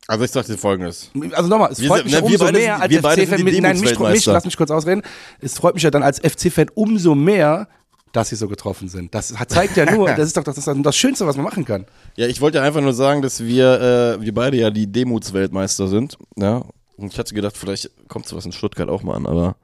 also 0.06 0.24
ich 0.24 0.30
sag 0.30 0.46
dir 0.46 0.58
folgendes. 0.58 1.10
also 1.32 1.48
nochmal, 1.48 1.72
es 1.72 1.80
Wir 1.80 1.88
freut 1.88 1.98
sind- 2.08 2.12
mich 2.12 2.14
ne, 2.14 2.22
umso 2.22 2.44
beide 2.44 2.58
mehr 2.58 2.80
als 2.80 2.94
FC-Fan 2.94 3.44
nein, 3.44 3.80
mich, 3.80 3.98
mich, 3.98 4.26
lass 4.26 4.44
mich 4.44 4.56
kurz 4.56 4.70
ausreden. 4.70 5.02
Es 5.40 5.54
freut 5.54 5.74
mich 5.74 5.82
ja 5.82 5.90
dann 5.90 6.02
als 6.02 6.20
FC-Fan 6.20 6.68
umso 6.74 7.14
mehr, 7.14 7.68
dass 8.12 8.28
sie 8.28 8.36
so 8.36 8.46
getroffen 8.46 8.88
sind. 8.88 9.14
Das 9.14 9.34
zeigt 9.48 9.76
ja 9.76 9.90
nur, 9.90 10.08
das 10.14 10.26
ist 10.26 10.36
doch 10.36 10.44
das, 10.44 10.58
ist 10.58 10.68
das 10.68 10.96
Schönste, 10.96 11.26
was 11.26 11.36
man 11.36 11.44
machen 11.44 11.64
kann. 11.64 11.86
Ja, 12.16 12.26
ich 12.26 12.40
wollte 12.40 12.62
einfach 12.62 12.80
nur 12.82 12.92
sagen, 12.92 13.22
dass 13.22 13.42
wir, 13.42 14.18
äh, 14.20 14.20
wir 14.20 14.34
beide 14.34 14.56
ja 14.56 14.70
die 14.70 14.86
Demutsweltmeister 14.86 15.88
sind. 15.88 16.18
Ja. 16.36 16.62
Ich 17.10 17.18
hatte 17.18 17.34
gedacht, 17.34 17.56
vielleicht 17.56 17.90
kommt 18.08 18.26
sowas 18.26 18.44
in 18.46 18.52
Stuttgart 18.52 18.88
auch 18.88 19.02
mal 19.02 19.14
an, 19.16 19.26
aber 19.26 19.56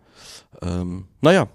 ähm, 0.62 1.07
naja. 1.20 1.48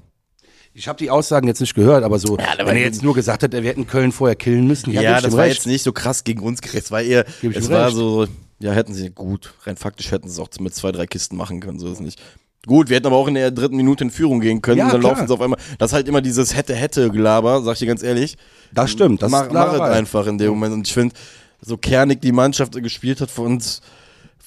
Ich 0.76 0.88
habe 0.88 0.98
die 0.98 1.12
Aussagen 1.12 1.48
jetzt 1.48 1.62
nicht 1.62 1.76
gehört, 1.76 2.04
aber 2.04 2.18
so, 2.18 2.36
Ja, 2.38 2.54
aber 2.54 2.66
wenn 2.66 2.78
er 2.78 2.84
jetzt 2.84 3.04
nur 3.04 3.14
gesagt 3.14 3.44
hätte, 3.44 3.62
wir 3.62 3.70
hätten 3.70 3.86
Köln 3.86 4.12
vorher 4.12 4.36
killen 4.36 4.66
müssen, 4.66 4.92
ja, 4.92 5.22
das 5.22 5.34
war 5.34 5.44
recht. 5.44 5.58
jetzt 5.58 5.68
nicht 5.68 5.84
so 5.84 5.92
krass 5.92 6.24
gegen 6.24 6.42
uns 6.42 6.62
gerichtet. 6.62 6.86
Es 6.86 6.92
war 6.92 7.02
eher, 7.02 7.26
es 7.44 7.70
war 7.70 7.86
recht. 7.88 7.96
so, 7.96 8.26
ja, 8.60 8.72
hätten 8.72 8.94
sie 8.96 9.12
gut, 9.12 9.54
rein 9.66 9.78
faktisch 9.78 10.10
hätten 10.12 10.28
sie 10.30 10.34
es 10.34 10.40
auch 10.40 10.50
mit 10.60 10.74
zwei, 10.74 10.92
drei 10.92 11.06
Kisten 11.06 11.36
machen 11.38 11.60
können, 11.60 11.78
so 11.78 11.92
ist 11.92 12.00
nicht. 12.02 12.20
Gut, 12.66 12.90
wir 12.90 12.96
hätten 12.96 13.08
aber 13.08 13.18
auch 13.18 13.28
in 13.28 13.34
der 13.36 13.52
dritten 13.52 13.76
Minute 13.76 14.06
in 14.06 14.10
Führung 14.10 14.40
gehen 14.40 14.62
können 14.64 14.78
Ja, 14.80 14.86
und 14.86 14.94
dann 14.94 15.02
klar. 15.02 15.12
laufen 15.14 15.28
sie 15.28 15.34
auf 15.34 15.42
einmal. 15.42 15.60
Das 15.78 15.92
ist 15.92 15.94
halt 15.94 16.08
immer 16.08 16.22
dieses 16.22 16.56
hätte-hätte-Gelaber, 16.56 17.62
sag 17.62 17.74
ich 17.74 17.80
dir 17.80 17.88
ganz 17.88 18.02
ehrlich. 18.02 18.38
Das 18.72 18.90
stimmt, 18.90 19.22
das 19.22 19.30
mach, 19.30 19.52
mach 19.52 19.74
es 19.74 19.78
Laberei. 19.78 19.92
einfach 19.92 20.26
in 20.28 20.38
dem 20.40 20.50
Moment. 20.52 20.74
Und 20.74 20.88
ich 20.88 20.94
finde, 20.94 21.14
so 21.62 21.78
kernig 21.78 22.22
die 22.22 22.32
Mannschaft 22.32 22.72
gespielt 22.82 23.20
hat 23.22 23.30
für 23.30 23.42
uns, 23.42 23.82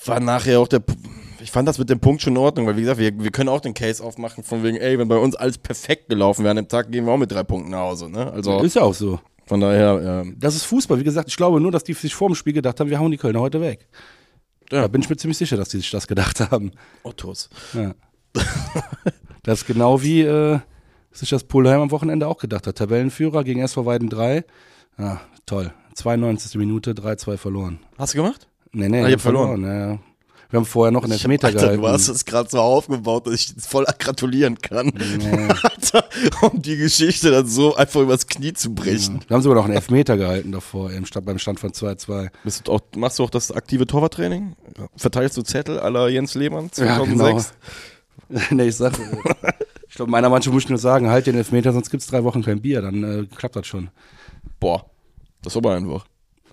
war 0.07 0.19
nachher 0.19 0.59
auch 0.61 0.69
der. 0.69 0.83
Ich 1.47 1.53
fand 1.53 1.69
das 1.69 1.79
mit 1.79 1.89
dem 1.89 2.01
Punkt 2.01 2.23
schon 2.23 2.33
in 2.33 2.39
Ordnung, 2.39 2.67
weil 2.67 2.77
wie 2.77 2.81
gesagt, 2.81 2.99
wir, 2.99 3.17
wir 3.23 3.31
können 3.31 3.49
auch 3.49 3.61
den 3.61 3.73
Case 3.73 4.03
aufmachen 4.03 4.43
von 4.43 4.65
wegen, 4.65 4.79
ey, 4.79 4.99
wenn 4.99 5.07
bei 5.07 5.17
uns 5.17 5.37
alles 5.37 5.59
perfekt 5.59 6.09
gelaufen 6.09 6.43
wäre 6.43 6.51
an 6.51 6.57
dem 6.57 6.67
Tag, 6.67 6.91
gehen 6.91 7.07
wir 7.07 7.13
auch 7.13 7.19
mit 7.19 7.31
drei 7.31 7.45
Punkten 7.45 7.71
nach 7.71 7.83
Hause. 7.83 8.11
Ne? 8.11 8.33
Also 8.33 8.59
Ist 8.63 8.75
ja 8.75 8.83
auch 8.83 8.95
so. 8.95 9.21
von 9.47 9.61
daher, 9.61 10.03
ja. 10.03 10.33
Das 10.37 10.57
ist 10.57 10.65
Fußball. 10.65 10.99
Wie 10.99 11.05
gesagt, 11.05 11.29
ich 11.29 11.37
glaube 11.37 11.61
nur, 11.61 11.71
dass 11.71 11.85
die 11.85 11.93
sich 11.93 12.17
vor 12.17 12.29
dem 12.29 12.35
Spiel 12.35 12.53
gedacht 12.53 12.81
haben, 12.81 12.91
wir 12.91 12.99
hauen 12.99 13.13
die 13.13 13.17
Kölner 13.17 13.39
heute 13.39 13.61
weg. 13.61 13.87
Ja. 14.73 14.81
Da 14.83 14.89
bin 14.89 15.03
ich 15.03 15.09
mir 15.09 15.17
ziemlich 15.17 15.39
sicher, 15.39 15.57
dass 15.57 15.69
die 15.69 15.77
sich 15.77 15.89
das 15.93 16.09
gedacht 16.09 16.41
haben. 16.51 16.73
Ottos. 17.05 17.49
Ja. 17.75 17.95
das 19.45 19.61
ist 19.61 19.67
genau 19.69 20.03
wie 20.03 20.23
äh, 20.23 20.59
sich 21.13 21.31
das 21.31 21.45
Polheim 21.45 21.81
am 21.81 21.91
Wochenende 21.93 22.27
auch 22.27 22.39
gedacht 22.39 22.67
hat. 22.67 22.77
Tabellenführer 22.77 23.45
gegen 23.45 23.61
SV 23.61 23.87
Weiden 23.87 24.09
3. 24.09 24.45
Ja, 24.99 25.21
toll. 25.47 25.73
92. 25.95 26.57
Minute, 26.57 26.93
3-2 26.93 27.37
verloren. 27.37 27.79
Hast 27.99 28.15
du 28.15 28.19
gemacht? 28.19 28.49
Nee, 28.73 28.89
nee, 28.89 28.97
Ah, 28.97 29.01
ihr 29.01 29.05
haben 29.05 29.13
habt 29.13 29.23
verloren. 29.23 29.63
Ja, 29.63 29.75
ja. 29.93 29.99
Wir 30.57 30.61
haben 30.61 30.65
vorher 30.67 30.91
noch 30.91 31.03
einen 31.03 31.13
Elfmeter 31.13 31.49
Alter, 31.49 31.61
gehalten. 31.61 31.83
du 31.83 31.89
hast 31.89 32.09
es 32.09 32.25
gerade 32.25 32.49
so 32.49 32.59
aufgebaut, 32.61 33.27
dass 33.27 33.35
ich 33.35 33.55
voll 33.59 33.85
gratulieren 33.99 34.59
kann. 34.59 34.87
Nee. 34.87 35.49
Alter, 35.63 36.05
um 36.41 36.63
die 36.63 36.79
Geschichte 36.79 37.31
dann 37.31 37.47
so 37.47 37.77
einfach 37.77 38.01
übers 38.01 38.27
Knie 38.27 38.55
zu 38.55 38.75
brechen. 38.75 39.21
Wir 39.29 39.35
haben 39.35 39.43
sogar 39.43 39.57
noch 39.57 39.67
einen 39.67 39.75
Elfmeter 39.75 40.17
gehalten 40.17 40.53
davor, 40.53 40.91
im 40.93 41.05
Stand, 41.05 41.27
beim 41.27 41.39
Stand 41.39 41.61
von 41.61 41.73
2-2. 41.73 42.31
Bist 42.43 42.67
du 42.67 42.73
auch, 42.73 42.81
machst 42.97 43.19
du 43.19 43.25
auch 43.25 43.29
das 43.29 43.53
aktive 43.53 43.87
Torwarttraining? 43.87 44.57
Verteilst 44.97 45.37
du 45.37 45.43
Zettel 45.43 45.79
aller 45.79 46.09
Jens 46.09 46.35
Lehmann 46.35 46.71
Ja, 46.79 46.97
2006? 47.03 47.53
genau. 48.31 48.43
nee, 48.53 48.69
ich 48.69 48.77
sag, 48.77 48.99
äh, 48.99 49.53
ich 49.91 49.95
glaube, 49.97 50.11
meiner 50.11 50.31
Mannschaft 50.31 50.55
muss 50.55 50.63
ich 50.63 50.71
nur 50.71 50.79
sagen, 50.79 51.11
halt 51.11 51.27
den 51.27 51.37
Elfmeter, 51.37 51.75
sonst 51.75 51.91
gibt's 51.91 52.07
drei 52.07 52.25
Wochen 52.25 52.43
kein 52.43 52.63
Bier, 52.63 52.81
dann 52.81 53.05
äh, 53.05 53.27
klappt 53.37 53.57
das 53.57 53.67
schon. 53.67 53.91
Boah, 54.59 54.87
das 55.43 55.53
ist 55.53 55.59
aber 55.59 55.75
einfach. 55.75 56.07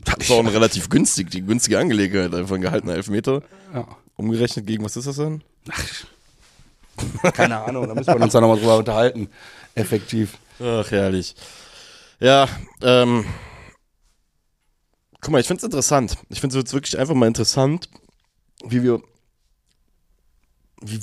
Das 0.06 0.16
ist 0.20 0.32
auch 0.32 0.40
eine 0.40 0.54
relativ 0.54 0.90
günstig, 0.90 1.30
die 1.32 1.42
günstige 1.42 1.80
Angelegenheit, 1.80 2.34
einfach 2.34 2.56
ein 2.56 2.62
gehaltener 2.62 2.96
Elfmeter. 2.96 3.42
Ja. 3.74 3.88
Umgerechnet 4.16 4.68
gegen, 4.68 4.84
was 4.84 4.96
ist 4.96 5.08
das 5.08 5.16
denn? 5.16 5.44
Keine 7.34 7.64
Ahnung, 7.64 7.88
da 7.88 7.96
müssen 7.96 8.14
wir 8.14 8.22
uns 8.22 8.34
dann 8.34 8.42
nochmal 8.42 8.60
drüber 8.60 8.78
unterhalten. 8.78 9.30
Effektiv. 9.76 10.38
Ach, 10.60 10.90
herrlich. 10.92 11.36
Ja, 12.20 12.48
ähm. 12.82 13.26
Guck 15.22 15.32
mal, 15.32 15.40
ich 15.40 15.48
find's 15.48 15.64
interessant. 15.64 16.18
Ich 16.30 16.42
find's 16.42 16.56
jetzt 16.56 16.74
wirklich 16.74 17.00
einfach 17.00 17.16
mal 17.16 17.28
interessant, 17.28 17.90
wie 18.66 18.84
wir. 18.84 19.02
Wie, 20.86 21.00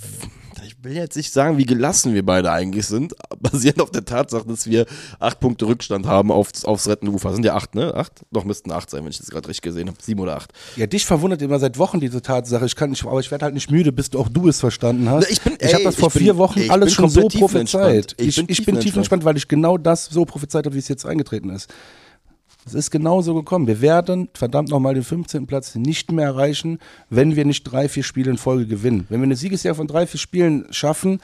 ich 0.66 0.76
will 0.82 0.92
jetzt 0.92 1.16
nicht 1.16 1.32
sagen, 1.32 1.56
wie 1.58 1.64
gelassen 1.64 2.12
wir 2.14 2.24
beide 2.24 2.50
eigentlich 2.52 2.86
sind, 2.86 3.14
basierend 3.40 3.80
auf 3.80 3.90
der 3.90 4.04
Tatsache, 4.04 4.46
dass 4.46 4.66
wir 4.66 4.86
acht 5.18 5.40
Punkte 5.40 5.66
Rückstand 5.66 6.06
haben 6.06 6.30
aufs, 6.30 6.64
aufs 6.64 6.86
rettende 6.88 7.12
Ufer. 7.12 7.32
Sind 7.32 7.44
ja 7.44 7.54
acht, 7.54 7.74
ne? 7.74 7.94
Acht? 7.94 8.12
Doch, 8.30 8.44
müssten 8.44 8.70
acht 8.72 8.90
sein, 8.90 9.02
wenn 9.04 9.10
ich 9.10 9.18
das 9.18 9.28
gerade 9.30 9.48
richtig 9.48 9.62
gesehen 9.62 9.88
habe. 9.88 9.96
Sieben 10.02 10.20
oder 10.20 10.36
acht. 10.36 10.52
Ja, 10.76 10.86
dich 10.86 11.06
verwundert 11.06 11.40
immer 11.42 11.58
seit 11.58 11.78
Wochen 11.78 12.00
diese 12.00 12.20
Tatsache. 12.22 12.66
Ich 12.66 12.76
kann 12.76 12.90
nicht, 12.90 13.04
aber 13.04 13.20
ich 13.20 13.30
werde 13.30 13.44
halt 13.46 13.54
nicht 13.54 13.70
müde, 13.70 13.92
bis 13.92 14.10
du 14.10 14.18
auch 14.18 14.28
du 14.28 14.48
es 14.48 14.60
verstanden 14.60 15.08
hast. 15.08 15.30
Ich 15.30 15.40
bin- 15.40 15.54
ich 15.60 15.68
habe 15.72 15.78
ey, 15.78 15.84
das 15.84 15.96
vor 15.96 16.10
bin- 16.10 16.22
vier 16.22 16.36
Wochen 16.36 16.60
ich 16.60 16.70
alles 16.70 16.92
schon 16.92 17.08
so 17.08 17.28
prophezeit. 17.28 18.14
Ich, 18.18 18.28
Ich 18.28 18.36
bin 18.36 18.46
tiefenentspannt. 18.46 18.80
tiefenentspannt, 18.82 19.24
weil 19.24 19.36
ich 19.36 19.48
genau 19.48 19.78
das 19.78 20.06
so 20.06 20.24
prophezeit 20.24 20.66
habe, 20.66 20.74
wie 20.74 20.80
es 20.80 20.88
jetzt 20.88 21.06
eingetreten 21.06 21.50
ist. 21.50 21.68
Es 22.66 22.74
ist 22.74 22.90
genau 22.90 23.22
so 23.22 23.34
gekommen. 23.34 23.66
Wir 23.66 23.80
werden 23.80 24.28
verdammt 24.34 24.68
nochmal 24.68 24.94
den 24.94 25.02
15. 25.02 25.46
Platz 25.46 25.74
nicht 25.74 26.12
mehr 26.12 26.26
erreichen, 26.26 26.78
wenn 27.08 27.36
wir 27.36 27.44
nicht 27.44 27.64
drei, 27.64 27.88
vier 27.88 28.02
Spiele 28.02 28.30
in 28.30 28.38
Folge 28.38 28.66
gewinnen. 28.66 29.06
Wenn 29.08 29.20
wir 29.20 29.24
eine 29.24 29.36
Siegesjahr 29.36 29.74
von 29.74 29.86
drei, 29.86 30.06
vier 30.06 30.20
Spielen 30.20 30.66
schaffen, 30.70 31.20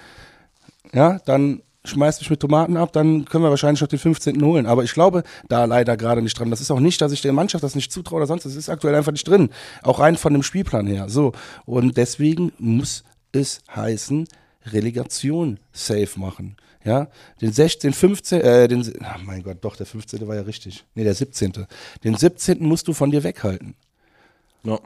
ja, 0.93 1.19
dann 1.25 1.63
schmeißt 1.85 2.21
mich 2.21 2.31
mit 2.31 2.41
Tomaten 2.41 2.77
ab, 2.77 2.93
dann 2.93 3.25
können 3.27 3.45
wir 3.45 3.51
wahrscheinlich 3.51 3.81
noch 3.81 3.89
den 3.89 3.99
15. 3.99 4.43
holen. 4.45 4.67
Aber 4.67 4.85
ich 4.85 4.93
glaube 4.93 5.23
da 5.49 5.65
leider 5.65 5.97
gerade 5.97 6.23
nicht 6.23 6.39
dran. 6.39 6.51
Das 6.51 6.61
ist 6.61 6.71
auch 6.71 6.81
nicht, 6.81 7.01
dass 7.01 7.13
ich 7.13 7.23
der 7.23 7.33
Mannschaft 7.33 7.63
das 7.63 7.75
nicht 7.75 7.93
zutraue 7.93 8.19
oder 8.19 8.27
sonst. 8.27 8.45
Das 8.45 8.57
ist 8.57 8.69
aktuell 8.69 8.95
einfach 8.95 9.13
nicht 9.13 9.29
drin. 9.29 9.51
Auch 9.83 10.01
rein 10.01 10.17
von 10.17 10.33
dem 10.33 10.43
Spielplan 10.43 10.87
her. 10.87 11.09
So. 11.09 11.33
Und 11.65 11.97
deswegen 11.97 12.53
muss 12.59 13.05
es 13.33 13.61
heißen, 13.75 14.27
Relegation 14.67 15.59
safe 15.73 16.19
machen. 16.19 16.57
Ja, 16.87 17.09
den 17.41 17.53
16, 17.53 17.93
15, 17.93 18.41
äh, 18.41 18.69
den, 18.69 18.93
ach 19.03 19.21
mein 19.25 19.43
Gott, 19.43 19.59
doch, 19.63 19.75
der 19.75 19.87
15. 19.87 20.29
war 20.29 20.37
ja 20.37 20.43
richtig. 20.43 20.85
Nee, 20.95 21.03
der 21.03 21.17
17. 21.17 21.67
Den 22.05 22.15
17. 22.15 22.65
musst 22.65 22.87
du 22.87 22.93
von 22.93 23.11
dir 23.11 23.25
weghalten. 23.25 23.75
Ja. 24.63 24.79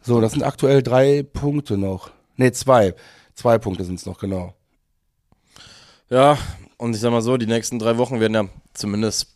So, 0.00 0.20
das 0.20 0.32
sind 0.32 0.44
aktuell 0.44 0.84
drei 0.84 1.24
Punkte 1.24 1.76
noch. 1.76 2.12
Nee, 2.36 2.52
zwei. 2.52 2.94
Zwei 3.34 3.58
Punkte 3.58 3.84
sind 3.84 3.96
es 3.96 4.06
noch, 4.06 4.20
genau. 4.20 4.54
Ja, 6.08 6.38
und 6.76 6.94
ich 6.94 7.00
sag 7.00 7.10
mal 7.10 7.22
so, 7.22 7.36
die 7.36 7.46
nächsten 7.46 7.80
drei 7.80 7.98
Wochen 7.98 8.20
werden 8.20 8.34
ja 8.34 8.44
zumindest 8.72 9.26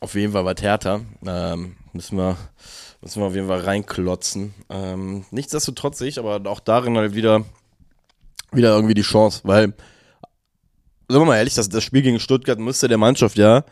auf 0.00 0.14
jeden 0.14 0.34
Fall 0.34 0.44
was 0.44 0.60
härter. 0.60 1.00
Ähm, 1.26 1.76
müssen 1.94 2.18
wir, 2.18 2.36
müssen 3.00 3.22
wir 3.22 3.26
auf 3.28 3.34
jeden 3.34 3.48
Fall 3.48 3.60
reinklotzen. 3.60 4.52
Ähm, 4.68 5.24
nichtsdestotrotz 5.30 5.96
sehe 5.96 6.08
ich 6.08 6.18
aber 6.18 6.42
auch 6.50 6.60
darin 6.60 6.98
halt 6.98 7.14
wieder, 7.14 7.46
wieder 8.52 8.76
irgendwie 8.76 8.94
die 8.94 9.00
Chance, 9.00 9.40
weil 9.44 9.72
sagen 11.08 11.22
wir 11.22 11.26
mal 11.26 11.38
ehrlich, 11.38 11.54
das, 11.54 11.68
das 11.68 11.84
Spiel 11.84 12.02
gegen 12.02 12.20
Stuttgart 12.20 12.58
müsste 12.58 12.88
der 12.88 12.98
Mannschaft 12.98 13.38
ja 13.38 13.64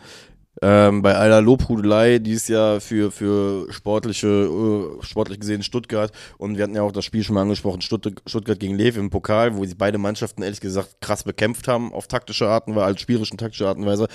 ähm, 0.63 1.03
bei 1.03 1.15
aller 1.15 1.43
Lobhudelei 1.43 2.19
dieses 2.19 2.49
Jahr 2.49 2.81
für, 2.81 3.11
für 3.11 3.71
sportliche, 3.71 4.51
uh, 4.51 5.03
sportlich 5.03 5.41
gesehen 5.41 5.63
Stuttgart 5.63 6.13
und 6.39 6.57
wir 6.57 6.65
hatten 6.65 6.75
ja 6.75 6.83
auch 6.83 6.93
das 6.93 7.05
Spiel 7.05 7.23
schon 7.23 7.35
mal 7.35 7.43
angesprochen, 7.43 7.83
Stuttgart, 7.83 8.23
Stuttgart 8.27 8.59
gegen 8.59 8.77
Lev 8.77 8.97
im 8.99 9.11
Pokal, 9.11 9.57
wo 9.57 9.65
sie 9.65 9.75
beide 9.75 9.99
Mannschaften 9.99 10.43
ehrlich 10.43 10.61
gesagt 10.61 11.01
krass 11.01 11.25
bekämpft 11.25 11.69
haben 11.69 11.93
auf 11.93 12.07
taktische 12.07 12.49
Art 12.49 12.69
und 12.69 12.75
Weise, 12.75 12.87
als 12.87 13.01
spielerische 13.03 13.33
und 13.33 13.39
taktische 13.39 13.69
Art 13.69 13.77
und 13.77 13.85
Weise. 13.85 14.09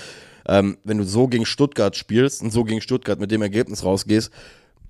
Ähm, 0.48 0.78
wenn 0.82 0.98
du 0.98 1.04
so 1.04 1.28
gegen 1.28 1.46
Stuttgart 1.46 1.96
spielst 1.96 2.42
und 2.42 2.50
so 2.50 2.64
gegen 2.64 2.80
Stuttgart 2.80 3.20
mit 3.20 3.30
dem 3.30 3.42
Ergebnis 3.42 3.84
rausgehst, 3.84 4.32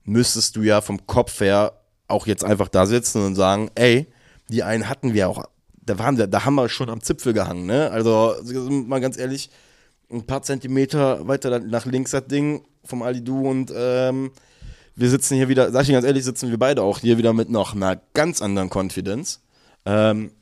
müsstest 0.05 0.57
du 0.57 0.63
ja 0.63 0.81
vom 0.81 1.07
Kopf 1.07 1.41
her 1.41 1.75
auch 2.09 2.27
jetzt 2.27 2.45
einfach 2.45 2.69
da 2.69 2.87
sitzen 2.87 3.25
und 3.27 3.35
sagen, 3.35 3.71
ey, 3.75 4.07
die 4.49 4.63
einen 4.63 4.89
hatten 4.89 5.13
wir 5.13 5.29
auch 5.29 5.45
da 5.85 5.99
waren 5.99 6.17
wir, 6.17 6.27
da 6.27 6.45
haben 6.45 6.55
wir 6.55 6.69
schon 6.69 6.89
am 6.89 7.01
Zipfel 7.03 7.33
gehangen, 7.33 7.67
ne? 7.67 7.91
Also, 7.91 8.35
mal 8.71 9.01
ganz 9.01 9.19
ehrlich, 9.19 9.51
ein 10.11 10.25
paar 10.27 10.43
Zentimeter 10.43 11.27
weiter 11.27 11.59
nach 11.61 11.87
links 11.87 12.13
das 12.13 12.27
Ding 12.27 12.65
vom 12.85 13.03
Alidu 13.03 13.49
und 13.49 13.73
ähm, 13.75 14.31
wir 14.95 15.09
sitzen 15.09 15.37
hier 15.37 15.49
wieder, 15.49 15.73
sag 15.73 15.83
ich 15.83 15.91
ganz 15.91 16.05
ehrlich, 16.05 16.25
sitzen 16.25 16.51
wir 16.51 16.59
beide 16.59 16.83
auch 16.83 16.99
hier 16.99 17.19
wieder 17.19 17.33
mit 17.33 17.49
noch 17.49 17.75
einer 17.75 18.01
ganz 18.15 18.43
anderen 18.43 18.69
Confidence. 18.71 19.41
Ähm, 19.87 20.33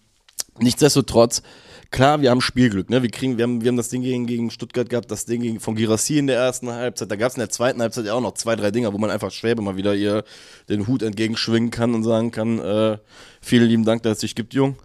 nichtsdestotrotz, 0.58 1.42
klar, 1.90 2.20
wir 2.20 2.30
haben 2.30 2.40
Spielglück, 2.40 2.90
ne? 2.90 3.02
Wir 3.02 3.10
kriegen, 3.10 3.38
wir 3.38 3.44
haben, 3.44 3.62
wir 3.62 3.68
haben 3.68 3.76
das 3.76 3.90
Ding 3.90 4.02
gegen, 4.02 4.26
gegen 4.26 4.50
Stuttgart 4.50 4.90
gehabt, 4.90 5.10
das 5.10 5.24
Ding 5.24 5.40
gegen, 5.40 5.60
von 5.60 5.76
Girassi 5.76 6.18
in 6.18 6.26
der 6.26 6.36
ersten 6.36 6.70
Halbzeit. 6.70 7.10
Da 7.10 7.16
gab 7.16 7.28
es 7.28 7.36
in 7.36 7.40
der 7.40 7.50
zweiten 7.50 7.80
Halbzeit 7.80 8.06
ja 8.06 8.14
auch 8.14 8.20
noch 8.20 8.34
zwei, 8.34 8.56
drei 8.56 8.72
Dinger, 8.72 8.92
wo 8.92 8.98
man 8.98 9.10
einfach 9.10 9.30
Schwäbe 9.30 9.62
mal 9.62 9.76
wieder 9.76 9.94
ihr 9.94 10.24
den 10.68 10.86
Hut 10.88 11.02
entgegenschwingen 11.02 11.70
kann 11.70 11.94
und 11.94 12.02
sagen 12.02 12.32
kann, 12.32 12.58
äh, 12.58 12.98
vielen 13.40 13.68
lieben 13.68 13.84
Dank, 13.84 14.02
dass 14.02 14.14
es 14.14 14.20
dich 14.20 14.34
gibt, 14.34 14.52
Jung. 14.52 14.76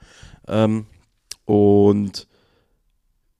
Ähm, 0.47 0.86
und 1.45 2.27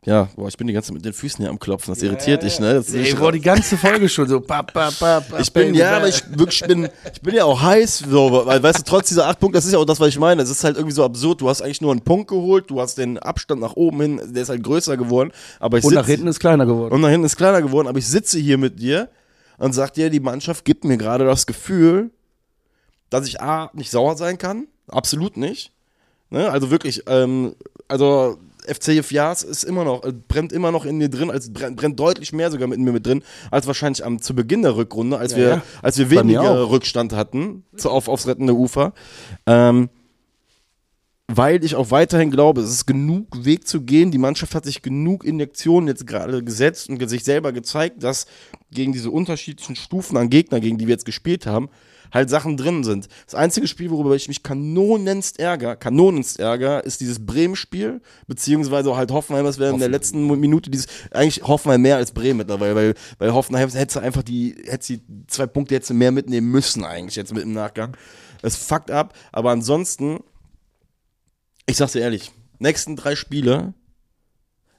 ja, 0.06 0.30
boah, 0.36 0.48
ich 0.48 0.56
bin 0.56 0.68
die 0.68 0.74
ganze 0.74 0.90
Zeit 0.90 0.96
mit 0.96 1.06
den 1.06 1.14
Füßen 1.14 1.40
hier 1.44 1.50
am 1.50 1.58
Klopfen. 1.58 1.92
Das 1.92 2.04
irritiert 2.04 2.44
dich, 2.44 2.60
ne? 2.60 2.76
Das 2.76 2.94
Ey, 2.94 3.16
boah, 3.16 3.32
die 3.32 3.42
ganze 3.42 3.76
Folge 3.76 4.08
schon 4.08 4.28
so. 4.28 4.40
Pa, 4.40 4.62
pa, 4.62 4.92
pa, 4.92 5.20
pa, 5.20 5.40
ich 5.40 5.52
bin, 5.52 5.74
ja, 5.74 5.98
aber 5.98 6.08
ich 6.08 6.22
wirklich 6.30 6.62
ich 6.62 6.68
bin, 6.68 6.88
ich 7.12 7.22
bin 7.22 7.34
ja 7.34 7.46
auch 7.46 7.60
heiß, 7.60 8.04
so, 8.08 8.46
weil, 8.46 8.62
weißt 8.62 8.80
du, 8.80 8.84
trotz 8.84 9.08
dieser 9.08 9.26
acht 9.26 9.40
Punkte, 9.40 9.58
das 9.58 9.66
ist 9.66 9.72
ja 9.72 9.80
auch 9.80 9.86
das, 9.86 10.00
was 10.00 10.10
ich 10.10 10.20
meine. 10.20 10.44
Es 10.44 10.52
ist 10.52 10.64
halt 10.64 10.78
irgendwie 10.78 10.94
so 10.94 11.04
absurd. 11.04 11.42
Du 11.42 11.50
hast 11.50 11.64
eigentlich 11.64 11.82
nur 11.82 11.92
einen 11.92 12.02
Punkt 12.02 12.30
geholt, 12.30 12.70
du 12.70 12.80
hast 12.80 13.00
den 13.00 13.18
Abstand 13.18 13.62
nach 13.62 13.76
oben 13.76 14.00
hin, 14.00 14.22
der 14.28 14.44
ist 14.44 14.50
halt 14.50 14.62
größer 14.62 14.96
geworden. 14.96 15.32
Aber 15.60 15.80
ich 15.80 15.84
Und 15.84 15.90
sitz, 15.90 15.98
nach 15.98 16.06
hinten 16.06 16.28
ist 16.28 16.40
kleiner 16.40 16.68
geworden. 16.68 16.94
und 16.94 17.02
nach 17.02 17.10
hinten 17.10 17.26
ist 17.26 17.36
kleiner 17.36 17.64
geworden, 17.64 17.88
aber 17.88 17.98
ich 17.98 18.08
sitze 18.08 18.38
hier 18.38 18.60
mit 18.60 18.80
dir 18.80 19.10
und 19.58 19.74
sag 19.74 19.94
dir, 19.94 20.12
die 20.12 20.20
Mannschaft 20.20 20.66
gibt 20.66 20.84
mir 20.84 20.98
gerade 20.98 21.26
das 21.26 21.48
Gefühl, 21.48 22.12
dass 23.10 23.28
ich 23.28 23.42
A, 23.42 23.72
nicht 23.74 23.90
sauer 23.90 24.18
sein 24.18 24.38
kann. 24.38 24.68
Absolut 24.88 25.36
nicht. 25.36 25.72
Ne? 26.36 26.52
Also 26.52 26.70
wirklich, 26.70 27.02
ähm, 27.08 27.56
also 27.88 28.38
FC 28.68 29.02
Fias 29.06 29.42
ist 29.42 29.64
immer 29.64 29.86
noch, 29.86 30.04
äh, 30.04 30.12
brennt 30.12 30.52
immer 30.52 30.70
noch 30.70 30.84
in 30.84 30.98
mir 30.98 31.08
drin, 31.08 31.32
als 31.32 31.54
brennt, 31.54 31.78
brennt 31.78 31.98
deutlich 31.98 32.34
mehr 32.34 32.52
sogar 32.52 32.68
mit 32.68 32.78
mir 32.78 32.92
mit 32.92 33.08
drin, 33.08 33.24
als 33.52 33.68
wahrscheinlich 33.68 34.04
am, 34.04 34.22
zu 34.22 34.36
Beginn 34.36 34.62
der 34.62 34.76
Rückrunde, 34.76 35.18
als 35.18 35.32
Ja, 35.32 35.38
wir, 35.38 35.48
ja. 35.48 35.62
als 35.82 35.98
wir 35.98 36.10
weniger. 36.10 36.70
Rückstand 36.70 37.14
hatten 37.14 37.64
zu, 37.78 37.90
auf, 37.90 38.10
aufs 38.10 38.28
rettende 38.28 38.54
Ufer. 38.54 38.92
Ähm, 39.46 39.90
weil 41.28 41.64
ich 41.64 41.76
auch 41.76 41.92
weiterhin 41.92 42.30
glaube, 42.30 42.62
es 42.62 42.70
ist 42.70 42.86
genug 42.86 43.46
Weg 43.46 43.68
zu 43.68 43.82
gehen. 43.82 44.12
Die 44.12 44.18
Mannschaft 44.18 44.54
hat 44.54 44.66
sich 44.66 44.82
genug 44.82 45.24
Injektionen 45.24 45.88
jetzt 45.88 46.06
gerade 46.06 46.44
gesetzt 46.44 46.90
und 46.90 47.08
sich 47.10 47.24
selber 47.24 47.52
gezeigt, 47.52 48.04
dass 48.04 48.28
gegen 48.72 48.92
diese 48.92 49.10
unterschiedlichen 49.10 49.76
Stufen 49.76 50.18
an 50.18 50.30
Gegner, 50.30 50.60
gegen 50.60 50.78
die 50.78 50.86
wir 50.88 50.94
jetzt 50.94 51.06
gespielt 51.06 51.48
haben, 51.48 51.70
halt 52.14 52.30
Sachen 52.30 52.58
drin 52.58 52.84
sind. 52.84 53.08
Das 53.26 53.36
einzige 53.36 53.68
Spiel, 53.68 53.90
worüber 53.90 54.16
ich 54.16 54.28
mich 54.28 54.44
kanonenst 54.44 55.40
ärger, 55.40 55.76
kanonenst 55.76 56.40
ärger, 56.40 56.84
ist 56.84 57.02
dieses 57.02 57.26
Bremen-Spiel, 57.26 58.02
beziehungsweise 58.28 58.96
halt 58.96 59.12
Hoffenheim, 59.12 59.46
das 59.46 59.58
wäre 59.58 59.74
in 59.74 59.80
der 59.80 59.90
letzten 59.90 60.28
Minute 60.40 60.70
dieses, 60.70 60.88
eigentlich 61.12 61.44
Hoffenheim 61.44 61.82
mehr 61.82 61.98
als 61.98 62.12
Bremen 62.12 62.38
mittlerweile, 62.38 62.76
weil, 62.76 62.94
weil 63.18 63.34
Hoffenheim 63.34 63.70
hätte 63.70 64.02
einfach 64.02 64.24
die, 64.24 64.56
hätte 64.68 64.86
sie 64.86 65.02
zwei 65.28 65.48
Punkte 65.48 65.74
jetzt 65.74 65.92
mehr 65.92 66.12
mitnehmen 66.12 66.50
müssen 66.50 66.84
eigentlich 66.84 67.16
jetzt 67.16 67.34
mit 67.34 67.44
im 67.44 67.54
Nachgang. 67.54 67.98
Es 68.42 68.56
fuckt 68.56 68.92
ab, 68.92 69.14
aber 69.32 69.52
ansonsten, 69.52 70.20
ich 71.66 71.78
sag's 71.78 71.94
dir 71.94 72.02
ehrlich, 72.02 72.32
nächsten 72.60 72.96
drei 72.96 73.16
Spiele, 73.16 73.74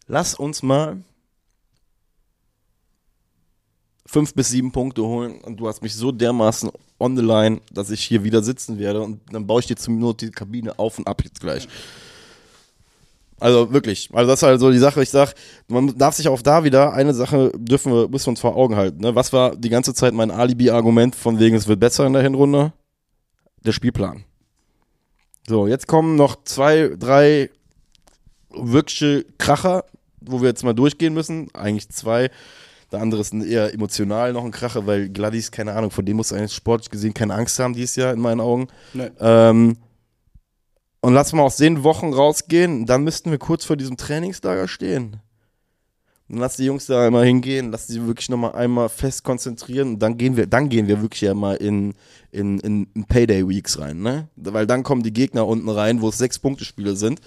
lass 0.06 0.34
uns 0.34 0.62
mal 0.62 1.02
fünf 4.06 4.34
bis 4.34 4.50
sieben 4.50 4.72
Punkte 4.72 5.02
holen 5.02 5.40
und 5.40 5.58
du 5.58 5.68
hast 5.68 5.82
mich 5.82 5.94
so 5.94 6.12
dermaßen 6.12 6.70
on 6.98 7.16
the 7.16 7.22
line, 7.22 7.60
dass 7.72 7.90
ich 7.90 8.02
hier 8.02 8.24
wieder 8.24 8.42
sitzen 8.42 8.78
werde 8.78 9.02
und 9.02 9.20
dann 9.32 9.46
baue 9.46 9.60
ich 9.60 9.66
dir 9.66 9.76
zum 9.76 9.98
Not 9.98 10.20
die 10.20 10.30
Kabine 10.30 10.78
auf 10.78 10.98
und 10.98 11.06
ab 11.06 11.22
jetzt 11.24 11.40
gleich. 11.40 11.68
Also 13.38 13.70
wirklich, 13.72 14.08
also 14.14 14.30
das 14.30 14.40
ist 14.40 14.42
halt 14.44 14.60
so 14.60 14.70
die 14.70 14.78
Sache, 14.78 15.02
ich 15.02 15.10
sag, 15.10 15.34
man 15.68 15.96
darf 15.98 16.14
sich 16.14 16.28
auch 16.28 16.40
da 16.40 16.64
wieder, 16.64 16.94
eine 16.94 17.12
Sache 17.12 17.52
dürfen 17.54 17.92
wir, 17.92 18.08
müssen 18.08 18.26
wir 18.26 18.30
uns 18.30 18.40
vor 18.40 18.56
Augen 18.56 18.76
halten, 18.76 19.02
ne? 19.02 19.14
Was 19.14 19.32
war 19.32 19.54
die 19.54 19.68
ganze 19.68 19.92
Zeit 19.92 20.14
mein 20.14 20.30
Alibi-Argument 20.30 21.14
von 21.14 21.38
wegen, 21.38 21.54
es 21.54 21.68
wird 21.68 21.80
besser 21.80 22.06
in 22.06 22.14
der 22.14 22.22
Hinrunde? 22.22 22.72
Der 23.62 23.72
Spielplan. 23.72 24.24
So, 25.48 25.66
jetzt 25.66 25.86
kommen 25.86 26.16
noch 26.16 26.42
zwei, 26.44 26.90
drei 26.98 27.50
wirkliche 28.50 29.24
Kracher, 29.38 29.84
wo 30.20 30.40
wir 30.40 30.48
jetzt 30.48 30.64
mal 30.64 30.74
durchgehen 30.74 31.14
müssen. 31.14 31.48
Eigentlich 31.54 31.88
zwei. 31.90 32.30
Der 32.90 33.00
andere 33.00 33.20
ist 33.20 33.32
eher 33.32 33.72
emotional 33.72 34.32
noch 34.32 34.44
ein 34.44 34.50
Kracher, 34.50 34.86
weil 34.86 35.08
Gladys, 35.08 35.50
keine 35.50 35.74
Ahnung, 35.74 35.90
von 35.90 36.04
dem 36.04 36.16
muss 36.16 36.32
eigentlich 36.32 36.54
sportlich 36.54 36.90
gesehen 36.90 37.14
keine 37.14 37.34
Angst 37.34 37.58
haben 37.58 37.74
dieses 37.74 37.96
Jahr 37.96 38.12
in 38.12 38.20
meinen 38.20 38.40
Augen. 38.40 38.68
Nee. 38.94 39.10
Ähm, 39.20 39.76
und 41.00 41.14
lass 41.14 41.32
mal 41.32 41.42
aus 41.42 41.56
den 41.56 41.84
Wochen 41.84 42.12
rausgehen, 42.12 42.86
dann 42.86 43.04
müssten 43.04 43.30
wir 43.30 43.38
kurz 43.38 43.64
vor 43.64 43.76
diesem 43.76 43.96
Trainingslager 43.96 44.66
stehen. 44.66 45.20
Dann 46.28 46.38
lass 46.38 46.56
die 46.56 46.64
Jungs 46.64 46.86
da 46.86 47.06
einmal 47.06 47.24
hingehen, 47.24 47.70
lass 47.70 47.86
die 47.86 48.04
wirklich 48.04 48.28
nochmal 48.28 48.52
einmal 48.56 48.88
fest 48.88 49.22
konzentrieren 49.22 49.94
und 49.94 49.98
dann 50.00 50.16
gehen 50.18 50.36
wir, 50.36 50.46
dann 50.46 50.68
gehen 50.68 50.88
wir 50.88 51.00
wirklich 51.00 51.20
ja 51.20 51.34
mal 51.34 51.54
in, 51.56 51.94
in, 52.32 52.58
in, 52.60 52.88
in 52.94 53.04
Payday 53.04 53.48
Weeks 53.48 53.78
rein, 53.78 54.00
ne? 54.02 54.28
Weil 54.36 54.66
dann 54.66 54.82
kommen 54.82 55.02
die 55.04 55.12
Gegner 55.12 55.46
unten 55.46 55.68
rein, 55.68 56.00
wo 56.00 56.08
es 56.08 56.18
sechs 56.18 56.38
Punkte-Spiele 56.40 56.96
sind. 56.96 57.20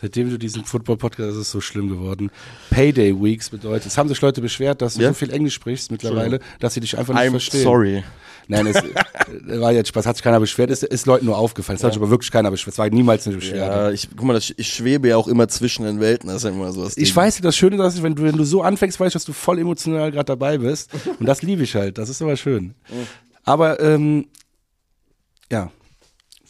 Seitdem 0.00 0.28
du 0.28 0.38
diesen 0.38 0.64
Football-Podcast, 0.64 1.30
das 1.30 1.36
ist 1.36 1.50
so 1.50 1.60
schlimm 1.60 1.88
geworden. 1.88 2.30
Payday 2.70 3.14
Weeks 3.22 3.48
bedeutet, 3.50 3.86
es 3.86 3.96
haben 3.96 4.08
sich 4.08 4.20
Leute 4.20 4.40
beschwert, 4.42 4.82
dass 4.82 4.94
du 4.94 5.02
Ja? 5.02 5.08
so 5.08 5.14
viel 5.14 5.30
Englisch 5.30 5.54
sprichst 5.54 5.90
mittlerweile, 5.90 6.40
dass 6.60 6.74
sie 6.74 6.80
dich 6.80 6.98
einfach 6.98 7.14
nicht 7.14 7.22
I'm 7.24 7.30
verstehen. 7.30 7.62
sorry. 7.62 8.04
Nein, 8.48 8.66
es 8.66 8.76
äh, 8.76 9.60
war 9.60 9.72
jetzt 9.72 9.88
Spaß, 9.88 10.06
hat 10.06 10.16
sich 10.16 10.22
keiner 10.22 10.38
beschwert, 10.40 10.70
ist, 10.70 10.84
ist 10.84 11.06
Leuten 11.06 11.26
nur 11.26 11.36
aufgefallen. 11.36 11.76
Es 11.76 11.84
hat 11.84 11.92
sich 11.92 12.00
aber 12.00 12.10
wirklich 12.10 12.30
keiner 12.30 12.50
beschwert. 12.50 12.74
Es 12.74 12.78
war 12.78 12.88
niemals 12.88 13.26
eine 13.26 13.36
Beschwerde. 13.36 13.74
Ja, 13.74 13.90
ich, 13.90 14.08
guck 14.16 14.24
mal, 14.24 14.34
das, 14.34 14.52
ich 14.56 14.68
schwebe 14.68 15.08
ja 15.08 15.16
auch 15.16 15.26
immer 15.28 15.48
zwischen 15.48 15.84
den 15.84 16.00
Welten, 16.00 16.28
das 16.28 16.38
ist 16.38 16.42
ja 16.44 16.50
immer 16.50 16.72
so 16.72 16.84
das 16.84 16.96
Ich 16.96 17.08
Ding. 17.08 17.16
weiß, 17.16 17.40
das 17.40 17.56
Schöne 17.56 17.82
ist, 17.84 18.02
wenn 18.02 18.14
du, 18.14 18.22
wenn 18.22 18.36
du 18.36 18.44
so 18.44 18.62
anfängst, 18.62 19.00
weißt 19.00 19.14
du, 19.14 19.16
dass 19.18 19.24
du 19.24 19.32
voll 19.32 19.58
emotional 19.58 20.10
gerade 20.12 20.26
dabei 20.26 20.58
bist. 20.58 20.90
Und 21.18 21.26
das 21.26 21.42
liebe 21.42 21.62
ich 21.64 21.74
halt. 21.74 21.98
Das 21.98 22.08
ist 22.08 22.22
aber 22.22 22.36
schön. 22.36 22.74
Aber, 23.44 23.80
ähm, 23.80 24.26
ja. 25.50 25.70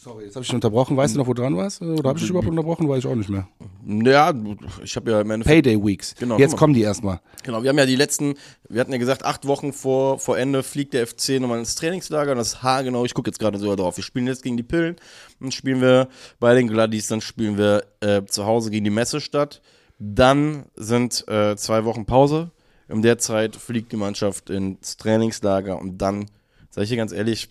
Sorry, 0.07 0.23
jetzt 0.23 0.35
habe 0.35 0.43
ich 0.43 0.47
dich 0.47 0.55
unterbrochen. 0.55 0.95
Weißt 0.95 1.15
du 1.15 1.19
noch, 1.19 1.27
wo 1.27 1.33
du 1.33 1.41
dran 1.41 1.57
warst? 1.57 1.81
Oder 1.81 2.07
habe 2.07 2.17
ich 2.17 2.23
dich 2.23 2.29
überhaupt 2.29 2.47
unterbrochen? 2.47 2.87
Weiß 2.87 2.99
ich 2.99 3.07
auch 3.07 3.15
nicht 3.15 3.29
mehr. 3.29 3.49
Ja, 3.85 4.33
ich 4.81 4.95
habe 4.95 5.11
ja 5.11 5.19
im 5.19 5.31
Endeffekt 5.31 5.65
Payday 5.65 5.85
Weeks. 5.85 6.15
Genau, 6.15 6.37
Jetzt 6.37 6.55
kommen 6.55 6.73
die 6.73 6.81
erstmal. 6.81 7.19
Genau, 7.43 7.61
wir 7.61 7.69
haben 7.69 7.77
ja 7.77 7.85
die 7.85 7.97
letzten, 7.97 8.35
wir 8.69 8.79
hatten 8.79 8.93
ja 8.93 8.99
gesagt, 8.99 9.25
acht 9.25 9.45
Wochen 9.47 9.73
vor, 9.73 10.17
vor 10.17 10.37
Ende 10.37 10.63
fliegt 10.63 10.93
der 10.93 11.05
FC 11.05 11.41
nochmal 11.41 11.59
ins 11.59 11.75
Trainingslager 11.75 12.31
und 12.31 12.37
das 12.37 12.53
ist 12.53 12.63
haargenau, 12.63 13.03
ich 13.03 13.13
gucke 13.13 13.29
jetzt 13.29 13.39
gerade 13.39 13.59
sogar 13.59 13.75
drauf. 13.75 13.97
Wir 13.97 14.03
spielen 14.03 14.27
jetzt 14.27 14.43
gegen 14.43 14.55
die 14.55 14.63
Pillen, 14.63 14.95
dann 15.41 15.51
spielen 15.51 15.81
wir 15.81 16.07
bei 16.39 16.55
den 16.55 16.69
Gladdies, 16.69 17.07
dann 17.07 17.19
spielen 17.19 17.57
wir 17.57 17.83
äh, 17.99 18.23
zu 18.23 18.45
Hause 18.45 18.71
gegen 18.71 18.85
die 18.85 18.91
Messestadt. 18.91 19.61
Dann 19.99 20.67
sind 20.75 21.27
äh, 21.27 21.57
zwei 21.57 21.83
Wochen 21.83 22.05
Pause. 22.05 22.51
In 22.87 23.01
der 23.01 23.17
Zeit 23.17 23.57
fliegt 23.57 23.91
die 23.91 23.97
Mannschaft 23.97 24.49
ins 24.49 24.95
Trainingslager 24.95 25.77
und 25.77 25.97
dann, 25.97 26.27
sag 26.69 26.83
ich 26.83 26.89
dir 26.91 26.95
ganz 26.95 27.11
ehrlich, 27.11 27.49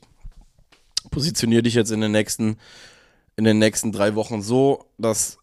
positionier 1.11 1.63
dich 1.63 1.75
jetzt 1.75 1.91
in 1.91 2.01
den 2.01 2.13
nächsten, 2.13 2.59
in 3.37 3.45
den 3.45 3.59
nächsten 3.59 3.93
drei 3.93 4.15
Wochen 4.15 4.43
so, 4.43 4.87
dass 4.99 5.39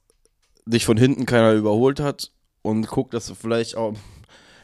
dich 0.65 0.85
von 0.85 0.97
hinten 0.97 1.25
keiner 1.25 1.53
überholt 1.53 1.99
hat 1.99 2.31
und 2.61 2.87
guck, 2.87 3.11
dass 3.11 3.27
du 3.27 3.35
vielleicht 3.35 3.75
auch, 3.75 3.93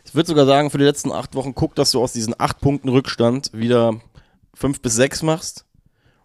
ich 0.05 0.15
würde 0.15 0.27
sogar 0.27 0.45
sagen, 0.45 0.69
für 0.69 0.77
die 0.77 0.85
letzten 0.85 1.11
acht 1.11 1.35
Wochen, 1.35 1.55
guck, 1.55 1.75
dass 1.75 1.91
du 1.91 2.01
aus 2.01 2.13
diesen 2.13 2.35
acht 2.39 2.59
Punkten 2.61 2.89
Rückstand 2.89 3.51
wieder 3.53 3.99
fünf 4.53 4.81
bis 4.81 4.95
sechs 4.95 5.21
machst 5.21 5.65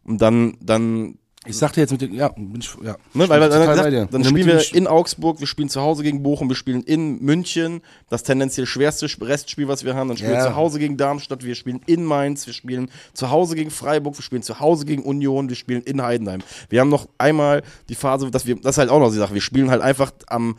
und 0.04 0.22
dann, 0.22 0.56
dann 0.60 1.18
Ich 1.47 1.59
sagte 1.59 1.80
jetzt 1.80 1.90
mit 1.90 2.01
dem, 2.01 2.14
ja, 2.14 2.28
bin 2.28 2.57
ich, 2.59 2.70
ja. 2.82 2.97
Ne, 3.12 3.28
weil, 3.28 3.40
weil 3.40 3.49
dann, 3.51 3.68
gesagt, 3.68 4.14
dann 4.14 4.24
spielen 4.24 4.47
wir 4.47 4.74
in 4.74 4.86
Augsburg, 4.86 5.40
wir 5.40 5.47
spielen 5.47 5.68
zu 5.68 5.82
Hause 5.82 6.03
gegen 6.03 6.22
Bochum, 6.22 6.49
wir 6.49 6.57
spielen 6.57 6.82
in 6.82 7.20
München, 7.22 7.82
das 8.09 8.22
tendenziell 8.22 8.66
schwerste 8.66 9.07
Sp- 9.12 9.24
Restspiel, 9.26 9.68
was 9.68 9.84
wir 9.84 9.95
haben. 9.95 10.09
Dann 10.09 10.16
spielen 10.16 10.32
Ja. 10.32 10.38
wir 10.45 10.47
zu 10.51 10.57
Hause 10.57 10.78
gegen 10.78 10.97
Darmstadt, 10.97 11.45
wir 11.45 11.55
spielen 11.55 11.80
in 11.86 12.05
Mainz, 12.05 12.47
wir 12.47 12.55
spielen 12.55 12.90
zu 13.12 13.30
Hause 13.30 13.57
gegen 13.57 13.70
Freiburg, 13.70 14.16
wir 14.16 14.22
spielen 14.22 14.42
zu 14.42 14.59
Hause 14.61 14.86
gegen 14.86 15.03
Union, 15.03 15.49
wir 15.51 15.57
spielen 15.57 15.82
in 15.82 16.01
Heidenheim. 16.03 16.40
Wir 16.70 16.80
haben 16.80 16.88
noch 16.88 17.09
einmal 17.18 17.62
die 17.90 17.95
Phase, 17.95 18.30
dass 18.30 18.47
wir, 18.47 18.57
das 18.57 18.76
ist 18.76 18.78
halt 18.78 18.88
auch 18.90 19.01
noch 19.01 19.11
die 19.11 19.18
Sache, 19.18 19.34
wir 19.34 19.40
spielen 19.42 19.70
halt 19.70 19.82
einfach 19.82 20.12
am 20.28 20.57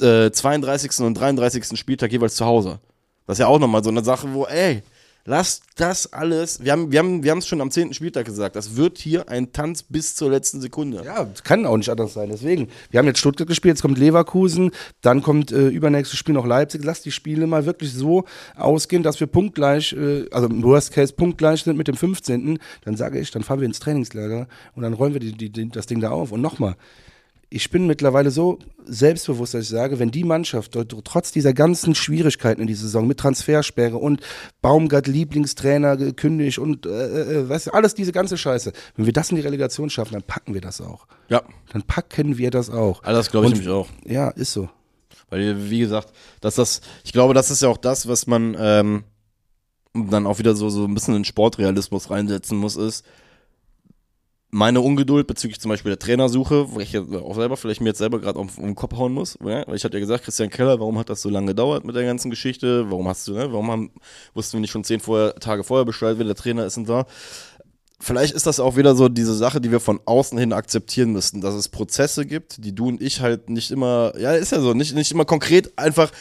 äh, 0.00 0.30
32. 0.30 0.98
und 1.04 1.14
33. 1.14 1.78
Spieltag 1.78 2.10
jeweils 2.12 2.34
zu 2.34 2.44
Hause. 2.44 2.80
Das 3.26 3.36
ist 3.36 3.40
ja 3.40 3.46
auch 3.46 3.58
nochmal 3.58 3.82
so 3.82 3.90
eine 3.90 4.04
Sache, 4.04 4.28
wo, 4.32 4.44
ey, 4.46 4.82
Lass 5.28 5.60
das 5.74 6.12
alles. 6.12 6.62
Wir 6.62 6.70
haben 6.70 6.92
wir 6.92 7.00
haben 7.00 7.24
wir 7.24 7.32
haben 7.32 7.38
es 7.38 7.48
schon 7.48 7.60
am 7.60 7.72
10. 7.72 7.92
Spieltag 7.94 8.26
gesagt. 8.26 8.54
Das 8.54 8.76
wird 8.76 8.98
hier 8.98 9.28
ein 9.28 9.52
Tanz 9.52 9.82
bis 9.82 10.14
zur 10.14 10.30
letzten 10.30 10.60
Sekunde. 10.60 11.02
Ja, 11.04 11.28
kann 11.42 11.66
auch 11.66 11.76
nicht 11.76 11.90
anders 11.90 12.14
sein. 12.14 12.28
Deswegen, 12.30 12.68
wir 12.90 12.98
haben 12.98 13.06
jetzt 13.06 13.18
Stuttgart 13.18 13.48
gespielt, 13.48 13.72
jetzt 13.72 13.82
kommt 13.82 13.98
Leverkusen, 13.98 14.70
dann 15.02 15.22
kommt 15.22 15.50
äh, 15.50 15.66
übernächstes 15.66 16.16
Spiel 16.16 16.34
noch 16.34 16.46
Leipzig. 16.46 16.84
Lass 16.84 17.02
die 17.02 17.10
Spiele 17.10 17.48
mal 17.48 17.66
wirklich 17.66 17.92
so 17.92 18.24
ausgehen, 18.54 19.02
dass 19.02 19.18
wir 19.18 19.26
punktgleich, 19.26 19.94
äh, 19.94 20.26
also 20.30 20.46
im 20.46 20.62
Worst 20.62 20.92
Case 20.92 21.12
punktgleich 21.12 21.64
sind 21.64 21.76
mit 21.76 21.88
dem 21.88 21.96
15. 21.96 22.60
Dann 22.84 22.96
sage 22.96 23.18
ich, 23.18 23.32
dann 23.32 23.42
fahren 23.42 23.60
wir 23.60 23.66
ins 23.66 23.80
Trainingslager 23.80 24.46
und 24.76 24.82
dann 24.84 24.92
rollen 24.92 25.12
wir 25.12 25.20
die, 25.20 25.32
die, 25.32 25.50
die, 25.50 25.68
das 25.68 25.86
Ding 25.86 26.00
da 26.00 26.10
auf. 26.10 26.30
Und 26.30 26.40
nochmal, 26.40 26.76
ich 27.48 27.70
bin 27.70 27.86
mittlerweile 27.86 28.30
so 28.30 28.58
selbstbewusst, 28.86 29.54
dass 29.54 29.62
ich 29.62 29.68
sage, 29.68 29.98
wenn 29.98 30.10
die 30.10 30.24
Mannschaft 30.24 30.76
trotz 31.04 31.30
dieser 31.32 31.52
ganzen 31.52 31.94
Schwierigkeiten 31.94 32.60
in 32.60 32.66
dieser 32.66 32.82
Saison 32.82 33.06
mit 33.06 33.18
Transfersperre 33.18 33.96
und 33.96 34.20
Baumgart 34.62 35.06
Lieblingstrainer 35.06 35.96
gekündigt 35.96 36.58
und 36.58 36.86
äh, 36.86 36.90
äh, 37.42 37.48
weißt 37.48 37.68
du, 37.68 37.70
alles 37.72 37.94
diese 37.94 38.12
ganze 38.12 38.36
Scheiße, 38.36 38.72
wenn 38.96 39.06
wir 39.06 39.12
das 39.12 39.30
in 39.30 39.36
die 39.36 39.42
Relegation 39.42 39.90
schaffen, 39.90 40.14
dann 40.14 40.22
packen 40.24 40.54
wir 40.54 40.60
das 40.60 40.80
auch. 40.80 41.06
Ja, 41.28 41.42
Dann 41.72 41.82
packen 41.82 42.36
wir 42.38 42.50
das 42.50 42.68
auch. 42.70 43.02
alles 43.04 43.30
glaube 43.30 43.46
ich 43.46 43.52
Und- 43.52 43.58
nämlich 43.58 43.72
auch. 43.74 43.88
Ja, 44.04 44.30
ist 44.30 44.52
so. 44.52 44.68
Weil, 45.30 45.70
wie 45.70 45.80
gesagt, 45.80 46.12
dass 46.40 46.54
das, 46.56 46.80
ich 47.04 47.12
glaube, 47.12 47.34
das 47.34 47.50
ist 47.50 47.62
ja 47.62 47.68
auch 47.68 47.78
das, 47.78 48.06
was 48.08 48.26
man 48.28 48.56
ähm, 48.58 49.04
dann 49.94 50.26
auch 50.26 50.38
wieder 50.38 50.54
so, 50.54 50.68
so 50.68 50.84
ein 50.84 50.94
bisschen 50.94 51.14
in 51.16 51.24
Sportrealismus 51.24 52.10
reinsetzen 52.10 52.58
muss, 52.58 52.76
ist 52.76 53.04
meine 54.50 54.80
Ungeduld 54.80 55.26
bezüglich 55.26 55.60
zum 55.60 55.70
Beispiel 55.70 55.90
der 55.90 55.98
Trainersuche, 55.98 56.72
wo 56.72 56.80
ich 56.80 56.92
ja 56.92 57.02
auch 57.02 57.34
selber 57.34 57.56
vielleicht 57.56 57.80
mir 57.80 57.88
jetzt 57.88 57.98
selber 57.98 58.20
gerade 58.20 58.38
um, 58.38 58.48
um 58.56 58.64
den 58.64 58.74
Kopf 58.74 58.96
hauen 58.96 59.12
muss. 59.12 59.36
Ja? 59.44 59.66
Weil 59.66 59.76
ich 59.76 59.84
hatte 59.84 59.96
ja 59.96 60.00
gesagt, 60.00 60.24
Christian 60.24 60.50
Keller, 60.50 60.78
warum 60.78 60.98
hat 60.98 61.10
das 61.10 61.20
so 61.20 61.28
lange 61.28 61.48
gedauert 61.48 61.84
mit 61.84 61.96
der 61.96 62.04
ganzen 62.04 62.30
Geschichte? 62.30 62.90
Warum 62.90 63.08
hast 63.08 63.26
du, 63.26 63.32
ne? 63.32 63.52
Warum 63.52 63.70
haben, 63.70 63.90
wussten 64.34 64.54
wir 64.54 64.60
nicht 64.60 64.70
schon 64.70 64.84
zehn 64.84 65.00
vorher, 65.00 65.34
Tage 65.34 65.64
vorher 65.64 65.84
Bescheid, 65.84 66.18
wer 66.18 66.24
der 66.24 66.36
Trainer 66.36 66.64
ist 66.64 66.76
und 66.76 66.88
da? 66.88 67.06
Vielleicht 67.98 68.34
ist 68.34 68.46
das 68.46 68.60
auch 68.60 68.76
wieder 68.76 68.94
so 68.94 69.08
diese 69.08 69.34
Sache, 69.34 69.60
die 69.60 69.72
wir 69.72 69.80
von 69.80 70.00
außen 70.04 70.38
hin 70.38 70.52
akzeptieren 70.52 71.12
müssten, 71.12 71.40
dass 71.40 71.54
es 71.54 71.68
Prozesse 71.68 72.26
gibt, 72.26 72.62
die 72.62 72.74
du 72.74 72.88
und 72.88 73.00
ich 73.00 73.20
halt 73.20 73.48
nicht 73.48 73.70
immer, 73.70 74.12
ja, 74.18 74.32
ist 74.32 74.52
ja 74.52 74.60
so, 74.60 74.74
nicht, 74.74 74.94
nicht 74.94 75.12
immer 75.12 75.24
konkret 75.24 75.78
einfach 75.78 76.12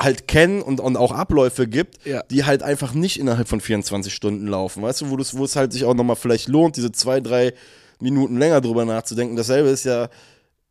halt 0.00 0.26
kennen 0.26 0.62
und, 0.62 0.80
und 0.80 0.96
auch 0.96 1.12
Abläufe 1.12 1.68
gibt, 1.68 2.04
Ja. 2.06 2.22
die 2.30 2.44
halt 2.44 2.62
einfach 2.62 2.94
nicht 2.94 3.20
innerhalb 3.20 3.48
von 3.48 3.60
24 3.60 4.12
Stunden 4.12 4.46
laufen. 4.46 4.82
Weißt 4.82 5.02
du, 5.02 5.10
wo, 5.10 5.44
es 5.44 5.56
halt 5.56 5.72
sich 5.72 5.84
auch 5.84 5.94
nochmal 5.94 6.16
vielleicht 6.16 6.48
lohnt, 6.48 6.76
diese 6.76 6.90
zwei, 6.90 7.20
drei 7.20 7.52
Minuten 8.00 8.38
länger 8.38 8.60
drüber 8.62 8.84
nachzudenken. 8.86 9.36
Dasselbe 9.36 9.68
ist 9.68 9.84
ja, 9.84 10.08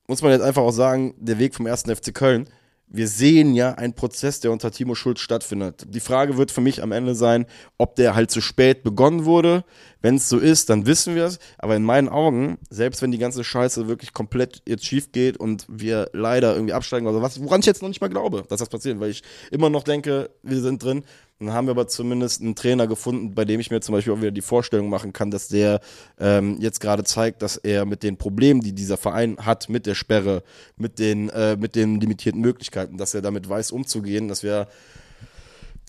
muss 0.08 0.22
man 0.24 0.32
jetzt 0.32 0.42
einfach 0.42 0.64
auch 0.64 0.72
sagen, 0.72 1.14
der 1.20 1.38
Weg 1.38 1.54
vom 1.54 1.68
ersten 1.68 1.96
FC 1.96 2.14
Köln. 2.14 2.50
Wir 2.88 3.08
sehen 3.08 3.54
ja 3.54 3.74
einen 3.76 3.94
Prozess, 3.94 4.40
der 4.40 4.52
unter 4.52 4.72
Timo 4.72 4.96
Schulz 4.96 5.20
stattfindet. 5.20 5.84
Die 5.90 6.00
Frage 6.00 6.38
wird 6.38 6.50
für 6.50 6.62
mich 6.62 6.82
am 6.82 6.92
Ende 6.92 7.14
sein, 7.14 7.46
ob 7.78 7.96
der 7.96 8.16
halt 8.16 8.32
zu 8.32 8.42
spät 8.42 8.82
begonnen 8.82 9.26
wurde. 9.26 9.64
Wenn 10.02 10.16
es 10.16 10.30
so 10.30 10.38
ist, 10.38 10.70
dann 10.70 10.86
wissen 10.86 11.16
wir 11.16 11.26
es. 11.26 11.40
Aber 11.58 11.76
in 11.76 11.84
meinen 11.84 12.10
Augen, 12.10 12.58
selbst 12.70 13.02
wenn 13.02 13.12
die 13.12 13.18
ganze 13.18 13.44
Scheiße 13.44 13.88
wirklich 13.88 14.14
komplett 14.14 14.62
jetzt 14.68 14.86
schief 14.86 15.12
geht 15.12 15.38
und 15.38 15.66
wir 15.68 16.10
leider 16.14 16.54
irgendwie 16.54 16.74
absteigen 16.74 17.08
oder 17.08 17.22
was, 17.22 17.42
woran 17.42 17.60
ich 17.60 17.66
jetzt 17.66 17.82
noch 17.82 17.90
nicht 17.90 18.02
mal 18.02 18.08
glaube, 18.08 18.44
dass 18.48 18.60
das 18.60 18.70
passiert, 18.70 19.00
weil 19.00 19.12
ich 19.12 19.24
immer 19.52 19.70
noch 19.70 19.84
denke, 19.84 20.30
wir 20.44 20.62
sind 20.62 20.84
drin. 20.84 21.04
Dann 21.40 21.54
haben 21.54 21.68
wir 21.68 21.72
aber 21.72 21.88
zumindest 21.88 22.42
einen 22.42 22.56
Trainer 22.56 22.86
gefunden, 22.86 23.34
bei 23.34 23.46
dem 23.46 23.62
ich 23.62 23.72
mir 23.72 23.80
zum 23.80 23.94
Beispiel 23.94 24.12
auch 24.12 24.20
wieder 24.20 24.32
die 24.32 24.42
Vorstellung 24.42 24.90
machen 24.90 25.14
kann, 25.14 25.32
dass 25.32 25.48
der 25.48 25.80
ähm, 26.20 26.58
jetzt 26.60 26.82
gerade 26.82 27.06
zeigt, 27.06 27.42
dass 27.42 27.56
er 27.56 27.86
mit 27.86 28.04
den 28.04 28.18
Problemen, 28.18 28.60
die 28.60 28.74
dieser 28.74 28.98
Verein 28.98 29.38
hat, 29.38 29.70
mit 29.70 29.86
der 29.86 29.96
Sperre, 29.96 30.44
mit 30.76 31.00
den, 31.00 31.30
äh, 31.30 31.56
mit 31.56 31.76
den 31.76 32.02
limitierten 32.02 32.42
Möglichkeiten, 32.42 32.98
dass 32.98 33.14
er 33.14 33.22
damit 33.22 33.48
weiß 33.48 33.72
umzugehen, 33.72 34.28
dass 34.28 34.44
wir 34.44 34.68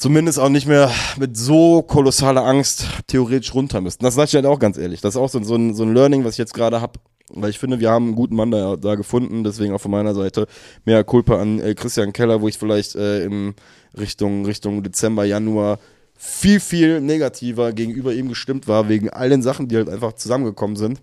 zumindest 0.00 0.38
auch 0.38 0.48
nicht 0.48 0.66
mehr 0.66 0.90
mit 1.18 1.36
so 1.36 1.82
kolossaler 1.82 2.44
Angst 2.44 2.86
theoretisch 3.06 3.54
runter 3.54 3.82
müssten. 3.82 4.02
Das 4.02 4.14
sage 4.14 4.28
ich 4.28 4.34
halt 4.34 4.46
auch 4.46 4.58
ganz 4.58 4.78
ehrlich. 4.78 5.02
Das 5.02 5.14
ist 5.14 5.20
auch 5.20 5.28
so, 5.28 5.42
so, 5.42 5.54
ein, 5.54 5.74
so 5.74 5.82
ein 5.84 5.94
Learning, 5.94 6.24
was 6.24 6.34
ich 6.34 6.38
jetzt 6.38 6.54
gerade 6.54 6.80
habe. 6.80 6.98
Weil 7.32 7.50
ich 7.50 7.58
finde, 7.58 7.78
wir 7.78 7.90
haben 7.90 8.06
einen 8.06 8.14
guten 8.16 8.34
Mann 8.34 8.50
da, 8.50 8.76
da 8.76 8.96
gefunden, 8.96 9.44
deswegen 9.44 9.72
auch 9.72 9.80
von 9.80 9.90
meiner 9.90 10.14
Seite 10.14 10.48
mehr 10.84 11.04
Culpa 11.04 11.38
an 11.38 11.60
äh, 11.60 11.74
Christian 11.74 12.12
Keller, 12.12 12.40
wo 12.40 12.48
ich 12.48 12.58
vielleicht 12.58 12.96
äh, 12.96 13.24
im 13.24 13.54
Richtung, 13.96 14.46
Richtung 14.46 14.82
Dezember, 14.82 15.24
Januar 15.24 15.78
viel, 16.16 16.60
viel 16.60 17.00
negativer 17.00 17.72
gegenüber 17.72 18.12
ihm 18.12 18.28
gestimmt 18.30 18.66
war, 18.66 18.88
wegen 18.88 19.10
all 19.10 19.28
den 19.28 19.42
Sachen, 19.42 19.68
die 19.68 19.76
halt 19.76 19.88
einfach 19.88 20.14
zusammengekommen 20.14 20.76
sind. 20.76 21.00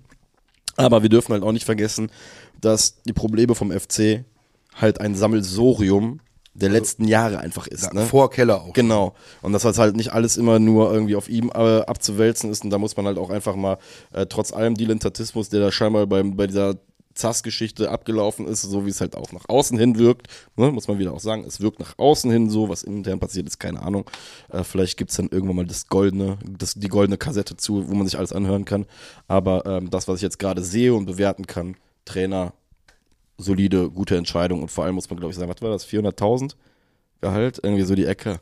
Aber 0.75 1.01
wir 1.01 1.09
dürfen 1.09 1.31
halt 1.33 1.43
auch 1.43 1.53
nicht 1.53 1.65
vergessen, 1.65 2.09
dass 2.59 3.01
die 3.03 3.13
Probleme 3.13 3.55
vom 3.55 3.71
FC 3.71 4.25
halt 4.75 4.99
ein 4.99 5.15
Sammelsorium 5.15 6.19
der 6.57 6.69
letzten 6.69 7.07
Jahre 7.07 7.39
einfach 7.39 7.67
ist. 7.67 7.93
ne? 7.93 8.05
Vor 8.05 8.31
Keller 8.31 8.61
auch. 8.61 8.73
Genau. 8.73 9.13
Und 9.41 9.53
dass 9.53 9.61
das 9.61 9.77
halt 9.77 9.95
nicht 9.95 10.11
alles 10.11 10.37
immer 10.37 10.57
nur 10.59 10.91
irgendwie 10.91 11.15
auf 11.15 11.29
ihm 11.29 11.51
äh, 11.53 11.81
abzuwälzen 11.81 12.51
ist. 12.51 12.63
Und 12.63 12.71
da 12.71 12.79
muss 12.79 12.97
man 12.97 13.05
halt 13.05 13.17
auch 13.17 13.29
einfach 13.29 13.55
mal, 13.55 13.77
äh, 14.11 14.25
trotz 14.25 14.51
allem 14.51 14.75
Dilettantismus, 14.75 15.49
der 15.49 15.59
da 15.59 15.71
scheinbar 15.71 16.07
beim, 16.07 16.35
bei 16.35 16.47
dieser 16.47 16.75
ZAS-Geschichte 17.13 17.91
abgelaufen 17.91 18.47
ist, 18.47 18.61
so 18.61 18.85
wie 18.85 18.89
es 18.89 19.01
halt 19.01 19.15
auch 19.15 19.31
nach 19.31 19.45
außen 19.47 19.77
hin 19.77 19.97
wirkt, 19.97 20.27
ne, 20.55 20.71
muss 20.71 20.87
man 20.87 20.99
wieder 20.99 21.13
auch 21.13 21.19
sagen, 21.19 21.43
es 21.45 21.61
wirkt 21.61 21.79
nach 21.79 21.97
außen 21.97 22.31
hin 22.31 22.49
so, 22.49 22.69
was 22.69 22.83
intern 22.83 23.19
passiert 23.19 23.47
ist, 23.47 23.59
keine 23.59 23.81
Ahnung. 23.81 24.09
Äh, 24.49 24.63
vielleicht 24.63 24.97
gibt's 24.97 25.15
dann 25.15 25.29
irgendwann 25.29 25.57
mal 25.57 25.65
das 25.65 25.87
goldene, 25.87 26.37
das, 26.45 26.73
die 26.75 26.87
goldene 26.87 27.17
Kassette 27.17 27.57
zu, 27.57 27.87
wo 27.89 27.95
man 27.95 28.07
sich 28.07 28.17
alles 28.17 28.33
anhören 28.33 28.65
kann. 28.65 28.85
Aber 29.27 29.65
ähm, 29.65 29.89
das, 29.89 30.07
was 30.07 30.17
ich 30.17 30.21
jetzt 30.23 30.39
gerade 30.39 30.63
sehe 30.63 30.93
und 30.93 31.05
bewerten 31.05 31.45
kann, 31.47 31.75
Trainer, 32.05 32.53
solide, 33.37 33.89
gute 33.89 34.17
Entscheidung 34.17 34.61
und 34.61 34.69
vor 34.69 34.85
allem 34.85 34.95
muss 34.95 35.09
man, 35.09 35.19
glaube 35.19 35.31
ich, 35.31 35.37
sagen, 35.37 35.51
was 35.51 35.61
war 35.61 35.69
das, 35.69 35.87
400.000 35.87 36.55
Gehalt? 37.21 37.59
Irgendwie 37.61 37.83
so 37.83 37.95
die 37.95 38.05
Ecke. 38.05 38.39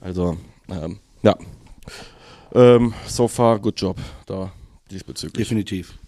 Also, 0.00 0.36
ähm, 0.68 0.98
ja. 1.22 1.36
Ähm, 2.54 2.94
so 3.06 3.28
far, 3.28 3.58
good 3.58 3.80
job 3.80 3.98
da 4.26 4.52
diesbezüglich. 4.90 5.46
Definitiv. 5.46 5.98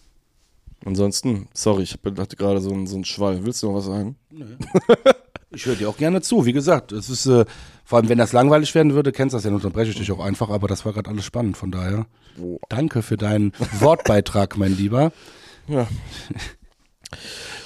Ansonsten, 0.84 1.48
sorry, 1.54 1.84
ich 1.84 1.96
hatte 2.04 2.36
gerade 2.36 2.60
so 2.60 2.70
einen, 2.70 2.86
so 2.86 2.96
einen 2.96 3.04
Schwall. 3.04 3.44
Willst 3.44 3.62
du 3.62 3.68
noch 3.68 3.76
was 3.76 3.86
sagen? 3.86 4.16
Ich 5.54 5.66
höre 5.66 5.76
dir 5.76 5.88
auch 5.88 5.96
gerne 5.96 6.20
zu. 6.20 6.46
Wie 6.46 6.52
gesagt, 6.52 6.92
es 6.92 7.08
ist, 7.08 7.26
äh, 7.26 7.44
vor 7.84 7.98
allem 7.98 8.08
wenn 8.08 8.18
das 8.18 8.32
langweilig 8.32 8.74
werden 8.74 8.94
würde, 8.94 9.12
kennst 9.12 9.34
du 9.34 9.36
das 9.36 9.44
ja, 9.44 9.50
dann 9.50 9.56
unterbreche 9.56 9.90
ich 9.90 9.96
dich 9.96 10.10
auch 10.10 10.18
einfach, 10.18 10.50
aber 10.50 10.66
das 10.66 10.84
war 10.84 10.92
gerade 10.92 11.10
alles 11.10 11.24
spannend, 11.24 11.56
von 11.56 11.70
daher. 11.70 12.06
Danke 12.68 13.02
für 13.02 13.16
deinen 13.16 13.52
Wortbeitrag, 13.78 14.56
mein 14.56 14.76
Lieber. 14.76 15.12
Ja. 15.68 15.86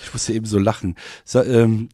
Ich 0.09 0.15
musste 0.15 0.33
eben 0.33 0.47
so 0.47 0.59
lachen. 0.59 0.97
So, 1.25 1.43
ähm, 1.43 1.91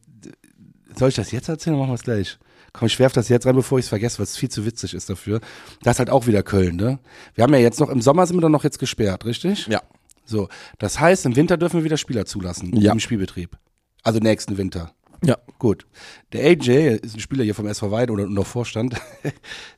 soll 0.97 1.09
ich 1.09 1.15
das 1.15 1.31
jetzt 1.31 1.49
erzählen 1.49 1.75
oder 1.75 1.83
machen 1.83 1.91
wir 1.91 1.95
es 1.95 2.03
gleich? 2.03 2.37
Komm, 2.71 2.87
ich 2.87 2.97
werf 2.99 3.13
das 3.13 3.29
jetzt 3.29 3.45
rein, 3.45 3.55
bevor 3.55 3.77
ich 3.79 3.85
es 3.85 3.89
vergesse, 3.89 4.19
weil 4.19 4.23
es 4.23 4.37
viel 4.37 4.49
zu 4.49 4.65
witzig 4.65 4.93
ist 4.93 5.09
dafür. 5.09 5.39
Das 5.83 5.95
ist 5.95 5.99
halt 5.99 6.09
auch 6.09 6.27
wieder 6.27 6.43
Köln, 6.43 6.75
ne? 6.77 6.99
Wir 7.33 7.43
haben 7.43 7.53
ja 7.53 7.59
jetzt 7.59 7.79
noch, 7.79 7.89
im 7.89 8.01
Sommer 8.01 8.25
sind 8.25 8.37
wir 8.37 8.41
doch 8.41 8.49
noch 8.49 8.63
jetzt 8.63 8.79
gesperrt, 8.79 9.25
richtig? 9.25 9.67
Ja. 9.67 9.81
So, 10.25 10.47
das 10.79 10.99
heißt, 10.99 11.25
im 11.25 11.35
Winter 11.35 11.57
dürfen 11.57 11.77
wir 11.79 11.83
wieder 11.83 11.97
Spieler 11.97 12.25
zulassen 12.25 12.75
Ja. 12.75 12.91
im 12.93 12.99
Spielbetrieb. 12.99 13.57
Also 14.03 14.19
nächsten 14.19 14.57
Winter. 14.57 14.91
Ja. 15.23 15.37
Gut. 15.59 15.85
Der 16.33 16.45
AJ 16.45 16.99
ist 17.01 17.15
ein 17.15 17.19
Spieler 17.19 17.43
hier 17.43 17.55
vom 17.55 17.67
SV 17.67 17.91
Weide 17.91 18.11
oder 18.13 18.27
noch 18.27 18.47
Vorstand. 18.47 18.95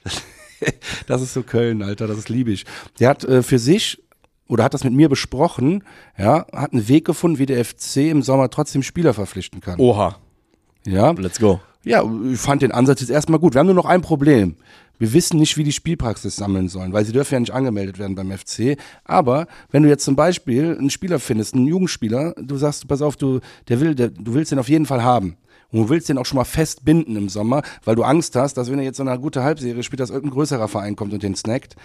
Das, 0.03 0.21
das 1.07 1.21
ist 1.21 1.33
so 1.33 1.43
Köln, 1.43 1.81
Alter, 1.83 2.07
das 2.07 2.17
ist 2.17 2.29
liebig. 2.29 2.65
Der 2.99 3.09
hat 3.09 3.23
äh, 3.23 3.43
für 3.43 3.59
sich 3.59 4.01
oder 4.47 4.63
hat 4.63 4.73
das 4.73 4.83
mit 4.83 4.93
mir 4.93 5.09
besprochen, 5.09 5.83
ja, 6.17 6.45
hat 6.53 6.73
einen 6.73 6.87
Weg 6.87 7.05
gefunden, 7.05 7.37
wie 7.39 7.45
der 7.45 7.63
FC 7.63 7.97
im 7.97 8.21
Sommer 8.21 8.49
trotzdem 8.49 8.83
Spieler 8.83 9.13
verpflichten 9.13 9.61
kann. 9.61 9.79
Oha. 9.79 10.15
Ja, 10.85 11.11
Let's 11.11 11.39
go. 11.39 11.59
ja, 11.83 12.03
ich 12.31 12.39
fand 12.39 12.61
den 12.61 12.71
Ansatz 12.71 13.01
jetzt 13.01 13.09
erstmal 13.09 13.39
gut. 13.39 13.53
Wir 13.53 13.59
haben 13.59 13.67
nur 13.67 13.75
noch 13.75 13.85
ein 13.85 14.01
Problem. 14.01 14.55
Wir 14.99 15.13
wissen 15.13 15.37
nicht, 15.37 15.57
wie 15.57 15.63
die 15.63 15.73
Spielpraxis 15.73 16.35
sammeln 16.37 16.69
sollen, 16.69 16.91
weil 16.91 17.05
sie 17.05 17.11
dürfen 17.11 17.33
ja 17.35 17.39
nicht 17.41 17.53
angemeldet 17.53 17.99
werden 17.99 18.15
beim 18.15 18.31
FC. 18.31 18.77
Aber 19.03 19.45
wenn 19.69 19.83
du 19.83 19.89
jetzt 19.89 20.03
zum 20.03 20.15
Beispiel 20.15 20.75
einen 20.77 20.89
Spieler 20.89 21.19
findest, 21.19 21.53
einen 21.53 21.67
Jugendspieler, 21.67 22.33
du 22.41 22.55
sagst, 22.57 22.87
pass 22.87 23.01
auf, 23.03 23.15
du, 23.15 23.39
der 23.67 23.79
will, 23.79 23.93
der, 23.93 24.09
du 24.09 24.33
willst 24.33 24.51
den 24.51 24.59
auf 24.59 24.69
jeden 24.69 24.85
Fall 24.87 25.03
haben. 25.03 25.37
Und 25.71 25.81
du 25.81 25.89
willst 25.89 26.07
den 26.09 26.17
auch 26.17 26.25
schon 26.25 26.37
mal 26.37 26.45
festbinden 26.45 27.15
im 27.15 27.29
Sommer, 27.29 27.61
weil 27.83 27.95
du 27.95 28.03
Angst 28.03 28.35
hast, 28.37 28.55
dass 28.55 28.71
wenn 28.71 28.79
er 28.79 28.85
jetzt 28.85 28.97
so 28.97 29.03
eine 29.03 29.19
gute 29.19 29.43
Halbserie 29.43 29.83
spielt, 29.83 29.99
dass 29.99 30.09
irgendein 30.09 30.33
größerer 30.33 30.67
Verein 30.69 30.95
kommt 30.95 31.13
und 31.13 31.21
den 31.21 31.35
snackt, 31.35 31.75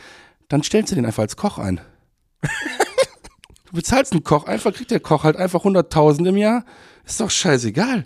dann 0.48 0.62
stellst 0.62 0.92
du 0.92 0.94
den 0.94 1.04
einfach 1.04 1.24
als 1.24 1.36
Koch 1.36 1.58
ein. 1.58 1.80
du 3.66 3.72
bezahlst 3.76 4.12
einen 4.12 4.24
Koch, 4.24 4.44
einfach 4.46 4.72
kriegt 4.72 4.90
der 4.90 5.00
Koch 5.00 5.24
halt 5.24 5.36
einfach 5.36 5.64
100.000 5.64 6.28
im 6.28 6.36
Jahr. 6.36 6.64
Ist 7.06 7.20
doch 7.20 7.30
scheißegal. 7.30 8.04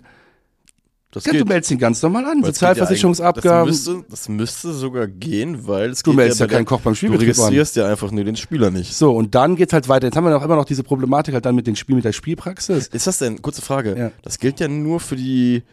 Das 1.11 1.23
Ja, 1.25 1.31
du 1.33 1.45
meldest 1.45 1.71
ihn 1.71 1.77
ganz 1.79 2.01
normal 2.01 2.25
an. 2.25 2.31
Es 2.31 2.33
geht 2.35 2.45
ja 2.45 2.51
Sozialversicherungsabgaben. 2.51 3.67
Das 3.71 3.85
müsste, 3.87 4.05
das 4.09 4.29
müsste 4.29 4.73
sogar 4.73 5.07
gehen, 5.07 5.65
weil 5.65 5.91
es 5.91 6.03
Du 6.03 6.11
geht 6.11 6.17
meldest 6.17 6.39
ja 6.41 6.47
der- 6.47 6.57
keinen 6.57 6.65
Koch 6.65 6.81
beim 6.81 6.93
Du 6.93 6.97
Spielbetrieb 6.97 7.29
an. 7.29 7.33
registrierst 7.35 7.75
ja 7.77 7.87
einfach 7.87 8.11
nur 8.11 8.23
den 8.25 8.35
Spieler 8.35 8.71
nicht. 8.71 8.93
So, 8.93 9.15
und 9.15 9.33
dann 9.33 9.55
geht's 9.55 9.71
halt 9.73 9.87
weiter. 9.87 10.07
Jetzt 10.07 10.17
haben 10.17 10.25
wir 10.25 10.31
noch 10.31 10.43
immer 10.43 10.57
noch 10.57 10.65
diese 10.65 10.83
Problematik 10.83 11.33
halt 11.33 11.45
dann 11.45 11.55
mit 11.55 11.65
dem 11.65 11.75
Spiel, 11.77 11.95
mit 11.95 12.03
der 12.05 12.11
Spielpraxis. 12.11 12.87
Ist 12.87 13.07
das 13.07 13.19
denn, 13.19 13.41
kurze 13.41 13.61
Frage, 13.61 13.97
Ja. 13.97 14.11
das 14.21 14.37
gilt 14.39 14.59
ja 14.59 14.67
nur 14.67 14.99
für 14.99 15.15
die 15.15 15.63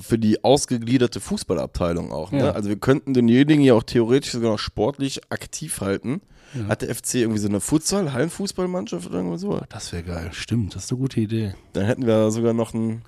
für 0.00 0.18
die 0.18 0.42
ausgegliederte 0.42 1.20
Fußballabteilung 1.20 2.12
auch. 2.12 2.32
Ne? 2.32 2.38
Ja. 2.38 2.50
Also 2.52 2.70
wir 2.70 2.76
könnten 2.76 3.12
denjenigen 3.12 3.62
ja 3.62 3.74
auch 3.74 3.82
theoretisch 3.82 4.32
sogar 4.32 4.50
noch 4.52 4.58
sportlich 4.58 5.20
aktiv 5.30 5.82
halten. 5.82 6.22
Hat 6.68 6.82
der 6.82 6.94
FC 6.94 7.14
irgendwie 7.16 7.38
so 7.38 7.48
eine 7.48 7.60
Futsal, 7.60 8.12
Hallenfußballmannschaft 8.12 9.06
oder 9.06 9.16
irgendwas 9.16 9.40
so? 9.40 9.60
Das 9.68 9.92
wäre 9.92 10.02
geil. 10.02 10.28
Stimmt, 10.32 10.74
das 10.74 10.84
ist 10.84 10.92
eine 10.92 11.00
gute 11.00 11.20
Idee. 11.20 11.54
Dann 11.72 11.86
hätten 11.86 12.06
wir 12.06 12.30
sogar 12.30 12.52
noch 12.52 12.74
einen. 12.74 13.02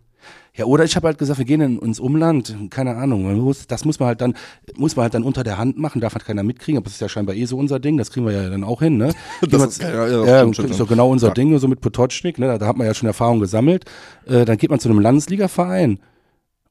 Ja, 0.56 0.64
oder 0.66 0.84
ich 0.84 0.96
habe 0.96 1.08
halt 1.08 1.18
gesagt, 1.18 1.38
wir 1.38 1.44
gehen 1.44 1.60
in, 1.60 1.78
ins 1.80 2.00
Umland, 2.00 2.56
keine 2.70 2.96
Ahnung. 2.96 3.30
muss- 3.42 3.66
Das 3.66 3.84
muss 3.84 3.98
man 4.00 4.06
halt 4.06 4.20
dann, 4.22 4.34
muss 4.76 4.96
man 4.96 5.02
halt 5.02 5.12
dann 5.14 5.22
unter 5.24 5.42
der 5.44 5.58
Hand 5.58 5.76
machen, 5.78 6.00
darf 6.00 6.14
halt 6.14 6.24
keiner 6.24 6.42
mitkriegen, 6.42 6.78
aber 6.78 6.84
das 6.84 6.94
ist 6.94 7.00
ja 7.00 7.08
scheinbar 7.10 7.34
eh 7.34 7.44
so 7.44 7.58
unser 7.58 7.78
Ding, 7.80 7.98
das 7.98 8.10
kriegen 8.10 8.24
wir 8.24 8.32
ja 8.32 8.48
dann 8.48 8.64
auch 8.64 8.80
hin, 8.80 8.96
ne? 8.96 9.12
Wir- 9.42 9.64
ist 9.66 9.82
ja, 9.82 9.90
ja, 10.08 10.24
ja, 10.24 10.38
stimmt, 10.38 10.54
stimmt, 10.54 10.70
ist 10.70 10.80
doch 10.80 10.88
genau 10.88 11.10
unser 11.10 11.28
Ja. 11.28 11.34
Ding, 11.34 11.58
so 11.58 11.68
mit 11.68 11.80
Potocznik, 11.82 12.38
ne? 12.38 12.46
Da, 12.46 12.58
da 12.58 12.66
hat 12.68 12.76
man 12.78 12.86
ja 12.86 12.94
schon 12.94 13.06
Erfahrung 13.08 13.40
gesammelt. 13.40 13.84
Äh, 14.26 14.44
dann 14.46 14.56
geht 14.56 14.70
man 14.70 14.78
zu 14.80 14.88
einem 14.88 15.00
Landesligaverein 15.00 15.98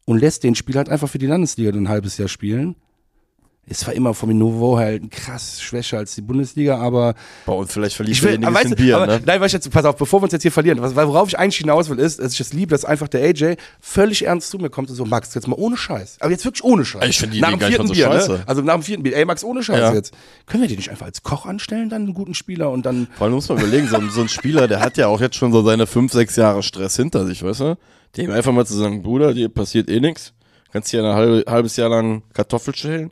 und 0.05 0.17
lässt 0.17 0.43
den 0.43 0.55
Spieler 0.55 0.77
halt 0.79 0.89
einfach 0.89 1.09
für 1.09 1.19
die 1.19 1.27
Landesliga 1.27 1.69
ein 1.71 1.89
halbes 1.89 2.17
Jahr 2.17 2.29
spielen. 2.29 2.75
Es 3.65 3.87
war 3.87 3.93
immer 3.93 4.13
vom 4.13 4.29
Niveau 4.29 4.77
halt 4.77 5.09
krass 5.09 5.61
schwächer 5.61 5.97
als 5.97 6.15
die 6.15 6.21
Bundesliga, 6.21 6.79
aber 6.79 7.15
Bei 7.45 7.53
uns 7.53 7.71
vielleicht 7.71 7.97
ich 7.97 8.19
derjenige 8.19 8.45
aber 8.47 8.59
ein 8.59 8.65
weißt 8.65 8.75
Bier, 8.75 8.97
aber, 8.97 9.07
ne? 9.07 9.21
nein, 9.25 9.39
weißt 9.39 9.53
du, 9.53 9.57
jetzt, 9.57 9.71
pass 9.71 9.85
auf, 9.85 9.95
bevor 9.95 10.19
wir 10.19 10.25
uns 10.25 10.33
jetzt 10.33 10.41
hier 10.41 10.51
verlieren, 10.51 10.81
was, 10.81 10.93
worauf 10.97 11.29
ich 11.29 11.39
eigentlich 11.39 11.57
hinaus 11.57 11.89
will, 11.89 11.97
ist, 11.97 12.19
dass 12.19 12.33
ich 12.33 12.41
es 12.41 12.51
liebe, 12.51 12.71
dass 12.71 12.83
einfach 12.83 13.07
der 13.07 13.21
AJ 13.23 13.55
völlig 13.79 14.25
ernst 14.25 14.49
zu 14.49 14.57
mir 14.57 14.69
kommt 14.69 14.89
und 14.89 14.97
so, 14.97 15.05
Max, 15.05 15.33
jetzt 15.33 15.47
mal 15.47 15.55
ohne 15.57 15.77
Scheiß. 15.77 16.17
Aber 16.19 16.29
jetzt 16.31 16.43
wirklich 16.43 16.63
ohne 16.65 16.83
Scheiß. 16.83 17.07
Ich 17.07 17.17
finde 17.19 17.35
die 17.35 17.41
nach 17.41 17.49
Idee 17.53 17.55
dem 17.55 17.59
gar 17.61 17.67
nicht 17.69 17.75
vierten 17.77 17.87
so 17.87 17.93
Bier, 17.93 18.05
scheiße. 18.05 18.31
ne? 18.33 18.43
Also 18.47 18.61
nach 18.63 18.73
dem 18.73 18.83
vierten 18.83 19.03
Bier, 19.03 19.15
ey 19.15 19.23
Max, 19.25 19.45
ohne 19.45 19.63
Scheiß 19.63 19.79
Ja. 19.79 19.93
jetzt. 19.93 20.13
Können 20.45 20.63
wir 20.63 20.67
den 20.67 20.77
nicht 20.77 20.89
einfach 20.91 21.05
als 21.05 21.23
Koch 21.23 21.45
anstellen, 21.45 21.87
dann 21.89 22.01
einen 22.03 22.13
guten 22.13 22.33
Spieler 22.33 22.69
und 22.69 22.85
dann. 22.85 23.07
Vor 23.15 23.25
allem 23.25 23.33
muss 23.35 23.47
man 23.47 23.59
überlegen, 23.59 23.87
so, 23.87 23.95
ein- 23.95 24.09
so 24.09 24.19
ein 24.21 24.29
Spieler, 24.29 24.67
der 24.67 24.81
hat 24.81 24.97
ja 24.97 25.07
auch 25.07 25.21
jetzt 25.21 25.37
schon 25.37 25.53
so 25.53 25.63
seine 25.63 25.87
fünf, 25.87 26.11
sechs 26.11 26.35
Jahre 26.35 26.63
Stress 26.63 26.97
hinter 26.97 27.25
sich, 27.25 27.41
weißt 27.43 27.61
du? 27.61 27.77
Dem 28.17 28.29
einfach 28.29 28.51
mal 28.51 28.65
zu 28.65 28.73
sagen, 28.75 29.01
Bruder, 29.03 29.33
dir 29.33 29.47
passiert 29.47 29.89
eh 29.89 30.01
nichts. 30.01 30.33
Kannst 30.73 30.89
hier 30.91 31.01
ein 31.03 31.15
halbe, 31.15 31.49
halbes 31.49 31.77
Jahr 31.77 31.89
lang 31.89 32.23
Kartoffel 32.33 32.75
schälen. 32.75 33.09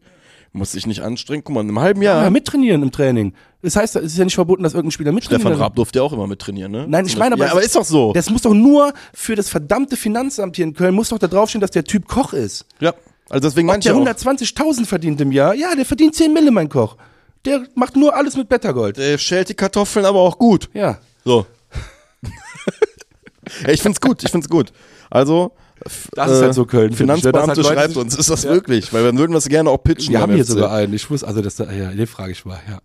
Musst 0.53 0.73
dich 0.73 0.85
nicht 0.85 1.01
anstrengen. 1.01 1.43
Guck 1.45 1.55
mal, 1.55 1.61
in 1.61 1.69
einem 1.69 1.79
halben 1.79 2.01
Jahr. 2.01 2.23
Ja, 2.23 2.29
mittrainieren 2.29 2.83
im 2.83 2.91
Training. 2.91 3.33
Das 3.61 3.77
heißt, 3.77 3.95
es 3.95 4.03
ist 4.03 4.17
ja 4.17 4.25
nicht 4.25 4.35
verboten, 4.35 4.63
dass 4.63 4.73
irgendein 4.73 4.91
Spieler 4.91 5.13
mittrainiert. 5.13 5.41
Stefan 5.41 5.61
Raab 5.61 5.75
durfte 5.75 5.99
ja 5.99 6.03
auch 6.03 6.11
immer 6.11 6.27
mittrainieren, 6.27 6.71
ne? 6.71 6.85
Nein, 6.89 7.05
ich 7.05 7.15
meine 7.15 7.35
aber, 7.35 7.45
Ja, 7.45 7.51
aber 7.51 7.63
ist 7.63 7.75
doch 7.75 7.85
so. 7.85 8.11
Das 8.11 8.29
muss 8.29 8.41
doch 8.41 8.53
nur 8.53 8.93
für 9.13 9.35
das 9.35 9.47
verdammte 9.47 9.95
Finanzamt 9.95 10.57
hier 10.57 10.65
in 10.65 10.73
Köln, 10.73 10.93
muss 10.93 11.09
doch 11.09 11.19
da 11.19 11.27
draufstehen, 11.27 11.61
dass 11.61 11.71
der 11.71 11.85
Typ 11.85 12.07
Koch 12.07 12.33
ist. 12.33 12.65
Ja. 12.81 12.93
Also 13.29 13.47
deswegen 13.47 13.69
Ob 13.69 13.79
der 13.79 13.93
ich 13.93 13.97
auch, 13.97 14.05
120.000 14.05 14.85
verdient 14.85 15.21
im 15.21 15.31
Jahr, 15.31 15.53
ja, 15.53 15.73
der 15.73 15.85
verdient 15.85 16.15
10 16.15 16.33
Mille, 16.33 16.51
mein 16.51 16.67
Koch. 16.67 16.97
Der 17.45 17.63
macht 17.75 17.95
nur 17.95 18.13
alles 18.13 18.35
mit 18.35 18.49
Bettergold. 18.49 18.97
der 18.97 19.17
schält 19.17 19.47
die 19.47 19.53
Kartoffeln 19.53 20.05
aber 20.05 20.19
auch 20.19 20.37
gut. 20.37 20.69
Ja. 20.73 20.97
So. 21.23 21.45
ich 23.67 23.81
find's 23.81 24.01
gut, 24.01 24.21
ich 24.23 24.31
find's 24.31 24.49
gut. 24.49 24.73
Also, 25.09 25.53
Das 26.13 26.31
ist 26.31 26.41
halt 26.41 26.53
so 26.53 26.65
Köln, 26.65 26.91
ne? 26.91 26.95
Finanzbeamte 26.95 27.47
Das 27.55 27.57
Leute- 27.57 27.73
schreibt 27.79 27.97
uns, 27.97 28.15
ist 28.15 28.29
das 28.29 28.43
Ja. 28.43 28.51
wirklich? 28.51 28.91
Weil 28.93 29.03
dann 29.03 29.17
würden 29.17 29.31
wir 29.31 29.37
es 29.37 29.49
gerne 29.49 29.69
auch 29.69 29.77
pitchen. 29.83 30.13
Wir 30.13 30.21
haben 30.21 30.33
hier 30.33 30.43
FC. 30.45 30.51
sogar 30.51 30.71
einen. 30.73 30.93
Ich 30.93 31.09
wusste, 31.09 31.27
also 31.27 31.41
das, 31.41 31.57
ja, 31.57 31.65
den 31.65 32.07
frage 32.07 32.31
ich 32.31 32.45
mal, 32.45 32.59
ja. 32.69 32.79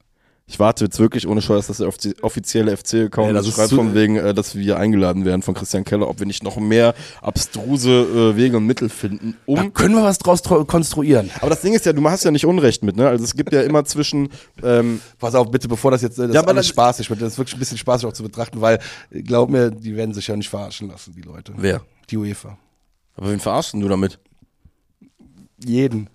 Ich 0.48 0.60
warte 0.60 0.84
jetzt 0.84 1.00
wirklich 1.00 1.26
ohne 1.26 1.42
Scheiß, 1.42 1.66
dass 1.66 1.78
der 1.78 1.88
offizie- 1.88 2.14
offizielle 2.22 2.70
FC-Account 2.76 3.26
Ja, 3.26 3.32
das 3.32 3.46
das 3.46 3.54
schreibt 3.56 3.72
von 3.72 3.94
wegen, 3.96 4.14
äh, 4.14 4.32
dass 4.32 4.54
wir 4.54 4.78
eingeladen 4.78 5.24
werden 5.24 5.42
von 5.42 5.54
Christian 5.54 5.82
Keller, 5.84 6.08
ob 6.08 6.20
wir 6.20 6.26
nicht 6.26 6.44
noch 6.44 6.56
mehr 6.56 6.94
abstruse 7.20 7.90
äh, 7.90 8.36
Wege 8.36 8.56
und 8.56 8.64
Mittel 8.64 8.88
finden, 8.88 9.36
um. 9.44 9.56
Da 9.56 9.64
können 9.70 9.96
wir 9.96 10.04
was 10.04 10.18
draus 10.18 10.42
konstruieren. 10.44 11.30
Aber 11.40 11.50
das 11.50 11.62
Ding 11.62 11.74
ist 11.74 11.84
ja, 11.84 11.92
du 11.92 12.08
hast 12.08 12.22
ja 12.24 12.30
nicht 12.30 12.46
Unrecht 12.46 12.84
mit, 12.84 12.96
ne? 12.96 13.08
Also 13.08 13.24
es 13.24 13.34
gibt 13.34 13.52
ja 13.52 13.62
immer 13.62 13.84
zwischen, 13.84 14.28
ähm, 14.62 15.00
Pass 15.18 15.34
auf, 15.34 15.50
bitte, 15.50 15.66
bevor 15.66 15.90
das 15.90 16.02
jetzt, 16.02 16.16
äh, 16.20 16.28
das 16.28 16.34
Ja, 16.34 16.40
ist 16.40 16.44
aber 16.44 16.52
alles 16.52 16.68
spaßig 16.68 17.10
wird. 17.10 17.20
Das 17.20 17.32
ist 17.32 17.38
wirklich 17.38 17.56
ein 17.56 17.58
bisschen 17.58 17.78
spaßig 17.78 18.06
auch 18.08 18.12
zu 18.12 18.22
betrachten, 18.22 18.60
weil, 18.60 18.78
äh, 19.10 19.22
glaub 19.22 19.50
mir, 19.50 19.72
die 19.72 19.96
werden 19.96 20.14
sich 20.14 20.28
ja 20.28 20.36
nicht 20.36 20.48
verarschen 20.48 20.88
lassen, 20.88 21.12
die 21.16 21.22
Leute. 21.22 21.52
Wer? 21.56 21.80
Die 22.08 22.16
UEFA. 22.16 22.56
Aber 23.16 23.30
wen 23.30 23.40
verarschst 23.40 23.72
denn 23.72 23.80
du 23.80 23.88
damit? 23.88 24.18
Jeden. 25.64 26.08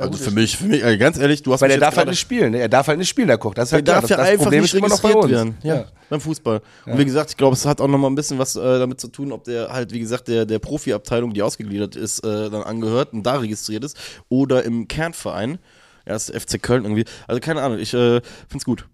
Also 0.00 0.16
für 0.16 0.30
mich, 0.30 0.56
für 0.56 0.66
mich, 0.66 0.82
äh, 0.84 0.96
ganz 0.96 1.18
ehrlich, 1.18 1.42
du 1.42 1.52
hast 1.52 1.60
Weil 1.60 1.70
mich 1.70 1.76
er 1.76 1.80
darf 1.80 1.96
halt 1.96 2.08
nicht 2.08 2.20
spielen. 2.20 2.52
Ne? 2.52 2.60
Er 2.60 2.68
darf 2.68 2.86
halt 2.86 2.98
nicht 2.98 3.08
spielen, 3.08 3.26
der 3.26 3.36
Koch. 3.36 3.52
Das 3.54 3.64
ist 3.64 3.70
Der 3.72 3.78
halt 3.78 3.88
darf 3.88 4.00
das, 4.02 4.10
ja 4.10 4.16
das 4.16 4.28
einfach 4.28 4.44
Problem 4.44 4.62
nicht 4.62 4.72
ist 4.72 4.78
immer 4.78 4.88
noch 4.88 5.00
bei 5.00 5.08
registriert 5.08 5.24
uns. 5.46 5.64
werden. 5.64 5.76
Ja, 5.80 5.86
beim 6.08 6.20
Fußball. 6.20 6.62
Und 6.86 6.98
wie 6.98 7.04
gesagt, 7.04 7.30
ich 7.30 7.36
glaube, 7.36 7.54
es 7.54 7.66
hat 7.66 7.80
auch 7.80 7.88
noch 7.88 7.98
mal 7.98 8.06
ein 8.06 8.14
bisschen 8.14 8.38
was 8.38 8.54
äh, 8.54 8.78
damit 8.78 9.00
zu 9.00 9.08
tun, 9.08 9.32
ob 9.32 9.42
der 9.42 9.70
halt, 9.72 9.92
wie 9.92 9.98
gesagt, 9.98 10.28
der, 10.28 10.46
der 10.46 10.60
Profiabteilung, 10.60 11.34
die 11.34 11.42
ausgegliedert 11.42 11.96
ist, 11.96 12.20
äh, 12.20 12.48
dann 12.48 12.62
angehört 12.62 13.12
und 13.12 13.24
da 13.24 13.38
registriert 13.38 13.82
ist 13.82 13.96
oder 14.28 14.62
im 14.64 14.86
Kernverein. 14.86 15.58
Ja, 16.06 16.12
das 16.12 16.28
ist 16.28 16.32
der 16.32 16.40
FC 16.58 16.62
Köln 16.62 16.84
irgendwie. 16.84 17.04
Also 17.26 17.40
keine 17.40 17.60
Ahnung, 17.62 17.80
ich 17.80 17.92
äh, 17.92 18.20
find's 18.48 18.64
gut. 18.64 18.86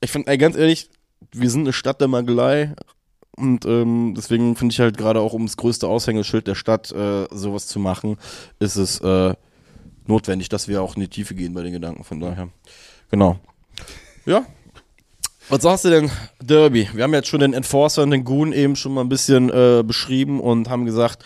Ich 0.00 0.12
finde, 0.12 0.38
ganz 0.38 0.56
ehrlich, 0.56 0.90
wir 1.32 1.50
sind 1.50 1.62
eine 1.62 1.72
Stadt 1.72 2.00
der 2.00 2.06
Magelei. 2.08 2.74
Und 3.42 3.66
ähm, 3.66 4.14
deswegen 4.16 4.54
finde 4.54 4.72
ich 4.72 4.78
halt 4.78 4.96
gerade 4.96 5.18
auch, 5.18 5.32
um 5.32 5.46
das 5.46 5.56
größte 5.56 5.88
Aushängeschild 5.88 6.46
der 6.46 6.54
Stadt 6.54 6.92
äh, 6.92 7.26
sowas 7.32 7.66
zu 7.66 7.80
machen, 7.80 8.16
ist 8.60 8.76
es 8.76 9.00
äh, 9.00 9.34
notwendig, 10.06 10.48
dass 10.48 10.68
wir 10.68 10.80
auch 10.80 10.94
in 10.94 11.00
die 11.00 11.08
Tiefe 11.08 11.34
gehen 11.34 11.52
bei 11.52 11.64
den 11.64 11.72
Gedanken. 11.72 12.04
Von 12.04 12.20
daher. 12.20 12.50
Genau. 13.10 13.40
Ja. 14.26 14.46
Was 15.48 15.62
sagst 15.62 15.84
du 15.84 15.90
denn, 15.90 16.08
Derby? 16.40 16.88
Wir 16.94 17.02
haben 17.02 17.12
jetzt 17.14 17.26
schon 17.26 17.40
den 17.40 17.52
Enforcer 17.52 18.04
und 18.04 18.12
den 18.12 18.22
Goon 18.22 18.52
eben 18.52 18.76
schon 18.76 18.94
mal 18.94 19.00
ein 19.00 19.08
bisschen 19.08 19.50
äh, 19.50 19.82
beschrieben 19.84 20.38
und 20.38 20.70
haben 20.70 20.84
gesagt, 20.84 21.24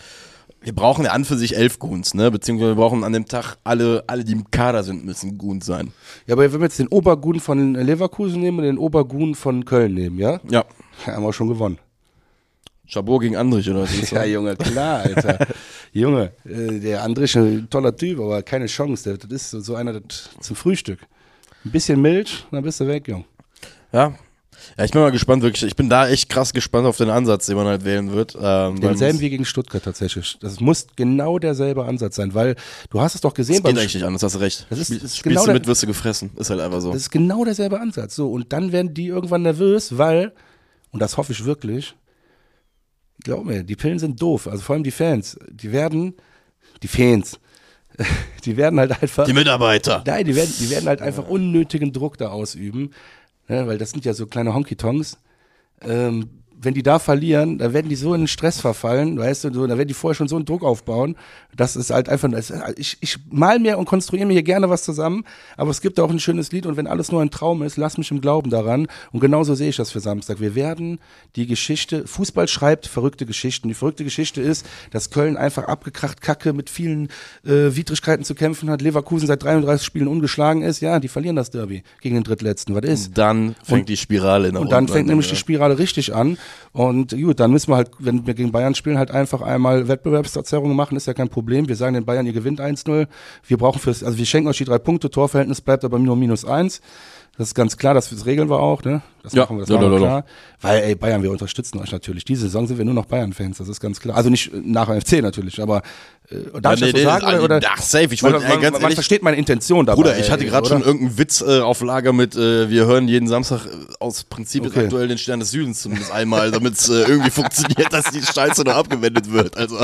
wir 0.59 0.73
brauchen 0.73 1.05
ja 1.05 1.11
an 1.11 1.23
für 1.23 1.37
sich 1.37 1.55
elf 1.55 1.77
Goons, 1.77 2.15
ne? 2.15 2.31
Beziehungsweise 2.31 2.71
wir 2.71 2.75
brauchen 2.75 3.03
an 3.03 3.13
dem 3.13 3.27
Tag 3.27 3.57
alle, 3.63 4.03
alle, 4.07 4.23
die 4.23 4.31
im 4.31 4.49
Kader 4.49 4.83
sind, 4.83 5.05
müssen 5.05 5.37
Goons 5.37 5.67
sein. 5.67 5.93
Ja, 6.25 6.33
aber 6.33 6.51
wenn 6.51 6.59
wir 6.59 6.65
jetzt 6.65 6.79
den 6.79 6.87
Obergun 6.87 7.39
von 7.39 7.75
Leverkusen 7.75 8.41
nehmen 8.41 8.57
und 8.57 8.65
den 8.65 8.79
Obergun 8.79 9.35
von 9.35 9.65
Köln 9.65 9.93
nehmen, 9.93 10.17
ja? 10.17 10.39
Ja. 10.49 10.65
Haben 11.05 11.23
wir 11.23 11.31
schon 11.31 11.47
gewonnen. 11.47 11.77
Chabot 12.87 13.21
gegen 13.21 13.35
Andrich, 13.35 13.69
oder? 13.69 13.83
was 13.83 14.11
Ja? 14.11 14.23
Junge, 14.23 14.55
klar, 14.55 15.01
Alter. 15.01 15.45
Junge, 15.93 16.31
äh, 16.45 16.79
der 16.79 17.03
Andrich 17.03 17.35
ist 17.35 17.41
ein 17.41 17.69
toller 17.69 17.95
Typ, 17.95 18.19
aber 18.19 18.41
keine 18.43 18.65
Chance. 18.67 19.03
Der, 19.09 19.17
das 19.17 19.31
ist 19.43 19.51
so, 19.51 19.59
so 19.59 19.75
einer 19.75 19.99
das, 19.99 20.29
zum 20.39 20.55
Frühstück. 20.55 20.99
Ein 21.65 21.71
bisschen 21.71 22.01
Milch, 22.01 22.45
dann 22.51 22.63
bist 22.63 22.79
du 22.79 22.87
weg, 22.87 23.07
Junge. 23.07 23.25
ja. 23.91 24.13
Ja, 24.75 24.85
ich 24.85 24.91
bin 24.91 25.01
mal 25.01 25.11
gespannt, 25.11 25.43
wirklich. 25.43 25.63
Ich 25.63 25.75
bin 25.75 25.87
da 25.87 26.09
echt 26.09 26.29
krass 26.29 26.51
gespannt 26.51 26.87
auf 26.87 26.97
den 26.97 27.11
Ansatz, 27.11 27.45
den 27.45 27.55
man 27.55 27.67
halt 27.67 27.85
wählen 27.85 28.11
wird. 28.11 28.35
Ähm, 28.41 28.81
Denselben 28.81 29.19
wie 29.19 29.29
gegen 29.29 29.45
Stuttgart 29.45 29.83
tatsächlich. 29.83 30.35
Das 30.41 30.59
muss 30.59 30.87
genau 30.95 31.37
derselbe 31.37 31.85
Ansatz 31.85 32.15
sein, 32.15 32.33
weil 32.33 32.55
du 32.89 32.99
hast 32.99 33.13
es 33.13 33.21
doch 33.21 33.35
gesehen 33.35 33.61
Das 33.61 33.71
geht 33.71 33.79
eigentlich 33.79 33.93
nicht 33.93 34.03
anders, 34.03 34.23
hast 34.23 34.33
du 34.33 34.39
recht. 34.39 34.65
Das 34.71 34.79
ist- 34.79 34.87
Spiel, 34.87 34.97
das 34.99 35.11
ist 35.11 35.17
spielst 35.17 35.35
genau 35.37 35.45
du 35.45 35.53
mit, 35.53 35.67
wirst 35.67 35.83
du 35.83 35.87
gefressen. 35.87 36.31
Ist 36.37 36.49
halt 36.49 36.59
einfach 36.59 36.81
so. 36.81 36.91
Das 36.91 37.03
ist 37.03 37.11
genau 37.11 37.45
derselbe 37.45 37.79
Ansatz. 37.79 38.15
So, 38.15 38.31
und 38.31 38.51
dann 38.51 38.71
werden 38.71 38.95
die 38.95 39.05
irgendwann 39.07 39.43
nervös, 39.43 39.95
weil, 39.99 40.33
und 40.91 41.01
das 41.01 41.17
hoffe 41.17 41.33
ich 41.33 41.45
wirklich, 41.45 41.95
glaub 43.23 43.45
mir, 43.45 43.63
die 43.63 43.75
Pillen 43.75 43.99
sind 43.99 44.21
doof. 44.21 44.47
Also 44.47 44.63
vor 44.63 44.75
allem 44.75 44.83
die 44.83 44.91
Fans. 44.91 45.37
Die 45.49 45.71
werden, 45.71 46.15
die 46.83 46.87
Fans, 46.87 47.39
die 48.45 48.57
werden 48.57 48.79
halt 48.79 49.01
einfach. 49.01 49.25
Die 49.25 49.33
Mitarbeiter. 49.33 50.03
Nein, 50.05 50.25
die 50.25 50.35
werden, 50.35 50.53
die 50.59 50.69
werden 50.69 50.87
halt 50.87 51.01
einfach 51.01 51.27
unnötigen 51.27 51.93
Druck 51.93 52.17
da 52.17 52.29
ausüben. 52.29 52.91
Ne, 53.47 53.65
weil 53.65 53.77
das 53.77 53.91
sind 53.91 54.03
ja 54.05 54.13
so 54.13 54.27
kleine 54.27 54.53
Honky-Tongs. 54.53 55.17
Ähm, 55.81 56.36
wenn 56.59 56.73
die 56.73 56.83
da 56.83 56.99
verlieren, 56.99 57.59
dann 57.59 57.73
werden 57.73 57.89
die 57.89 57.95
so 57.95 58.13
in 58.13 58.21
den 58.21 58.27
Stress 58.27 58.59
verfallen, 58.59 59.17
weißt 59.17 59.45
du, 59.45 59.53
so, 59.53 59.67
dann 59.67 59.77
werden 59.77 59.87
die 59.87 59.93
vorher 59.93 60.15
schon 60.15 60.27
so 60.27 60.35
einen 60.35 60.45
Druck 60.45 60.63
aufbauen. 60.63 61.15
Das 61.55 61.75
ist 61.75 61.91
halt 61.91 62.09
einfach, 62.09 62.29
ich, 62.75 62.97
ich 62.99 63.17
mal 63.29 63.59
mir 63.59 63.77
und 63.77 63.85
konstruiere 63.85 64.25
mir 64.25 64.33
hier 64.33 64.43
gerne 64.43 64.69
was 64.69 64.83
zusammen, 64.83 65.23
aber 65.55 65.69
es 65.69 65.81
gibt 65.81 65.99
auch 65.99 66.09
ein 66.09 66.19
schönes 66.19 66.51
Lied 66.51 66.65
und 66.65 66.77
wenn 66.77 66.87
alles 66.87 67.11
nur 67.11 67.21
ein 67.21 67.29
Traum 67.29 67.61
ist, 67.61 67.77
lass 67.77 67.97
mich 67.97 68.11
im 68.11 68.21
Glauben 68.21 68.49
daran. 68.49 68.87
Und 69.11 69.19
genauso 69.19 69.55
sehe 69.55 69.69
ich 69.69 69.75
das 69.75 69.91
für 69.91 69.99
Samstag. 69.99 70.39
Wir 70.39 70.55
werden 70.55 70.99
die 71.35 71.45
Geschichte, 71.45 72.07
Fußball 72.07 72.47
schreibt 72.47 72.87
verrückte 72.87 73.25
Geschichten. 73.25 73.67
Die 73.67 73.73
verrückte 73.73 74.03
Geschichte 74.03 74.41
ist, 74.41 74.65
dass 74.91 75.11
Köln 75.11 75.37
einfach 75.37 75.65
abgekracht 75.65 76.21
Kacke 76.21 76.53
mit 76.53 76.69
vielen 76.69 77.09
äh, 77.45 77.75
Widrigkeiten 77.75 78.25
zu 78.25 78.35
kämpfen 78.35 78.69
hat, 78.69 78.81
Leverkusen 78.81 79.27
seit 79.27 79.43
33 79.43 79.85
Spielen 79.85 80.07
ungeschlagen 80.07 80.63
ist, 80.63 80.81
ja, 80.81 80.99
die 80.99 81.07
verlieren 81.07 81.35
das 81.35 81.51
Derby 81.51 81.83
gegen 82.01 82.15
den 82.15 82.23
Drittletzten. 82.23 82.73
Was 82.75 82.83
ist? 82.83 83.17
Dann 83.17 83.55
fängt 83.63 83.89
die 83.89 83.97
Spirale 83.97 84.51
nach 84.51 84.61
Und 84.61 84.71
dann 84.71 84.87
fängt 84.87 85.07
nämlich 85.07 85.27
ja. 85.27 85.33
die 85.33 85.37
Spirale 85.37 85.77
richtig 85.77 86.15
an. 86.15 86.37
Und 86.71 87.11
gut, 87.11 87.39
dann 87.39 87.51
müssen 87.51 87.71
wir 87.71 87.77
halt, 87.77 87.91
wenn 87.99 88.27
wir 88.27 88.33
gegen 88.33 88.51
Bayern 88.51 88.75
spielen, 88.75 88.97
halt 88.97 89.11
einfach 89.11 89.41
einmal 89.41 89.87
Wettbewerbsverzerrungen 89.87 90.75
machen, 90.75 90.95
ist 90.95 91.07
ja 91.07 91.13
kein 91.13 91.29
Problem. 91.29 91.67
Wir 91.67 91.75
sagen 91.75 91.93
den 91.93 92.05
Bayern, 92.05 92.25
ihr 92.25 92.33
gewinnt 92.33 92.61
1-0. 92.61 93.07
Wir 93.45 93.57
brauchen 93.57 93.79
fürs, 93.79 94.03
also 94.03 94.17
wir 94.17 94.25
schenken 94.25 94.49
euch 94.49 94.57
die 94.57 94.65
drei 94.65 94.77
Punkte, 94.77 95.09
Torverhältnis 95.09 95.61
bleibt 95.61 95.83
aber 95.83 95.99
nur 95.99 96.15
minus 96.15 96.45
eins. 96.45 96.81
Das 97.37 97.49
ist 97.49 97.53
ganz 97.53 97.77
klar, 97.77 97.93
das 97.93 98.25
regeln 98.25 98.49
wir 98.49 98.59
auch, 98.59 98.83
ne? 98.83 99.01
Das 99.21 99.33
Ja, 99.33 99.43
machen 99.43 99.57
wir, 99.57 99.61
das 99.61 99.69
ja, 99.69 99.75
machen 99.75 99.91
wir 99.91 99.99
klar. 99.99 100.25
Weil, 100.61 100.83
ey, 100.83 100.95
Bayern, 100.95 101.21
wir 101.21 101.29
unterstützen 101.29 101.79
euch 101.79 101.91
natürlich. 101.91 102.25
Diese 102.25 102.41
Saison 102.43 102.65
sind 102.65 102.77
wir 102.79 102.85
nur 102.85 102.95
noch 102.95 103.05
Bayern-Fans, 103.05 103.57
das 103.59 103.67
ist 103.67 103.79
ganz 103.79 103.99
klar. 103.99 104.15
Also 104.17 104.29
nicht 104.31 104.51
äh, 104.51 104.61
nach 104.63 104.87
dem 104.87 104.99
FC 104.99 105.21
natürlich, 105.21 105.61
aber 105.61 105.83
äh, 106.29 106.59
darf 106.59 106.79
Ja, 106.79 106.87
ich 106.87 106.93
nee, 106.93 107.01
das 107.01 107.01
so 107.01 107.07
nee, 107.07 107.19
sagen? 107.21 107.43
Oder, 107.43 107.57
oder? 107.57 107.69
ach, 107.69 107.81
safe. 107.81 108.11
Ich 108.11 108.23
man, 108.23 108.33
wollte, 108.33 108.47
man, 108.47 108.57
ey, 108.57 108.61
ganz 108.63 108.73
man 108.73 108.81
ehrlich, 108.81 108.95
versteht 108.95 109.21
meine 109.21 109.37
Intention 109.37 109.85
dabei. 109.85 109.97
Bruder, 109.97 110.17
ich 110.17 110.31
hatte 110.31 110.45
gerade 110.45 110.67
schon 110.67 110.81
irgendeinen 110.81 111.17
Witz 111.19 111.41
äh, 111.41 111.59
auf 111.59 111.81
Lager 111.81 112.11
mit, 112.11 112.35
äh, 112.35 112.69
wir 112.71 112.85
hören 112.87 113.07
jeden 113.07 113.27
Samstag 113.27 113.65
äh, 113.67 113.69
aus 113.99 114.23
Prinzip 114.23 114.65
Okay. 114.65 114.85
aktuell 114.85 115.07
den 115.07 115.19
Stern 115.19 115.39
des 115.39 115.51
Südens 115.51 115.81
zumindest 115.81 116.11
einmal, 116.11 116.49
damit 116.57 116.73
es 116.73 116.89
äh, 116.89 117.03
irgendwie 117.03 117.29
funktioniert, 117.29 117.93
dass 117.93 118.05
die 118.05 118.23
Scheiße 118.23 118.63
noch 118.63 118.75
abgewendet 118.75 119.31
wird. 119.31 119.55
Also, 119.57 119.77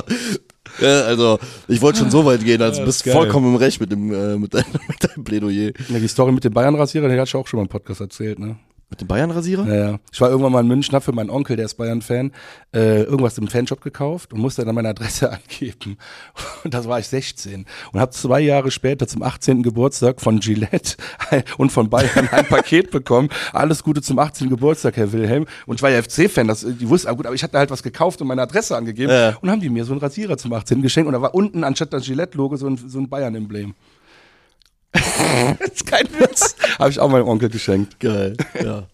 Ja, 0.80 1.01
also, 1.01 1.39
ich 1.67 1.82
wollte 1.82 1.99
schon 1.99 2.09
so 2.11 2.26
weit 2.26 2.43
gehen, 2.43 2.61
also 2.61 2.80
Ja, 2.80 2.86
bist 2.86 2.99
ist 2.99 3.03
geil. 3.05 3.13
vollkommen 3.13 3.47
im 3.49 3.55
Recht 3.55 3.80
mit 3.80 3.91
dem, 3.91 4.11
äh, 4.11 4.38
mit, 4.38 4.53
deinem, 4.53 4.65
mit 4.88 5.03
deinem 5.03 5.24
Plädoyer. 5.24 5.71
Ja, 5.89 5.99
die 5.99 6.07
Story 6.07 6.32
mit 6.32 6.43
dem 6.43 6.53
Bayern-Rasierer, 6.53 7.07
die 7.09 7.19
hat 7.19 7.28
ich 7.28 7.36
auch 7.36 7.47
schon 7.47 7.57
mal 7.59 7.63
im 7.63 7.69
Podcast 7.69 8.01
erzählt, 8.01 8.39
ne? 8.39 8.57
Mit 8.94 9.02
dem 9.02 9.08
Bayern-Rasierer? 9.08 9.68
Ja, 9.68 9.76
ja. 9.89 10.00
Ich 10.12 10.22
war 10.22 10.30
irgendwann 10.30 10.52
mal 10.52 10.60
in 10.60 10.68
München, 10.68 10.94
hab 10.94 11.04
für 11.04 11.14
meinen 11.14 11.32
Onkel, 11.32 11.56
der 11.56 11.66
ist 11.66 11.74
Bayern-Fan, 11.78 12.32
äh, 12.76 13.02
irgendwas 13.02 13.36
im 13.39 13.48
Fanshop 13.48 13.82
gekauft 13.82 14.32
und 14.34 14.39
musste 14.39 14.64
dann 14.64 14.76
meine 14.76 14.89
Adresse 14.89 15.32
angeben. 15.34 15.98
Und 16.64 16.76
das 16.76 16.88
war 16.88 17.00
ich 17.00 17.08
16 17.08 17.66
und 17.91 18.00
habe 18.00 18.12
zwei 18.12 18.39
Jahre 18.39 18.70
später 18.70 19.08
zum 19.08 19.24
18. 19.24 19.64
Geburtstag 19.64 20.22
von 20.22 20.39
Gillette 20.39 20.96
und 21.58 21.72
von 21.72 21.89
Bayern 21.89 22.28
ein 22.32 22.46
Paket 22.46 22.91
bekommen. 22.91 23.30
Alles 23.52 23.84
Gute 23.84 24.04
zum 24.04 24.20
18. 24.20 24.48
Geburtstag, 24.48 24.96
Herr 24.96 25.12
Wilhelm. 25.12 25.48
Und 25.66 25.78
ich 25.78 25.82
war 25.82 25.89
ja 25.89 26.00
FC-Fan, 26.00 26.48
das, 26.48 26.62
die 26.62 26.88
wussten, 26.88 27.08
ah, 27.08 27.14
gut, 27.14 27.26
aber 27.26 27.34
ich 27.34 27.41
hatte 27.41 27.58
halt 27.58 27.72
was 27.72 27.82
gekauft 27.82 28.22
und 28.22 28.28
meine 28.28 28.44
Adresse 28.44 28.78
angegeben 28.78 29.12
Ja. 29.12 29.36
und 29.41 29.50
haben 29.50 29.60
die 29.60 29.70
mir 29.70 29.86
so 29.86 29.94
einen 29.94 30.02
Rasierer 30.02 30.38
zum 30.38 30.54
18. 30.54 30.84
geschenkt 30.84 31.08
und 31.08 31.14
da 31.14 31.22
war 31.24 31.34
unten 31.34 31.64
anstatt 31.64 31.91
das 31.94 32.06
Gillette-Logo 32.06 32.58
so 32.58 32.68
ein, 32.68 32.78
so 32.78 33.00
ein 33.00 33.10
Bayern-Emblem. 33.10 33.74
das 35.60 35.70
ist 35.74 35.86
kein 35.86 36.08
Witz. 36.20 36.56
Habe 36.78 36.89
ich 36.89 37.00
auch 37.00 37.10
meinem 37.10 37.28
Onkel 37.28 37.50
geschenkt. 37.50 38.00
Geil, 38.00 38.38
ja. 38.64 38.88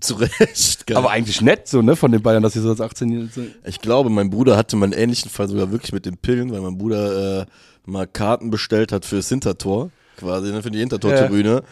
Zu 0.00 0.14
Recht, 0.14 0.86
geil. 0.86 0.96
Aber 0.96 1.10
eigentlich 1.10 1.42
nett 1.42 1.68
so, 1.68 1.82
ne, 1.82 1.94
von 1.94 2.10
den 2.10 2.22
Bayern, 2.22 2.42
dass 2.42 2.54
sie 2.54 2.60
so 2.60 2.70
als 2.70 2.80
18 2.80 3.28
sind. 3.28 3.54
Ich 3.64 3.80
glaube, 3.80 4.08
mein 4.08 4.30
Bruder 4.30 4.56
hatte 4.56 4.76
mal 4.76 4.86
einen 4.86 4.94
ähnlichen 4.94 5.30
Fall 5.30 5.48
sogar 5.48 5.70
wirklich 5.70 5.92
mit 5.92 6.06
den 6.06 6.16
Pillen, 6.16 6.50
weil 6.52 6.60
mein 6.60 6.78
Bruder 6.78 7.42
äh, 7.42 7.46
mal 7.84 8.06
Karten 8.06 8.50
bestellt 8.50 8.92
hat 8.92 9.04
fürs 9.04 9.28
Hintertor, 9.28 9.90
quasi, 10.16 10.52
ne, 10.52 10.62
für 10.62 10.70
die 10.70 10.78
Hintertortribüne. 10.78 11.62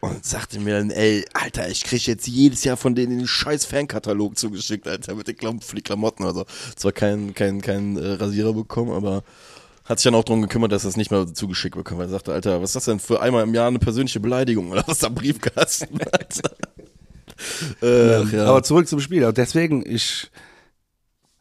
Und 0.00 0.24
sagte 0.24 0.58
mir 0.58 0.78
dann, 0.78 0.90
ey, 0.90 1.24
Alter, 1.32 1.68
ich 1.68 1.84
krieg 1.84 2.04
jetzt 2.08 2.26
jedes 2.26 2.64
Jahr 2.64 2.76
von 2.76 2.96
denen 2.96 3.18
den 3.18 3.28
scheiß 3.28 3.66
Fankatalog 3.66 4.36
zugeschickt, 4.36 4.88
Alter, 4.88 5.14
mit 5.14 5.28
den 5.28 5.36
Klam 5.36 5.60
für 5.60 5.76
die 5.76 5.82
Klamotten. 5.82 6.24
Also 6.24 6.44
zwar 6.74 6.90
kein, 6.90 7.34
kein, 7.34 7.60
kein 7.60 7.96
äh, 7.96 8.14
Rasierer 8.14 8.52
bekommen, 8.52 8.90
aber 8.90 9.22
hat 9.84 9.98
sich 9.98 10.04
dann 10.04 10.14
auch 10.14 10.24
darum 10.24 10.42
gekümmert, 10.42 10.72
dass 10.72 10.84
es 10.84 10.96
nicht 10.96 11.10
mehr 11.10 11.32
zugeschickt 11.32 11.76
bekommt. 11.76 11.98
Weil 11.98 12.06
er 12.06 12.10
sagte, 12.10 12.32
Alter, 12.32 12.62
was 12.62 12.70
ist 12.70 12.76
das 12.76 12.84
denn 12.84 13.00
für 13.00 13.20
einmal 13.20 13.42
im 13.42 13.54
Jahr 13.54 13.68
eine 13.68 13.78
persönliche 13.78 14.20
Beleidigung 14.20 14.70
oder 14.70 14.84
was 14.86 15.00
da 15.00 15.08
Briefkasten? 15.08 15.98
Ach, 17.80 18.32
ja. 18.32 18.46
Aber 18.46 18.62
zurück 18.62 18.86
zum 18.86 19.00
Spiel. 19.00 19.24
Also 19.24 19.32
Deswegen, 19.32 19.84
ich. 19.84 20.30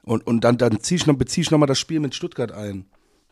Und, 0.03 0.25
und 0.25 0.43
dann, 0.43 0.57
dann 0.57 0.79
zieh 0.81 0.95
ich 0.95 1.05
noch, 1.05 1.15
beziehe 1.15 1.43
ich 1.43 1.51
nochmal 1.51 1.67
das 1.67 1.79
Spiel 1.79 1.99
mit 1.99 2.15
Stuttgart 2.15 2.51
ein. 2.51 2.85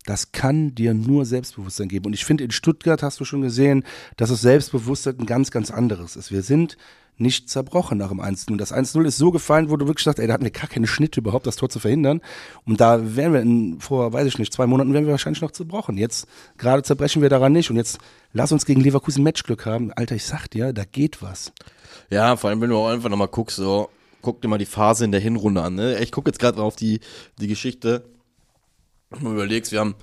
Das 0.06 0.32
kann 0.32 0.76
dir 0.76 0.94
nur 0.94 1.26
Selbstbewusstsein 1.26 1.88
geben. 1.88 2.06
Und 2.06 2.14
ich 2.14 2.26
finde, 2.26 2.44
in 2.44 2.52
Stuttgart 2.52 3.02
hast 3.04 3.20
du 3.20 3.26
schon 3.26 3.42
gesehen, 3.42 3.84
dass 4.18 4.30
das 4.30 4.42
Selbstbewusstsein 4.42 5.20
ein 5.20 5.26
ganz, 5.26 5.52
ganz 5.52 5.72
anderes 5.72 6.16
ist. 6.16 6.32
Wir 6.32 6.44
sind 6.44 6.78
nicht 7.20 7.50
zerbrochen 7.50 7.98
nach 7.98 8.10
dem 8.10 8.22
1-0. 8.22 8.58
Das 8.58 8.74
1-0 8.74 9.06
ist 9.06 9.18
so 9.18 9.32
gefallen, 9.32 9.70
wo 9.70 9.78
du 9.78 9.88
wirklich 9.88 10.04
sagst, 10.04 10.20
ey, 10.20 10.28
da 10.28 10.34
hatten 10.34 10.44
wir 10.44 10.52
gar 10.52 10.68
keine 10.68 10.88
Schnitte 10.88 11.20
überhaupt, 11.20 11.46
das 11.46 11.58
Tor 11.58 11.70
zu 11.70 11.80
verhindern. 11.80 12.22
Und 12.66 12.80
da 12.80 13.16
wären 13.16 13.34
wir 13.34 13.42
in, 13.42 13.80
vor, 13.80 14.14
weiß 14.14 14.26
ich 14.26 14.40
nicht, 14.40 14.54
zwei 14.54 14.68
Monaten 14.68 14.94
wären 14.94 15.06
wir 15.06 15.12
wahrscheinlich 15.12 15.42
noch 15.42 15.52
zerbrochen. 15.52 15.98
Jetzt, 15.98 16.28
gerade 16.58 16.84
zerbrechen 16.84 17.22
wir 17.22 17.30
daran 17.30 17.52
nicht. 17.52 17.70
Und 17.70 17.76
jetzt 17.76 18.00
lass 18.34 18.52
uns 18.52 18.66
gegen 18.66 18.82
Leverkusen 18.82 19.24
Matchglück 19.24 19.66
haben. 19.66 19.92
Alter, 19.94 20.16
ich 20.16 20.26
sag 20.26 20.48
dir, 20.48 20.72
da 20.74 20.86
geht 20.86 21.22
was. 21.22 21.52
Ja, 22.10 22.36
vor 22.38 22.50
allem, 22.50 22.62
wenn 22.62 22.70
du 22.70 22.78
auch 22.78 22.90
einfach 22.90 23.10
nochmal 23.10 23.28
guckst, 23.28 23.58
so, 23.58 23.90
guck 24.22 24.42
dir 24.42 24.48
mal 24.48 24.58
die 24.58 24.66
Phase 24.66 25.06
in 25.06 25.12
der 25.12 25.22
Hinrunde 25.22 25.62
an. 25.62 25.76
Ne? 25.76 26.00
Ich 26.00 26.12
gucke 26.12 26.30
jetzt 26.30 26.40
gerade 26.40 26.62
auf 26.62 26.76
die, 26.76 27.02
die 27.40 27.48
Geschichte. 27.48 28.06
Wenn 29.10 29.26
du 29.26 29.32
überlegst, 29.32 29.72
wir 29.72 29.80
haben 29.80 29.96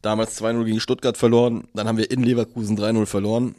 damals 0.00 0.40
2-0 0.40 0.64
gegen 0.64 0.80
Stuttgart 0.80 1.16
verloren, 1.16 1.68
dann 1.74 1.86
haben 1.86 1.98
wir 1.98 2.10
in 2.10 2.22
Leverkusen 2.22 2.78
3-0 2.78 3.06
verloren. 3.06 3.54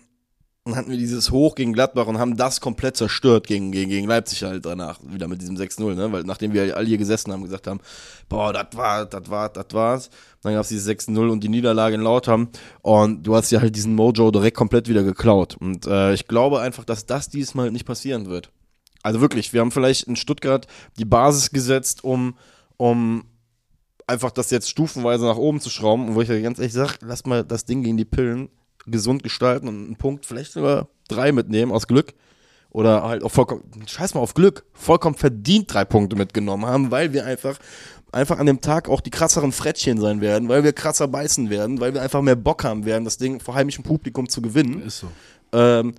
Dann 0.65 0.77
hatten 0.77 0.91
wir 0.91 0.97
dieses 0.97 1.29
Hoch 1.31 1.55
gegen 1.55 1.73
Gladbach 1.73 2.07
und 2.07 2.19
haben 2.19 2.37
das 2.37 2.61
komplett 2.61 2.95
zerstört 2.95 3.47
gegen, 3.47 3.73
gegen, 3.73 3.89
gegen 3.89 4.07
Leipzig 4.07 4.43
halt 4.43 4.65
danach, 4.65 5.01
wieder 5.03 5.27
mit 5.27 5.41
diesem 5.41 5.57
6-0, 5.57 5.93
ne? 5.93 6.09
Weil 6.13 6.23
nachdem 6.23 6.53
wir 6.53 6.77
alle 6.77 6.87
hier 6.87 6.97
gesessen 6.97 7.33
haben, 7.33 7.43
gesagt 7.43 7.67
haben, 7.67 7.81
boah, 8.29 8.53
das 8.53 8.67
war, 8.71 9.05
das 9.05 9.29
war, 9.29 9.49
das 9.49 9.65
war's. 9.73 10.09
Dann 10.41 10.53
gab's 10.53 10.69
dieses 10.69 10.87
6-0 10.87 11.29
und 11.29 11.43
die 11.43 11.49
Niederlage 11.49 11.95
in 11.95 12.01
Lautham 12.01 12.47
und 12.81 13.23
du 13.23 13.35
hast 13.35 13.51
ja 13.51 13.59
halt 13.59 13.75
diesen 13.75 13.93
Mojo 13.93 14.31
direkt 14.31 14.55
komplett 14.55 14.87
wieder 14.87 15.03
geklaut. 15.03 15.57
Und 15.59 15.85
äh, 15.85 16.13
ich 16.13 16.29
glaube 16.29 16.61
einfach, 16.61 16.85
dass 16.85 17.05
das 17.05 17.27
diesmal 17.27 17.69
nicht 17.69 17.85
passieren 17.85 18.27
wird. 18.27 18.49
Also 19.01 19.19
wirklich, 19.19 19.51
wir 19.51 19.59
haben 19.59 19.71
vielleicht 19.71 20.07
in 20.07 20.15
Stuttgart 20.15 20.65
die 20.97 21.03
Basis 21.03 21.51
gesetzt, 21.51 22.05
um, 22.05 22.37
um 22.77 23.25
einfach 24.07 24.31
das 24.31 24.49
jetzt 24.49 24.69
stufenweise 24.69 25.25
nach 25.25 25.35
oben 25.35 25.59
zu 25.59 25.69
schrauben. 25.69 26.07
Und 26.07 26.15
wo 26.15 26.21
ich 26.21 26.29
ja 26.29 26.39
ganz 26.39 26.57
ehrlich 26.57 26.71
sage, 26.71 26.93
lass 27.01 27.25
mal 27.25 27.43
das 27.43 27.65
Ding 27.65 27.83
gegen 27.83 27.97
die 27.97 28.05
Pillen 28.05 28.47
gesund 28.85 29.23
gestalten 29.23 29.67
und 29.67 29.85
einen 29.85 29.95
Punkt, 29.95 30.25
vielleicht 30.25 30.53
sogar 30.53 30.87
drei 31.07 31.31
mitnehmen 31.31 31.71
aus 31.71 31.87
Glück. 31.87 32.13
Oder 32.71 33.03
halt 33.03 33.23
auch 33.23 33.29
vollkommen, 33.29 33.63
scheiß 33.85 34.15
mal 34.15 34.21
auf 34.21 34.33
Glück, 34.33 34.65
vollkommen 34.73 35.15
verdient 35.15 35.71
drei 35.71 35.85
Punkte 35.85 36.15
mitgenommen 36.15 36.65
haben, 36.65 36.89
weil 36.89 37.13
wir 37.13 37.23
einfach, 37.23 37.59
einfach 38.11 38.39
an 38.39 38.47
dem 38.47 38.61
Tag 38.61 38.89
auch 38.89 38.99
die 38.99 39.11
krasseren 39.11 39.51
Frettchen 39.51 39.99
sein 39.99 40.21
werden, 40.21 40.49
weil 40.49 40.63
wir 40.63 40.73
krasser 40.73 41.07
beißen 41.07 41.51
werden, 41.51 41.79
weil 41.79 41.93
wir 41.93 42.01
einfach 42.01 42.23
mehr 42.23 42.35
Bock 42.35 42.63
haben 42.63 42.85
werden, 42.85 43.05
das 43.05 43.17
Ding 43.17 43.39
vor 43.39 43.53
heimischem 43.53 43.83
Publikum 43.83 44.27
zu 44.27 44.41
gewinnen. 44.41 44.81
Ist 44.81 44.99
so. 44.99 45.07
Ähm, 45.51 45.93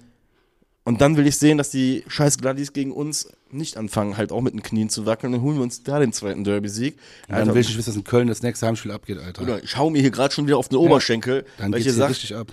und 0.87 1.01
dann 1.01 1.17
will 1.17 1.27
ich 1.27 1.39
sehen, 1.39 1.57
dass 1.57 1.71
die 1.71 2.05
scheiß 2.09 2.39
Gladdies 2.39 2.75
gegen 2.75 2.93
uns 2.93 3.29
nicht 3.51 3.79
anfangen, 3.79 4.19
halt 4.19 4.33
auch 4.33 4.43
mit 4.43 4.53
den 4.53 4.63
Knien 4.63 4.91
zu 4.91 5.07
wackeln. 5.07 5.33
Dann 5.33 5.41
holen 5.41 5.57
wir 5.57 5.63
uns 5.63 5.83
da 5.83 5.99
den 5.99 6.13
zweiten 6.13 6.45
Derby-Sieg. 6.45 6.99
Ja, 7.29 7.39
dann 7.39 7.55
will 7.55 7.63
ich 7.63 7.69
nicht 7.69 7.79
wissen, 7.79 7.91
dass 7.91 7.97
in 7.97 8.05
Köln 8.05 8.29
das 8.29 8.43
nächste 8.43 8.67
Heimspiel 8.67 8.91
abgeht, 8.91 9.19
Alter. 9.19 9.43
Oder 9.43 9.63
ich 9.63 9.79
hau 9.79 9.89
mir 9.89 10.03
hier 10.03 10.11
gerade 10.11 10.35
schon 10.35 10.47
wieder 10.47 10.59
auf 10.59 10.69
den 10.69 10.77
Oberschenkel, 10.77 11.47
dann 11.57 11.73
weil 11.73 11.79
ich 11.79 11.85
geht's 11.85 11.97
hier 11.97 12.03
dir 12.03 12.09
sag, 12.09 12.11
richtig 12.11 12.37
ab. 12.37 12.53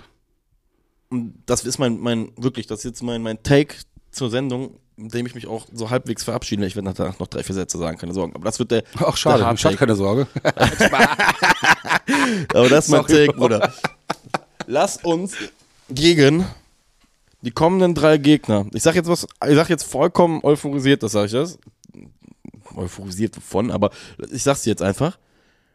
Und 1.12 1.34
das 1.46 1.64
ist 1.64 1.78
mein, 1.78 2.00
mein, 2.00 2.32
wirklich, 2.36 2.66
das 2.66 2.80
ist 2.80 2.84
jetzt 2.84 3.02
mein, 3.02 3.22
mein 3.22 3.42
Take 3.42 3.76
zur 4.10 4.30
Sendung, 4.30 4.78
mit 4.96 5.12
dem 5.12 5.26
ich 5.26 5.34
mich 5.34 5.46
auch 5.46 5.66
so 5.72 5.90
halbwegs 5.90 6.24
verabschiede. 6.24 6.64
Ich 6.66 6.74
werde 6.74 6.88
nachher 6.88 7.14
noch 7.18 7.26
drei, 7.26 7.42
vier 7.42 7.54
Sätze 7.54 7.76
sagen, 7.78 7.98
keine 7.98 8.14
Sorgen. 8.14 8.34
Aber 8.34 8.44
das 8.44 8.58
wird 8.58 8.70
der. 8.70 8.82
Ach, 8.98 9.16
schade, 9.16 9.42
der 9.44 9.52
ich 9.52 9.64
hatte 9.64 9.76
keine 9.76 9.94
Sorge. 9.94 10.26
Aber 12.54 12.68
das 12.68 12.86
ist 12.86 12.90
mein 12.90 13.02
Sorry, 13.06 13.26
Take, 13.26 13.38
Bruder. 13.38 13.72
Lass 14.66 14.96
uns 15.04 15.34
gegen 15.90 16.46
die 17.42 17.50
kommenden 17.50 17.94
drei 17.94 18.16
Gegner. 18.16 18.66
Ich 18.72 18.82
sag 18.82 18.94
jetzt 18.94 19.08
was, 19.08 19.26
ich 19.46 19.54
sag 19.54 19.68
jetzt 19.68 19.84
vollkommen 19.84 20.40
euphorisiert, 20.42 21.02
das 21.02 21.12
sag 21.12 21.26
ich 21.26 21.32
das. 21.32 21.58
Euphorisiert 22.74 23.36
wovon, 23.36 23.70
aber 23.70 23.90
ich 24.30 24.42
sag's 24.42 24.62
dir 24.62 24.70
jetzt 24.70 24.82
einfach. 24.82 25.18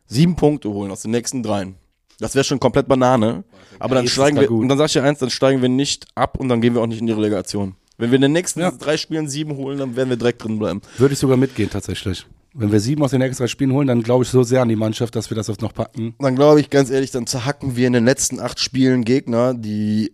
Sieben 0.07 0.35
Punkte 0.35 0.69
holen 0.69 0.89
aus 0.89 1.03
den 1.03 1.11
nächsten 1.11 1.43
dreien. 1.43 1.75
Das 2.19 2.33
wäre 2.35 2.43
schon 2.43 2.59
komplett 2.59 2.87
Banane. 2.87 3.43
Aber 3.79 3.95
dann 3.95 4.07
steigen 4.07 4.39
wir, 4.39 4.49
und 4.49 4.69
dann 4.69 4.77
sag 4.77 4.85
ich 4.87 4.93
dir 4.93 5.03
eins, 5.03 5.19
dann 5.19 5.29
steigen 5.29 5.61
wir 5.61 5.69
nicht 5.69 6.07
ab 6.15 6.39
und 6.39 6.49
dann 6.49 6.61
gehen 6.61 6.73
wir 6.73 6.81
auch 6.81 6.87
nicht 6.87 6.99
in 6.99 7.05
die 7.07 7.13
Relegation. 7.13 7.75
Wenn 7.97 8.11
wir 8.11 8.15
in 8.15 8.21
den 8.23 8.31
nächsten 8.31 8.59
Ja. 8.59 8.71
drei 8.71 8.97
Spielen 8.97 9.27
sieben 9.27 9.55
holen, 9.55 9.77
dann 9.77 9.95
werden 9.95 10.09
wir 10.09 10.17
direkt 10.17 10.43
drin 10.43 10.59
bleiben. 10.59 10.81
Würde 10.97 11.13
ich 11.13 11.19
sogar 11.19 11.37
mitgehen, 11.37 11.69
tatsächlich. 11.69 12.25
Wenn 12.53 12.71
wir 12.71 12.79
sieben 12.79 13.03
aus 13.03 13.11
den 13.11 13.19
nächsten 13.19 13.43
drei 13.43 13.47
Spielen 13.47 13.71
holen, 13.71 13.87
dann 13.87 14.01
glaube 14.01 14.23
ich 14.23 14.29
so 14.29 14.41
sehr 14.41 14.61
an 14.61 14.69
die 14.69 14.75
Mannschaft, 14.75 15.15
dass 15.15 15.29
wir 15.29 15.35
das 15.35 15.49
auch 15.49 15.57
noch 15.59 15.73
packen. 15.73 16.15
dann 16.19 16.35
glaube 16.35 16.59
ich 16.59 16.69
ganz 16.71 16.89
ehrlich, 16.89 17.11
dann 17.11 17.27
zerhacken 17.27 17.75
wir 17.75 17.85
in 17.85 17.93
den 17.93 18.05
letzten 18.05 18.39
acht 18.39 18.59
Spielen 18.59 19.03
Gegner, 19.05 19.53
die 19.53 20.13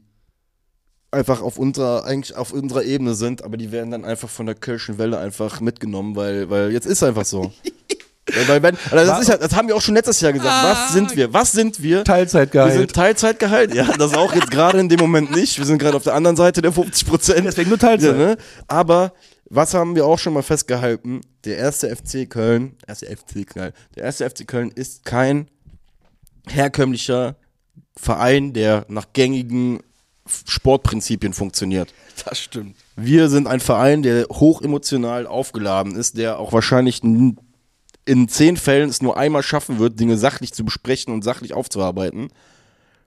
einfach 1.12 1.42
auf 1.42 1.58
unserer, 1.58 2.06
eigentlich 2.06 2.36
auf 2.36 2.52
unserer 2.52 2.84
Ebene 2.84 3.14
sind, 3.16 3.44
aber 3.44 3.56
die 3.56 3.72
werden 3.72 3.92
dann 3.92 4.04
einfach 4.04 4.30
von 4.30 4.46
der 4.46 4.56
Kölschen 4.56 4.98
Welle 4.98 5.20
einfach 5.20 5.62
mitgenommen, 5.62 6.16
weil, 6.16 6.50
weil 6.50 6.72
jetzt 6.74 6.86
ist 6.88 7.04
einfach 7.04 7.26
so. 7.26 7.54
weil, 8.48 8.64
wenn, 8.64 8.78
also 8.90 9.12
das, 9.12 9.22
ist 9.22 9.28
ja, 9.28 9.38
das 9.38 9.54
haben 9.54 9.68
wir 9.68 9.76
auch 9.76 9.82
schon 9.82 9.96
letztes 9.96 10.22
Jahr 10.22 10.32
gesagt. 10.32 10.64
Was 10.64 10.94
sind 10.94 11.16
wir? 11.16 11.34
Was 11.34 11.52
sind 11.52 11.84
wir? 11.84 11.98
Wir 11.98 12.04
Teilzeitgehalt. 12.06 12.74
sind 12.74 12.94
Teilzeitgehalt. 12.94 13.74
Ja, 13.74 13.86
das 13.98 14.14
auch 14.14 14.34
jetzt 14.34 14.50
gerade 14.50 14.80
in 14.80 14.88
dem 14.88 15.00
Moment 15.00 15.32
nicht. 15.32 15.58
Wir 15.58 15.66
sind 15.66 15.78
gerade 15.78 15.98
auf 15.98 16.04
der 16.04 16.14
anderen 16.14 16.38
Seite 16.38 16.62
der 16.62 16.72
50 16.72 17.08
Prozent. 17.08 17.46
Deswegen 17.46 17.70
nur 17.70 17.80
Teilzeit. 17.80 18.12
Ja, 18.12 18.18
ne? 18.18 18.38
Aber 18.68 19.14
was 19.50 19.74
haben 19.74 19.96
wir 19.96 20.06
auch 20.06 20.20
schon 20.20 20.34
mal 20.34 20.42
festgehalten? 20.42 21.22
Der 21.44 21.58
erste 21.58 21.94
FC 21.94 22.30
Köln, 22.30 22.78
erste 22.88 23.06
FC 23.06 23.46
Köln, 23.46 23.74
der 23.96 24.04
erste 24.06 24.30
FC 24.30 24.48
Köln 24.48 24.72
ist 24.72 25.04
kein 25.04 25.50
herkömmlicher 26.48 27.36
Verein, 27.96 28.54
der 28.54 28.86
nach 28.88 29.08
gängigen 29.14 29.82
Sportprinzipien 30.26 31.34
funktioniert. 31.34 31.94
Das 32.26 32.40
stimmt. 32.40 32.78
Wir 32.96 33.30
sind 33.30 33.48
ein 33.48 33.60
Verein, 33.60 34.04
der 34.04 34.28
hoch 34.30 34.62
emotional 34.62 35.28
aufgeladen 35.28 35.96
ist, 35.96 36.18
der 36.18 36.40
auch 36.40 36.54
wahrscheinlich 36.54 37.02
in 38.06 38.28
zehn 38.28 38.58
Fällen 38.58 38.90
es 38.90 39.02
nur 39.02 39.18
einmal 39.18 39.44
schaffen 39.44 39.80
wird, 39.80 40.00
Dinge 40.00 40.18
sachlich 40.18 40.54
zu 40.54 40.66
besprechen 40.66 41.14
und 41.14 41.24
sachlich 41.24 41.54
aufzuarbeiten. 41.54 42.30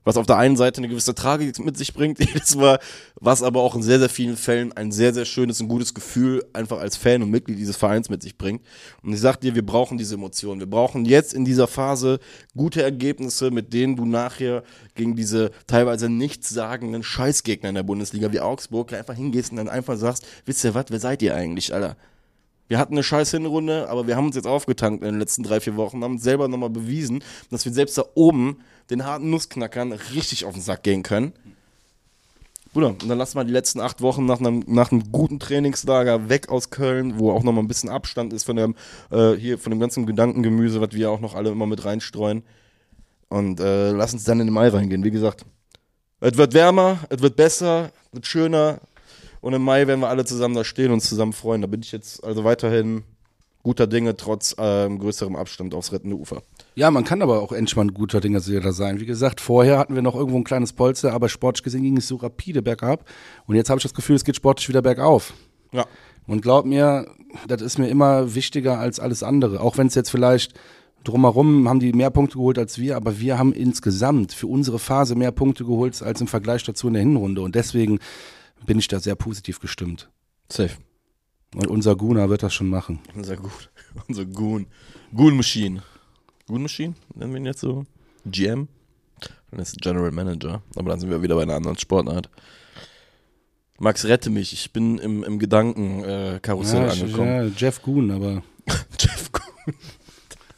Was 0.03 0.15
auf 0.15 0.25
der 0.25 0.37
einen 0.37 0.55
Seite 0.55 0.77
eine 0.77 0.87
gewisse 0.87 1.13
Tragik 1.15 1.59
mit 1.59 1.75
sich 1.75 1.93
bringt, 1.93 2.19
jedes 2.25 2.55
Mal, 2.55 2.79
was 3.19 3.43
aber 3.43 3.61
auch 3.61 3.75
in 3.75 3.81
sehr, 3.81 3.99
sehr 3.99 4.07
vielen 4.07 4.37
Fällen 4.37 4.71
ein 4.71 4.93
sehr, 4.93 5.13
sehr 5.13 5.25
schönes 5.25 5.59
und 5.59 5.67
gutes 5.67 5.93
Gefühl 5.93 6.45
einfach 6.53 6.79
als 6.79 6.95
Fan 6.95 7.21
und 7.21 7.29
Mitglied 7.29 7.59
dieses 7.59 7.75
Vereins 7.75 8.09
mit 8.09 8.23
sich 8.23 8.37
bringt. 8.37 8.61
Und 9.03 9.11
ich 9.11 9.19
sag 9.19 9.41
dir, 9.41 9.53
wir 9.53 9.65
brauchen 9.65 9.97
diese 9.97 10.15
Emotionen. 10.15 10.61
Wir 10.61 10.69
brauchen 10.69 11.03
jetzt 11.03 11.33
in 11.33 11.43
dieser 11.43 11.67
Phase 11.67 12.19
gute 12.55 12.81
Ergebnisse, 12.81 13.51
mit 13.51 13.73
denen 13.73 13.97
du 13.97 14.05
nachher 14.05 14.63
gegen 14.95 15.17
diese 15.17 15.51
teilweise 15.67 16.07
nichtssagenden 16.07 17.03
Scheißgegner 17.03 17.67
in 17.67 17.75
der 17.75 17.83
Bundesliga 17.83 18.31
wie 18.31 18.39
Augsburg 18.39 18.93
einfach 18.93 19.15
hingehst 19.15 19.51
und 19.51 19.57
dann 19.57 19.67
einfach 19.67 19.97
sagst, 19.97 20.25
wisst 20.45 20.63
ihr 20.63 20.73
was, 20.73 20.85
wer 20.87 21.01
seid 21.01 21.21
ihr 21.21 21.35
eigentlich, 21.35 21.73
Alter? 21.73 21.97
Wir 22.67 22.79
hatten 22.79 22.93
eine 22.93 23.03
scheiß 23.03 23.31
Hinrunde, 23.31 23.89
aber 23.89 24.07
wir 24.07 24.15
haben 24.15 24.27
uns 24.27 24.35
jetzt 24.35 24.47
aufgetankt 24.47 25.03
in 25.03 25.11
den 25.11 25.19
letzten 25.19 25.43
drei, 25.43 25.59
vier 25.59 25.75
Wochen, 25.77 26.03
haben 26.03 26.13
uns 26.13 26.23
selber 26.23 26.47
nochmal 26.47 26.69
bewiesen, 26.69 27.23
dass 27.49 27.65
wir 27.65 27.71
selbst 27.71 27.97
da 27.97 28.03
oben 28.15 28.57
den 28.89 29.05
harten 29.05 29.29
Nussknackern 29.29 29.93
richtig 29.93 30.45
auf 30.45 30.53
den 30.53 30.61
Sack 30.61 30.83
gehen 30.83 31.03
können. 31.03 31.33
Bruder, 32.73 32.89
und 32.89 33.09
dann 33.09 33.17
lass 33.17 33.33
mal 33.33 33.45
die 33.45 33.51
letzten 33.51 33.79
acht 33.79 34.01
Wochen 34.01 34.25
nach 34.25 34.39
einem, 34.39 34.63
nach 34.67 34.91
einem 34.91 35.11
guten 35.11 35.39
Trainingslager 35.39 36.29
weg 36.29 36.49
aus 36.49 36.69
Köln, 36.69 37.17
wo 37.17 37.31
auch 37.31 37.43
nochmal 37.43 37.63
ein 37.63 37.67
bisschen 37.67 37.89
Abstand 37.89 38.33
ist 38.33 38.43
von 38.43 38.55
dem, 38.55 38.75
äh, 39.09 39.33
hier, 39.33 39.57
von 39.57 39.71
dem 39.71 39.79
ganzen 39.79 40.05
Gedankengemüse, 40.05 40.81
was 40.81 40.91
wir 40.91 41.09
auch 41.09 41.19
noch 41.19 41.33
alle 41.33 41.49
immer 41.49 41.65
mit 41.65 41.85
reinstreuen. 41.85 42.43
Und 43.29 43.59
äh, 43.59 43.91
lass 43.91 44.13
uns 44.13 44.25
dann 44.25 44.39
in 44.39 44.47
den 44.47 44.53
Mai 44.53 44.69
reingehen. 44.69 45.03
Wie 45.03 45.11
gesagt, 45.11 45.45
es 46.19 46.37
wird 46.37 46.53
wärmer, 46.53 46.99
es 47.09 47.21
wird 47.21 47.35
besser, 47.35 47.91
es 48.07 48.13
wird 48.13 48.27
schöner. 48.27 48.79
Und 49.41 49.53
im 49.53 49.61
Mai 49.61 49.87
werden 49.87 50.01
wir 50.01 50.09
alle 50.09 50.25
zusammen 50.25 50.55
da 50.55 50.63
stehen 50.63 50.87
und 50.87 50.95
uns 50.95 51.09
zusammen 51.09 51.33
freuen. 51.33 51.61
Da 51.61 51.67
bin 51.67 51.81
ich 51.81 51.91
jetzt 51.91 52.23
also 52.23 52.43
weiterhin 52.43 53.03
guter 53.67 53.87
Dinge, 53.87 54.15
trotz 54.15 54.55
ähm, 54.57 54.97
größerem 54.97 55.35
Abstand 55.35 55.73
aufs 55.73 55.91
rettende 55.91 56.15
Ufer. 56.15 56.41
Ja, 56.75 56.89
man 56.89 57.03
kann 57.03 57.21
aber 57.21 57.41
auch 57.41 57.51
entspannt 57.51 57.93
guter 57.93 58.21
Dinge 58.21 58.39
da 58.39 58.71
sein. 58.71 59.01
Wie 59.01 59.05
gesagt, 59.05 59.41
vorher 59.41 59.77
hatten 59.77 59.93
wir 59.93 60.01
noch 60.01 60.15
irgendwo 60.15 60.37
ein 60.37 60.45
kleines 60.45 60.71
Polster, 60.71 61.11
aber 61.11 61.27
sportlich 61.27 61.63
gesehen 61.63 61.83
ging 61.83 61.97
es 61.97 62.07
so 62.07 62.15
rapide 62.15 62.61
bergab. 62.61 63.03
Und 63.45 63.55
jetzt 63.55 63.69
habe 63.69 63.79
ich 63.79 63.83
das 63.83 63.93
Gefühl, 63.93 64.15
es 64.15 64.23
geht 64.23 64.37
sportlich 64.37 64.69
wieder 64.69 64.81
bergauf. 64.81 65.33
Ja. 65.73 65.85
Und 66.27 66.41
glaub 66.41 66.65
mir, 66.65 67.07
das 67.47 67.61
ist 67.61 67.77
mir 67.77 67.89
immer 67.89 68.35
wichtiger 68.35 68.79
als 68.79 68.99
alles 69.01 69.21
andere. 69.21 69.59
Auch 69.59 69.77
wenn 69.77 69.87
es 69.87 69.95
jetzt 69.95 70.11
vielleicht 70.11 70.53
drumherum 71.03 71.67
haben 71.67 71.79
die 71.79 71.93
mehr 71.93 72.09
Punkte 72.09 72.37
geholt 72.37 72.57
als 72.57 72.77
wir, 72.77 72.95
aber 72.95 73.19
wir 73.19 73.37
haben 73.37 73.53
insgesamt 73.53 74.33
für 74.33 74.47
unsere 74.47 74.79
Phase 74.79 75.15
mehr 75.15 75.31
Punkte 75.31 75.65
geholt 75.65 76.01
als 76.01 76.21
im 76.21 76.27
Vergleich 76.27 76.63
dazu 76.63 76.87
in 76.87 76.93
der 76.93 77.03
Hinrunde. 77.03 77.41
Und 77.41 77.55
deswegen 77.55 77.99
bin 78.67 78.77
ich 78.77 78.87
da 78.87 78.99
sehr 78.99 79.15
positiv 79.15 79.59
gestimmt. 79.59 80.09
Safe. 80.51 80.75
Und 81.55 81.65
unser 81.67 81.95
Guna 81.95 82.29
wird 82.29 82.43
das 82.43 82.53
schon 82.53 82.69
machen. 82.69 82.99
Unser 83.15 83.37
Gut. 83.37 83.71
Unser 84.07 84.25
Goon. 84.25 84.67
Goon 85.15 85.35
Machine. 85.35 85.81
Goon 86.47 86.61
Machine? 86.61 86.93
Nennen 87.15 87.33
wir 87.33 87.39
ihn 87.39 87.45
jetzt 87.45 87.61
so? 87.61 87.85
GM? 88.25 88.67
Dann 89.49 89.59
ist 89.61 89.81
General 89.81 90.11
Manager. 90.11 90.61
Aber 90.75 90.91
dann 90.91 90.99
sind 90.99 91.09
wir 91.09 91.21
wieder 91.23 91.35
bei 91.35 91.41
einer 91.43 91.55
anderen 91.55 91.77
Sportart. 91.77 92.29
Max, 93.79 94.05
rette 94.05 94.29
mich. 94.29 94.53
Ich 94.53 94.71
bin 94.73 94.97
im, 94.99 95.23
im 95.23 95.39
Gedankenkarussell 95.39 96.81
Ja, 96.81 96.89
äh, 96.89 96.93
ich, 96.93 97.01
angekommen. 97.03 97.27
ja, 97.29 97.51
Jeff 97.55 97.81
Goon, 97.81 98.11
aber 98.11 98.43
Jeff 98.99 99.31
Goon. 99.31 99.75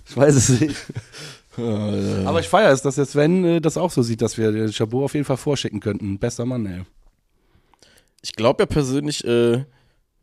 ich 0.08 0.18
weiß 0.18 0.36
es 0.36 0.50
nicht. 0.60 0.76
Äh, 1.58 2.24
Aber 2.26 2.40
ich 2.40 2.48
feiere 2.48 2.72
es, 2.72 2.84
dass 2.84 2.96
der 2.96 3.06
Sven 3.06 3.44
äh, 3.44 3.60
das 3.60 3.76
auch 3.76 3.92
so 3.92 4.02
sieht, 4.02 4.22
dass 4.22 4.38
wir 4.38 4.54
den 4.54 4.72
Chabot 4.72 5.04
auf 5.04 5.14
jeden 5.14 5.26
Fall 5.26 5.36
vorschicken 5.36 5.82
könnten. 5.82 6.18
Bester 6.18 6.46
Mann, 6.46 6.66
ey. 6.66 6.84
Ich 8.22 8.34
glaube 8.34 8.64
ja 8.64 8.66
persönlich, 8.66 9.24
äh, 9.26 9.64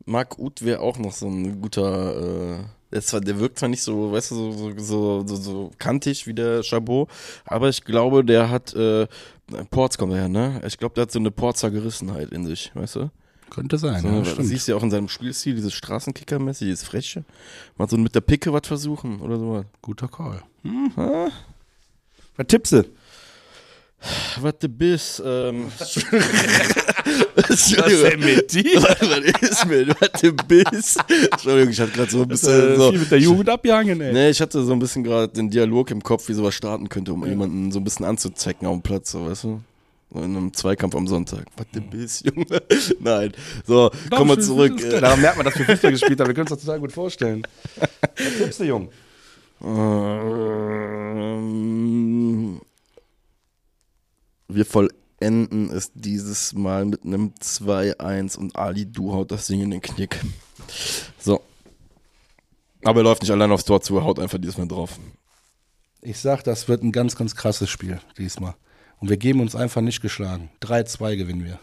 Marc 0.05 0.37
Uth 0.39 0.63
wäre 0.63 0.79
auch 0.81 0.97
noch 0.99 1.11
so 1.13 1.27
ein 1.27 1.61
guter. 1.61 2.59
Äh, 2.91 3.01
zwar, 3.01 3.19
der 3.19 3.37
wirkt 3.39 3.59
zwar 3.59 3.67
nicht 3.69 3.83
so, 3.83 4.11
weißt 4.13 4.31
du, 4.31 4.35
so, 4.35 4.51
so, 4.51 4.73
so, 4.77 5.27
so, 5.27 5.35
so 5.35 5.71
kantig 5.77 6.25
wie 6.25 6.33
der 6.33 6.63
Chabot, 6.63 7.09
aber 7.45 7.69
ich 7.69 7.83
glaube, 7.83 8.23
der 8.23 8.49
hat. 8.49 8.73
Äh, 8.73 9.07
Ports 9.71 9.97
kommt 9.97 10.11
er 10.13 10.19
her, 10.19 10.27
ne? 10.29 10.61
Ich 10.65 10.77
glaube, 10.77 10.93
der 10.95 11.03
hat 11.03 11.11
so 11.11 11.19
eine 11.19 11.31
Porzer 11.31 11.71
Gerissenheit 11.71 12.31
in 12.31 12.45
sich, 12.45 12.71
weißt 12.75 12.95
du? 12.97 13.09
Könnte 13.49 13.77
sein, 13.77 14.01
So, 14.01 14.07
ja, 14.09 14.19
das 14.19 14.31
stimmt. 14.31 14.47
siehst 14.47 14.67
du 14.67 14.73
ja 14.73 14.77
auch 14.77 14.83
in 14.83 14.91
seinem 14.91 15.07
Spielstil, 15.07 15.55
dieses 15.55 15.73
Straßenkicker-mäßig, 15.73 16.65
dieses 16.67 16.83
Freche. 16.83 17.23
Mal 17.77 17.87
so 17.89 17.95
mit 17.97 18.13
der 18.13 18.19
Picke 18.19 18.51
was 18.51 18.67
versuchen 18.67 19.21
oder 19.21 19.39
so. 19.39 19.63
Guter 19.81 20.09
Call. 20.09 20.41
Hm, 20.63 20.91
Was 22.35 22.47
tippst 22.47 22.73
du? 22.73 22.83
Was 24.41 24.53
du 24.59 24.69
bist, 24.69 25.21
ähm. 25.25 25.71
Entschuldigung. 27.35 28.19
mit 28.19 28.53
dir? 28.53 28.83
Was 28.83 29.01
ist 29.49 29.65
mit, 29.65 29.89
was 29.99 30.21
du 30.21 30.33
bist? 30.33 30.99
Entschuldigung, 31.31 31.71
ich 31.71 31.79
hatte 31.79 31.91
gerade 31.91 32.11
so 32.11 32.21
ein 32.21 32.27
bisschen. 32.27 32.75
so, 32.75 32.91
viel 32.91 32.99
mit 32.99 33.11
der 33.11 33.19
Jugend 33.19 33.49
abgehangen, 33.49 33.99
ey. 34.01 34.13
Nee, 34.13 34.29
ich 34.29 34.39
hatte 34.39 34.63
so 34.63 34.71
ein 34.73 34.79
bisschen 34.79 35.03
gerade 35.03 35.27
den 35.33 35.49
Dialog 35.49 35.89
im 35.91 36.03
Kopf, 36.03 36.29
wie 36.29 36.33
sowas 36.33 36.53
starten 36.53 36.89
könnte, 36.89 37.11
um 37.13 37.25
jemanden 37.25 37.71
so 37.71 37.79
ein 37.79 37.83
bisschen 37.83 38.05
anzuzecken 38.05 38.67
auf 38.67 38.75
dem 38.75 38.81
Platz, 38.83 39.11
so, 39.11 39.25
weißt 39.25 39.45
du? 39.45 39.61
So 40.13 40.19
in 40.19 40.37
einem 40.37 40.53
Zweikampf 40.53 40.95
am 40.95 41.07
Sonntag. 41.07 41.45
Was 41.57 41.65
du 41.73 41.81
bist, 41.81 42.25
Junge. 42.25 42.45
Nein. 42.99 43.33
So, 43.65 43.91
kommen 44.09 44.29
wir 44.29 44.39
zurück. 44.39 44.81
Äh, 44.81 45.01
Daran 45.01 45.19
merkt 45.19 45.37
man, 45.37 45.45
dass 45.45 45.57
wir 45.57 45.65
Fußball 45.65 45.91
gespielt 45.91 46.19
haben. 46.19 46.27
Wir 46.27 46.33
können 46.33 46.47
uns 46.47 46.55
das 46.55 46.61
total 46.61 46.79
gut 46.79 46.93
vorstellen. 46.93 47.43
Was 47.75 47.89
tippst 48.37 48.59
du, 48.61 48.63
Jung? 48.63 48.89
Ähm, 51.33 52.61
wir 54.47 54.65
vollenden 54.65 55.71
es 55.71 55.91
dieses 55.93 56.53
Mal 56.53 56.85
mit 56.85 57.03
einem 57.03 57.33
2-1 57.41 58.37
und 58.37 58.55
Ali, 58.55 58.85
du 58.85 59.13
haut 59.13 59.31
das 59.31 59.47
Ding 59.47 59.61
in 59.61 59.71
den 59.71 59.81
Knick. 59.81 60.19
So. 61.19 61.41
Aber 62.83 63.01
er 63.01 63.03
läuft 63.03 63.21
nicht 63.21 63.31
allein 63.31 63.51
aufs 63.51 63.65
Tor 63.65 63.81
zu, 63.81 63.97
er 63.97 64.03
haut 64.03 64.19
einfach 64.19 64.37
diesmal 64.37 64.67
drauf. 64.67 64.99
Ich 66.01 66.19
sag, 66.19 66.43
das 66.43 66.67
wird 66.67 66.83
ein 66.83 66.91
ganz, 66.91 67.15
ganz 67.15 67.35
krasses 67.35 67.69
Spiel 67.69 67.99
diesmal. 68.17 68.55
Und 68.99 69.09
wir 69.09 69.17
geben 69.17 69.41
uns 69.41 69.55
einfach 69.55 69.81
nicht 69.81 70.01
geschlagen. 70.01 70.49
3-2 70.61 71.17
gewinnen 71.17 71.43
wir. 71.43 71.59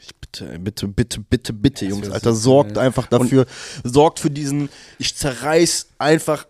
Ich 0.00 0.14
bitte, 0.14 0.58
bitte, 0.58 0.88
bitte, 0.88 1.20
bitte, 1.20 1.52
bitte, 1.52 1.86
Jungs, 1.86 2.06
wär 2.06 2.14
Alter, 2.14 2.32
so 2.32 2.40
sorgt 2.40 2.74
geil. 2.74 2.86
einfach 2.86 3.08
dafür, 3.08 3.46
sorgt 3.84 4.20
für 4.20 4.30
diesen, 4.30 4.70
ich 4.98 5.14
zerreiß 5.16 5.88
einfach 5.98 6.46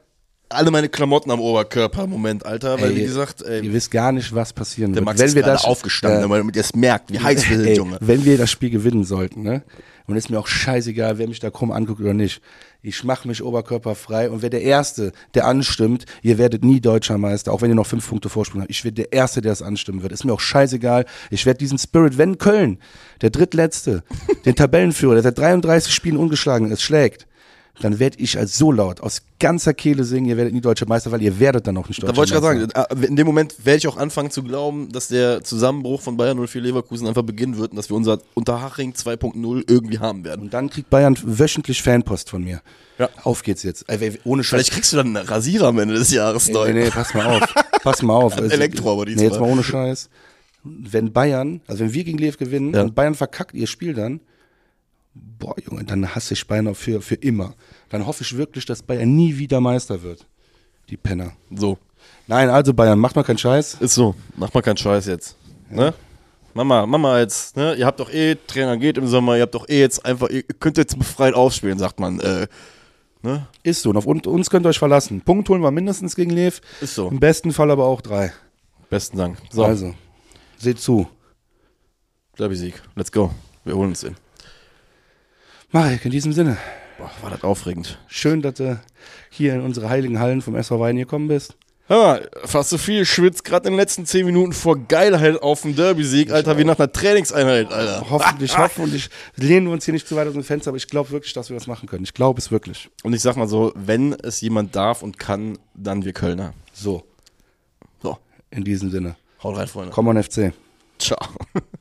alle 0.48 0.70
meine 0.70 0.88
Klamotten 0.88 1.30
am 1.30 1.40
Oberkörper 1.40 2.04
im 2.04 2.10
Moment, 2.10 2.46
Alter, 2.46 2.80
weil 2.80 2.90
Ey, 2.90 2.96
wie 2.96 3.02
gesagt, 3.04 3.42
ey, 3.42 3.64
Ihr 3.64 3.72
wisst 3.72 3.90
gar 3.90 4.12
nicht, 4.12 4.34
was 4.34 4.52
passieren 4.52 4.92
der 4.92 5.00
wird. 5.00 5.06
Max 5.06 5.20
wenn 5.20 5.26
ist 5.26 5.34
wir 5.34 5.42
das 5.42 5.64
aufgestanden, 5.64 6.30
äh, 6.30 6.38
damit 6.38 6.56
ihr 6.56 6.60
es 6.60 6.74
merkt, 6.74 7.12
wie 7.12 7.18
heiß 7.18 7.48
wir 7.48 7.58
sind, 7.58 7.76
Junge. 7.76 7.98
Wenn 8.00 8.24
wir 8.24 8.38
das 8.38 8.50
Spiel 8.50 8.70
gewinnen 8.70 9.04
sollten, 9.04 9.42
ne? 9.42 9.62
Und 10.06 10.16
ist 10.16 10.30
mir 10.30 10.38
auch 10.38 10.46
scheißegal, 10.46 11.18
wer 11.18 11.28
mich 11.28 11.38
da 11.38 11.50
krumm 11.50 11.70
anguckt 11.70 12.00
oder 12.00 12.14
nicht. 12.14 12.40
Ich 12.80 13.04
mache 13.04 13.28
mich 13.28 13.42
oberkörperfrei 13.42 14.30
und 14.30 14.40
wer 14.40 14.48
der 14.48 14.62
Erste, 14.62 15.12
der 15.34 15.46
anstimmt, 15.46 16.06
ihr 16.22 16.38
werdet 16.38 16.64
nie 16.64 16.80
Deutscher 16.80 17.18
Meister, 17.18 17.52
auch 17.52 17.60
wenn 17.60 17.70
ihr 17.70 17.74
noch 17.74 17.86
fünf 17.86 18.08
Punkte 18.08 18.30
Vorsprung 18.30 18.62
habt. 18.62 18.70
Ich 18.70 18.84
werde 18.84 19.02
der 19.02 19.12
Erste, 19.12 19.42
der 19.42 19.52
das 19.52 19.60
anstimmen 19.60 20.02
wird. 20.02 20.12
Ist 20.12 20.24
mir 20.24 20.32
auch 20.32 20.40
scheißegal. 20.40 21.04
Ich 21.30 21.44
werde 21.44 21.58
diesen 21.58 21.76
Spirit, 21.76 22.16
wenn 22.16 22.38
Köln, 22.38 22.78
der 23.20 23.28
Drittletzte, 23.28 24.02
den 24.46 24.54
Tabellenführer, 24.56 25.12
der 25.12 25.24
seit 25.24 25.36
33 25.36 25.92
Spielen 25.92 26.16
ungeschlagen 26.16 26.70
ist, 26.70 26.80
schlägt, 26.80 27.26
dann 27.80 27.98
werde 27.98 28.18
ich 28.18 28.38
als 28.38 28.58
so 28.58 28.72
laut 28.72 29.00
aus 29.00 29.22
ganzer 29.38 29.72
Kehle 29.72 30.02
singen, 30.04 30.26
ihr 30.28 30.36
werdet 30.36 30.52
nie 30.52 30.60
Deutscher 30.60 30.86
Meister, 30.86 31.12
weil 31.12 31.22
ihr 31.22 31.38
werdet 31.38 31.66
dann 31.66 31.76
auch 31.76 31.88
nicht 31.88 32.02
Deutscher 32.02 32.12
Da 32.12 32.16
wollte 32.16 32.34
ich 32.34 32.40
Meister. 32.40 32.54
gerade 32.56 32.88
sagen, 32.90 33.02
äh, 33.02 33.06
in 33.06 33.16
dem 33.16 33.26
Moment 33.26 33.54
werde 33.64 33.78
ich 33.78 33.86
auch 33.86 33.96
anfangen 33.96 34.30
zu 34.30 34.42
glauben, 34.42 34.90
dass 34.90 35.08
der 35.08 35.44
Zusammenbruch 35.44 36.00
von 36.00 36.16
Bayern 36.16 36.44
04 36.44 36.60
Leverkusen 36.60 37.06
einfach 37.06 37.22
beginnen 37.22 37.56
wird 37.56 37.70
und 37.70 37.76
dass 37.76 37.88
wir 37.88 37.96
unser 37.96 38.18
Unterhaching 38.34 38.92
2.0 38.94 39.64
irgendwie 39.70 39.98
haben 40.00 40.24
werden. 40.24 40.42
Und 40.42 40.54
dann 40.54 40.70
kriegt 40.70 40.90
Bayern 40.90 41.16
wöchentlich 41.22 41.82
Fanpost 41.82 42.30
von 42.30 42.42
mir. 42.42 42.60
Ja. 42.98 43.08
Auf 43.22 43.42
geht's 43.44 43.62
jetzt. 43.62 43.84
Ohne 44.24 44.42
Scheiß. 44.42 44.48
Vielleicht 44.60 44.72
kriegst 44.72 44.92
du 44.92 44.96
dann 44.96 45.16
einen 45.16 45.26
Rasierer 45.26 45.68
am 45.68 45.78
Ende 45.78 45.94
des 45.94 46.10
Jahres 46.10 46.48
neu. 46.48 46.72
Nee, 46.72 46.84
nee, 46.84 46.90
pass 46.90 47.14
mal 47.14 47.26
auf. 47.26 47.54
Pass 47.84 48.02
mal 48.02 48.14
auf. 48.16 48.36
Also, 48.36 48.50
Elektro 48.50 48.90
aber 48.92 49.06
diesmal. 49.06 49.24
Nee, 49.24 49.30
jetzt 49.30 49.40
mal 49.40 49.48
ohne 49.48 49.62
Scheiß. 49.62 50.10
Wenn 50.64 51.12
Bayern, 51.12 51.60
also 51.68 51.84
wenn 51.84 51.92
wir 51.92 52.02
gegen 52.02 52.18
Lev 52.18 52.36
gewinnen 52.38 52.74
Ja. 52.74 52.82
und 52.82 52.96
Bayern 52.96 53.14
verkackt 53.14 53.54
ihr 53.54 53.68
Spiel 53.68 53.94
dann, 53.94 54.20
boah, 55.14 55.54
Junge, 55.64 55.84
dann 55.84 56.14
hasse 56.14 56.34
ich 56.34 56.46
Bayern 56.46 56.66
auch 56.66 56.76
für, 56.76 57.00
für 57.00 57.14
immer. 57.14 57.54
Dann 57.90 58.06
hoffe 58.06 58.22
ich 58.22 58.36
wirklich, 58.36 58.66
dass 58.66 58.82
Bayern 58.82 59.14
nie 59.14 59.38
wieder 59.38 59.60
Meister 59.60 60.02
wird. 60.02 60.26
Die 60.90 60.96
Penner. 60.96 61.32
So, 61.54 61.78
Nein, 62.26 62.48
also 62.50 62.72
Bayern, 62.74 62.98
macht 62.98 63.16
mal 63.16 63.22
keinen 63.24 63.38
Scheiß. 63.38 63.74
ist 63.80 63.94
so. 63.94 64.14
Mach 64.36 64.52
mal 64.52 64.60
keinen 64.62 64.76
Scheiß 64.76 65.06
jetzt. 65.06 65.36
Ne? 65.70 65.94
Mama, 66.54 66.86
Mama 66.86 67.18
jetzt, 67.20 67.56
ne? 67.56 67.74
Ihr 67.74 67.86
habt 67.86 68.00
doch 68.00 68.10
eh, 68.10 68.36
Trainer 68.46 68.76
geht 68.76 68.98
im 68.98 69.06
Sommer, 69.06 69.36
ihr 69.36 69.42
habt 69.42 69.54
doch 69.54 69.68
eh 69.68 69.80
jetzt 69.80 70.04
einfach, 70.04 70.28
ihr 70.28 70.42
könnt 70.42 70.76
jetzt 70.76 70.98
befreit 70.98 71.34
aufspielen, 71.34 71.78
sagt 71.78 72.00
man. 72.00 72.20
Äh, 72.20 72.46
ne? 73.22 73.46
Ist 73.62 73.82
so. 73.82 73.90
Und 73.90 73.96
auf 73.96 74.06
un- 74.06 74.20
uns 74.26 74.50
könnt 74.50 74.66
ihr 74.66 74.70
euch 74.70 74.78
verlassen. 74.78 75.20
Punkt 75.22 75.48
holen 75.48 75.62
wir 75.62 75.70
mindestens 75.70 76.16
gegen 76.16 76.30
Lev. 76.30 76.60
Ist 76.80 76.94
so. 76.94 77.08
Im 77.08 77.20
besten 77.20 77.52
Fall 77.52 77.70
aber 77.70 77.84
auch 77.86 78.00
drei. 78.00 78.32
Besten 78.90 79.18
Dank. 79.18 79.38
So, 79.50 79.64
Also, 79.64 79.94
seht 80.58 80.80
zu. 80.80 81.08
Derby-Sieg. 82.38 82.80
Let's 82.94 83.12
go. 83.12 83.30
Wir 83.64 83.74
holen 83.76 83.90
uns 83.90 84.00
den. 84.00 84.16
Marek, 85.70 86.04
in 86.04 86.10
diesem 86.10 86.32
Sinne. 86.32 86.56
Boah, 86.98 87.10
war 87.22 87.30
das 87.30 87.44
aufregend. 87.44 87.98
Schön, 88.08 88.42
dass 88.42 88.54
du 88.54 88.80
hier 89.30 89.54
in 89.54 89.60
unsere 89.60 89.88
heiligen 89.88 90.18
Hallen 90.18 90.42
vom 90.42 90.56
SV 90.56 90.80
Wein 90.80 90.96
gekommen 90.96 91.28
bist. 91.28 91.54
Mal, 91.88 92.28
fast 92.44 92.68
so 92.68 92.76
viel 92.76 93.06
schwitzt 93.06 93.44
gerade 93.44 93.68
in 93.68 93.72
den 93.72 93.78
letzten 93.78 94.04
10 94.04 94.26
Minuten 94.26 94.52
vor 94.52 94.76
Geilheit 94.76 95.40
auf 95.40 95.62
den 95.62 95.74
Derby-Sieg, 95.74 96.30
Alter, 96.30 96.58
wie 96.58 96.64
nach 96.64 96.78
einer 96.78 96.92
Trainingseinheit, 96.92 97.72
Alter. 97.72 98.10
Hoffentlich, 98.10 98.58
hoffentlich 98.58 99.08
lehnen 99.36 99.68
wir 99.68 99.72
uns 99.72 99.86
hier 99.86 99.94
nicht 99.94 100.06
zu 100.06 100.14
weit 100.14 100.26
aus 100.26 100.34
dem 100.34 100.44
Fenster, 100.44 100.68
aber 100.68 100.76
ich 100.76 100.86
glaube 100.88 101.10
wirklich, 101.12 101.32
dass 101.32 101.48
wir 101.48 101.56
das 101.56 101.66
machen 101.66 101.88
können. 101.88 102.04
Ich 102.04 102.12
glaube 102.12 102.40
es 102.40 102.50
wirklich. 102.50 102.90
Und 103.04 103.14
ich 103.14 103.22
sag 103.22 103.36
mal 103.36 103.48
so, 103.48 103.72
wenn 103.74 104.12
es 104.12 104.42
jemand 104.42 104.76
darf 104.76 105.02
und 105.02 105.18
kann, 105.18 105.56
dann 105.74 106.04
wir 106.04 106.12
Kölner. 106.12 106.52
So, 106.74 107.04
So, 108.02 108.18
in 108.50 108.64
diesem 108.64 108.90
Sinne. 108.90 109.16
haut 109.42 109.56
rein, 109.56 109.66
Freunde. 109.68 109.92
Komm 109.94 110.08
on 110.08 110.22
FC. 110.22 110.52
Ciao. 110.98 111.18